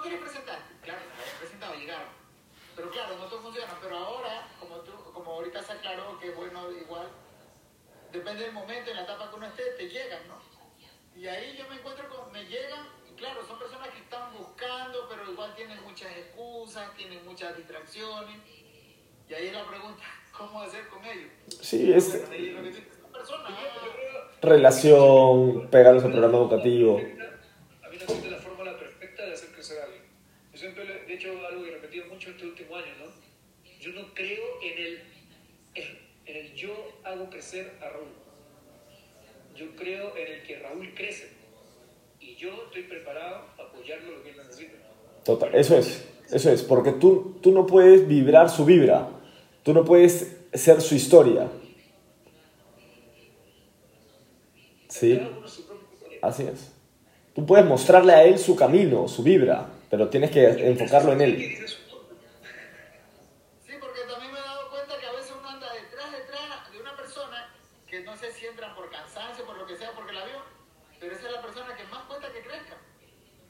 ¿A 0.00 0.02
cuánto 0.02 0.16
les 0.16 0.20
presentaste? 0.20 0.74
Claro, 0.82 1.00
presentado, 1.38 1.74
llegaron. 1.74 2.08
Pero 2.74 2.90
claro, 2.90 3.16
no 3.18 3.24
todo 3.26 3.42
funciona, 3.42 3.76
pero 3.82 3.96
ahora, 3.96 4.48
como 4.58 4.76
tú, 4.76 4.92
como 5.12 5.32
ahorita 5.32 5.62
se 5.62 5.72
aclaró 5.72 6.18
que 6.18 6.30
bueno, 6.30 6.70
igual, 6.72 7.08
depende 8.10 8.44
del 8.44 8.52
momento, 8.52 8.90
en 8.90 8.96
la 8.96 9.02
etapa 9.02 9.28
que 9.28 9.36
uno 9.36 9.46
esté, 9.46 9.62
te 9.76 9.88
llegan, 9.88 10.26
¿no? 10.28 10.40
Y 11.14 11.26
ahí 11.26 11.56
yo 11.58 11.68
me 11.68 11.74
encuentro 11.74 12.08
con, 12.08 12.32
me 12.32 12.44
llegan, 12.44 12.86
y 13.10 13.14
claro, 13.16 13.44
son 13.46 13.58
personas 13.58 13.88
que 13.90 13.98
están 13.98 14.32
buscando, 14.32 15.06
pero 15.10 15.30
igual 15.30 15.54
tienen 15.54 15.82
muchas 15.82 16.10
excusas, 16.16 16.94
tienen 16.96 17.24
muchas 17.26 17.56
distracciones. 17.56 18.36
Y 19.28 19.34
ahí 19.34 19.48
es 19.48 19.52
la 19.52 19.66
pregunta, 19.68 20.04
¿cómo 20.36 20.62
hacer 20.62 20.88
con 20.88 21.04
ellos? 21.04 21.30
Sí, 21.60 21.92
es 21.92 22.22
relación, 24.40 25.68
pegarlos 25.68 26.04
al 26.04 26.12
programa 26.12 26.38
educativo. 26.38 26.96
A 26.96 27.88
mí 27.88 27.96
no 27.98 28.04
existe 28.04 28.30
la 28.30 28.38
fórmula 28.38 28.78
perfecta 28.78 29.26
de 29.26 29.32
hacer 29.32 29.50
crecer 29.50 29.80
a 29.80 29.84
alguien. 29.84 30.04
Yo 30.49 30.49
siempre, 30.60 30.84
de 30.84 31.14
hecho, 31.14 31.30
algo 31.46 31.62
que 31.62 31.70
he 31.70 31.72
repetido 31.72 32.06
mucho 32.06 32.30
este 32.30 32.44
último 32.44 32.76
año, 32.76 32.92
¿no? 32.98 33.06
Yo 33.80 33.92
no 33.92 34.12
creo 34.12 34.44
en 34.62 34.78
el, 34.78 34.98
en 36.26 36.36
el 36.36 36.54
yo 36.54 36.70
hago 37.02 37.30
crecer 37.30 37.72
a 37.80 37.88
Raúl. 37.88 38.08
Yo 39.56 39.74
creo 39.74 40.14
en 40.16 40.32
el 40.34 40.42
que 40.42 40.58
Raúl 40.58 40.92
crece. 40.94 41.30
Y 42.20 42.36
yo 42.36 42.50
estoy 42.66 42.82
preparado 42.82 43.46
para 43.56 43.70
apoyarlo 43.70 44.18
lo 44.18 44.22
que 44.22 44.30
él 44.30 44.36
necesite. 44.36 44.74
Total, 45.24 45.54
eso 45.54 45.78
es, 45.78 46.06
eso 46.30 46.50
es, 46.50 46.62
porque 46.62 46.92
tú, 46.92 47.38
tú 47.40 47.52
no 47.52 47.66
puedes 47.66 48.06
vibrar 48.06 48.50
su 48.50 48.66
vibra, 48.66 49.08
tú 49.62 49.72
no 49.72 49.84
puedes 49.84 50.36
ser 50.52 50.82
su 50.82 50.94
historia. 50.94 51.48
¿Sí? 54.88 55.20
Así 56.20 56.42
es. 56.42 56.72
Tú 57.34 57.46
puedes 57.46 57.64
mostrarle 57.64 58.12
a 58.12 58.24
él 58.24 58.38
su 58.38 58.56
camino, 58.56 59.08
su 59.08 59.22
vibra, 59.22 59.79
pero 59.90 60.08
tienes 60.08 60.30
que 60.30 60.46
enfocarlo 60.46 61.12
en 61.12 61.20
él. 61.20 61.36
Sí, 63.66 63.72
porque 63.80 64.00
también 64.10 64.32
me 64.32 64.38
he 64.38 64.42
dado 64.42 64.70
cuenta 64.70 64.98
que 64.98 65.06
a 65.06 65.12
veces 65.12 65.32
uno 65.38 65.48
anda 65.48 65.66
detrás, 65.74 66.12
detrás 66.12 66.72
de 66.72 66.80
una 66.80 66.96
persona 66.96 67.52
que 67.86 68.00
no 68.00 68.16
sé 68.16 68.32
si 68.32 68.46
entran 68.46 68.74
por 68.74 68.88
cansancio, 68.90 69.44
por 69.44 69.56
lo 69.58 69.66
que 69.66 69.76
sea, 69.76 69.90
porque 69.92 70.12
la 70.12 70.24
vio, 70.24 70.38
pero 71.00 71.12
esa 71.14 71.26
es 71.26 71.32
la 71.32 71.42
persona 71.42 71.74
que 71.76 71.84
más 71.84 72.04
cuenta 72.04 72.28
que 72.32 72.40
crezca. 72.40 72.76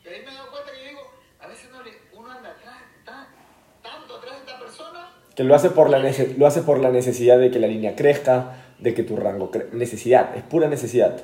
Y 0.05 0.09
ahí 0.09 0.23
me 0.25 0.33
he 0.33 0.35
dado 0.35 0.51
cuenta 0.51 0.73
que 0.73 0.79
yo 0.83 0.89
digo, 0.89 1.11
a 1.41 1.47
veces 1.47 1.69
uno, 2.15 2.31
anda 2.31 2.51
atrás, 2.51 2.79
tan- 3.05 3.29
tanto 3.83 4.17
atrás 4.17 4.35
de 4.35 4.41
esta 4.41 4.59
persona, 4.59 5.13
Que 5.37 5.45
lo 5.45 5.55
hace, 5.55 5.71
por 5.71 5.89
la 5.91 5.99
lo 5.99 6.47
hace 6.47 6.63
por 6.63 6.79
la 6.81 6.91
necesidad 6.91 7.39
de 7.39 7.51
que 7.51 7.59
la 7.59 7.67
línea 7.67 7.95
crezca, 7.97 8.57
de 8.79 8.95
que 8.95 9.03
tu 9.03 9.17
rango 9.17 9.51
crezca. 9.51 9.75
Necesidad, 9.77 10.37
es 10.37 10.43
pura 10.43 10.69
necesidad. 10.69 11.23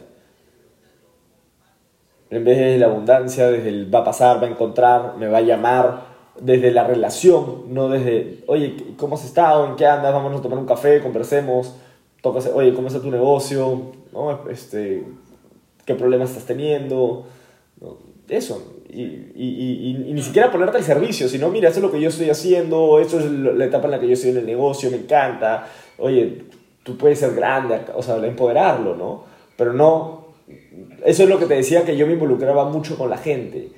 En 2.30 2.44
vez 2.44 2.58
de 2.58 2.78
la 2.78 2.86
abundancia, 2.86 3.50
desde 3.50 3.68
el 3.68 3.94
va 3.94 4.00
a 4.00 4.04
pasar, 4.04 4.42
va 4.42 4.46
a 4.48 4.50
encontrar, 4.50 5.14
me 5.18 5.28
va 5.28 5.38
a 5.38 5.42
llamar, 5.42 6.16
desde 6.40 6.70
la 6.70 6.84
relación, 6.84 7.72
no 7.72 7.88
desde, 7.88 8.44
oye, 8.46 8.76
¿cómo 8.98 9.14
has 9.14 9.24
estado? 9.24 9.66
¿En 9.66 9.76
qué 9.76 9.86
andas? 9.86 10.12
Vámonos 10.12 10.40
a 10.40 10.42
tomar 10.42 10.58
un 10.58 10.66
café, 10.66 11.00
conversemos. 11.00 11.74
Hacer, 12.36 12.52
oye, 12.54 12.74
¿cómo 12.74 12.88
está 12.88 13.00
tu 13.00 13.10
negocio? 13.10 13.82
¿No? 14.12 14.48
Este, 14.50 15.04
¿Qué 15.84 15.94
problemas 15.94 16.30
estás 16.30 16.44
teniendo? 16.44 17.24
Eso. 18.28 18.60
Y, 18.90 19.02
y- 19.02 19.30
y- 19.36 20.04
y- 20.08 20.12
ni 20.12 20.20
siquiera 20.22 20.50
ponerte 20.50 20.76
al 20.78 20.82
servicio, 20.82 21.28
sino, 21.28 21.48
mira, 21.50 21.68
esto 21.68 21.78
es 21.80 21.84
lo 21.86 21.92
que 21.92 22.00
yo 22.00 22.08
estoy 22.08 22.28
haciendo, 22.28 22.98
esto 22.98 23.20
es 23.20 23.30
la 23.30 23.64
etapa 23.64 23.84
en 23.84 23.90
la 23.92 24.00
que 24.00 24.08
yo 24.08 24.14
estoy 24.14 24.30
en 24.30 24.38
el 24.38 24.46
negocio, 24.46 24.90
me 24.90 24.96
encanta. 24.96 25.68
Oye, 25.98 26.42
tú 26.82 26.96
puedes 26.96 27.20
ser 27.20 27.34
grande, 27.34 27.78
o 27.94 28.02
sea, 28.02 28.16
empoderarlo, 28.16 28.96
¿no? 28.96 29.22
Pero 29.56 29.72
no, 29.72 30.15
eso 31.04 31.22
es 31.22 31.28
lo 31.28 31.38
que 31.38 31.46
te 31.46 31.54
decía 31.54 31.84
que 31.84 31.96
yo 31.96 32.06
me 32.06 32.14
involucraba 32.14 32.68
mucho 32.68 32.96
con 32.96 33.10
la 33.10 33.18
gente, 33.18 33.68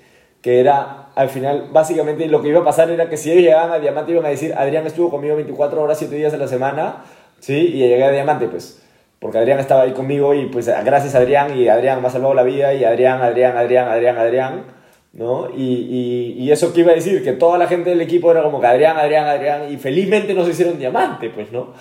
que 0.42 0.60
era, 0.60 1.08
al 1.14 1.28
final, 1.28 1.68
básicamente 1.72 2.26
lo 2.26 2.42
que 2.42 2.48
iba 2.48 2.60
a 2.60 2.64
pasar 2.64 2.90
era 2.90 3.08
que 3.08 3.16
si 3.16 3.30
ellos 3.30 3.44
llegaban 3.44 3.72
a 3.72 3.78
Diamante 3.78 4.12
iban 4.12 4.26
a 4.26 4.28
decir, 4.28 4.54
Adrián 4.56 4.86
estuvo 4.86 5.10
conmigo 5.10 5.36
24 5.36 5.82
horas, 5.82 5.98
7 5.98 6.14
días 6.14 6.32
a 6.34 6.36
la 6.36 6.48
semana, 6.48 7.04
¿sí? 7.40 7.54
Y 7.54 7.78
llegué 7.78 8.04
a 8.04 8.10
Diamante, 8.10 8.48
pues, 8.48 8.82
porque 9.18 9.38
Adrián 9.38 9.58
estaba 9.58 9.82
ahí 9.82 9.92
conmigo 9.92 10.34
y 10.34 10.46
pues 10.46 10.68
gracias 10.84 11.14
a 11.14 11.18
Adrián 11.18 11.56
y 11.56 11.68
Adrián 11.68 12.00
me 12.00 12.08
ha 12.08 12.10
salvado 12.10 12.34
la 12.34 12.44
vida 12.44 12.72
y 12.74 12.84
Adrián, 12.84 13.20
Adrián, 13.20 13.56
Adrián, 13.56 13.88
Adrián, 13.88 14.16
Adrián, 14.16 14.64
¿no? 15.12 15.50
Y, 15.56 15.64
y, 15.64 16.44
y 16.44 16.52
eso 16.52 16.72
que 16.72 16.80
iba 16.80 16.92
a 16.92 16.94
decir, 16.94 17.24
que 17.24 17.32
toda 17.32 17.58
la 17.58 17.66
gente 17.66 17.90
del 17.90 18.00
equipo 18.00 18.30
era 18.30 18.42
como 18.42 18.60
que 18.60 18.68
Adrián, 18.68 18.96
Adrián, 18.96 19.26
Adrián, 19.26 19.72
y 19.72 19.76
felizmente 19.76 20.34
no 20.34 20.44
se 20.44 20.52
hicieron 20.52 20.78
Diamante, 20.78 21.30
pues, 21.30 21.50
¿no? 21.50 21.74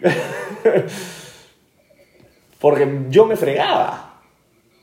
Porque 2.58 2.88
yo 3.10 3.26
me 3.26 3.36
fregaba. 3.36 4.11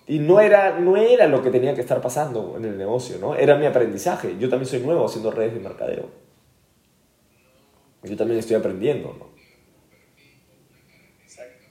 Y 0.10 0.18
no 0.18 0.42
era, 0.42 0.80
no 0.80 0.98
era 0.98 1.28
lo 1.28 1.44
que 1.44 1.52
tenía 1.52 1.76
que 1.76 1.82
estar 1.82 2.02
pasando 2.02 2.56
en 2.58 2.66
el 2.66 2.80
negocio, 2.80 3.20
¿no? 3.20 3.36
Era 3.36 3.60
mi 3.60 3.68
aprendizaje. 3.68 4.38
Yo 4.40 4.50
también 4.50 4.68
soy 4.68 4.80
nuevo 4.80 5.06
haciendo 5.06 5.30
redes 5.30 5.54
de 5.54 5.60
mercadeo. 5.60 6.10
Yo 8.02 8.18
también 8.18 8.40
estoy 8.40 8.56
aprendiendo, 8.56 9.16
¿no? 9.20 9.30
Exacto. 11.22 11.64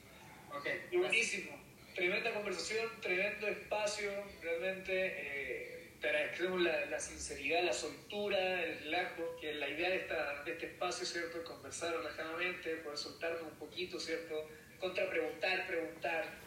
Ok. 0.57 0.67
Buenísimo. 0.97 1.51
Tremenda 1.97 2.33
conversación, 2.33 2.87
tremendo 3.03 3.49
espacio. 3.49 4.09
Realmente 4.41 4.93
eh, 4.93 5.91
te 6.01 6.09
agradecemos 6.09 6.61
la, 6.61 6.87
la 6.87 7.01
sinceridad, 7.01 7.65
la 7.65 7.73
soltura, 7.73 8.63
el 8.63 8.79
relajo, 8.85 9.37
que 9.41 9.53
la 9.55 9.69
idea 9.69 9.91
de, 9.91 9.97
esta, 9.97 10.45
de 10.45 10.53
este 10.53 10.67
espacio, 10.67 11.05
¿cierto? 11.05 11.43
Conversar 11.43 11.93
relajadamente, 11.93 12.77
poder 12.85 12.99
soltarnos 12.99 13.43
un 13.43 13.59
poquito, 13.59 13.99
¿cierto? 13.99 14.47
Contra 14.79 15.11
preguntar, 15.11 15.67
preguntar 15.67 16.47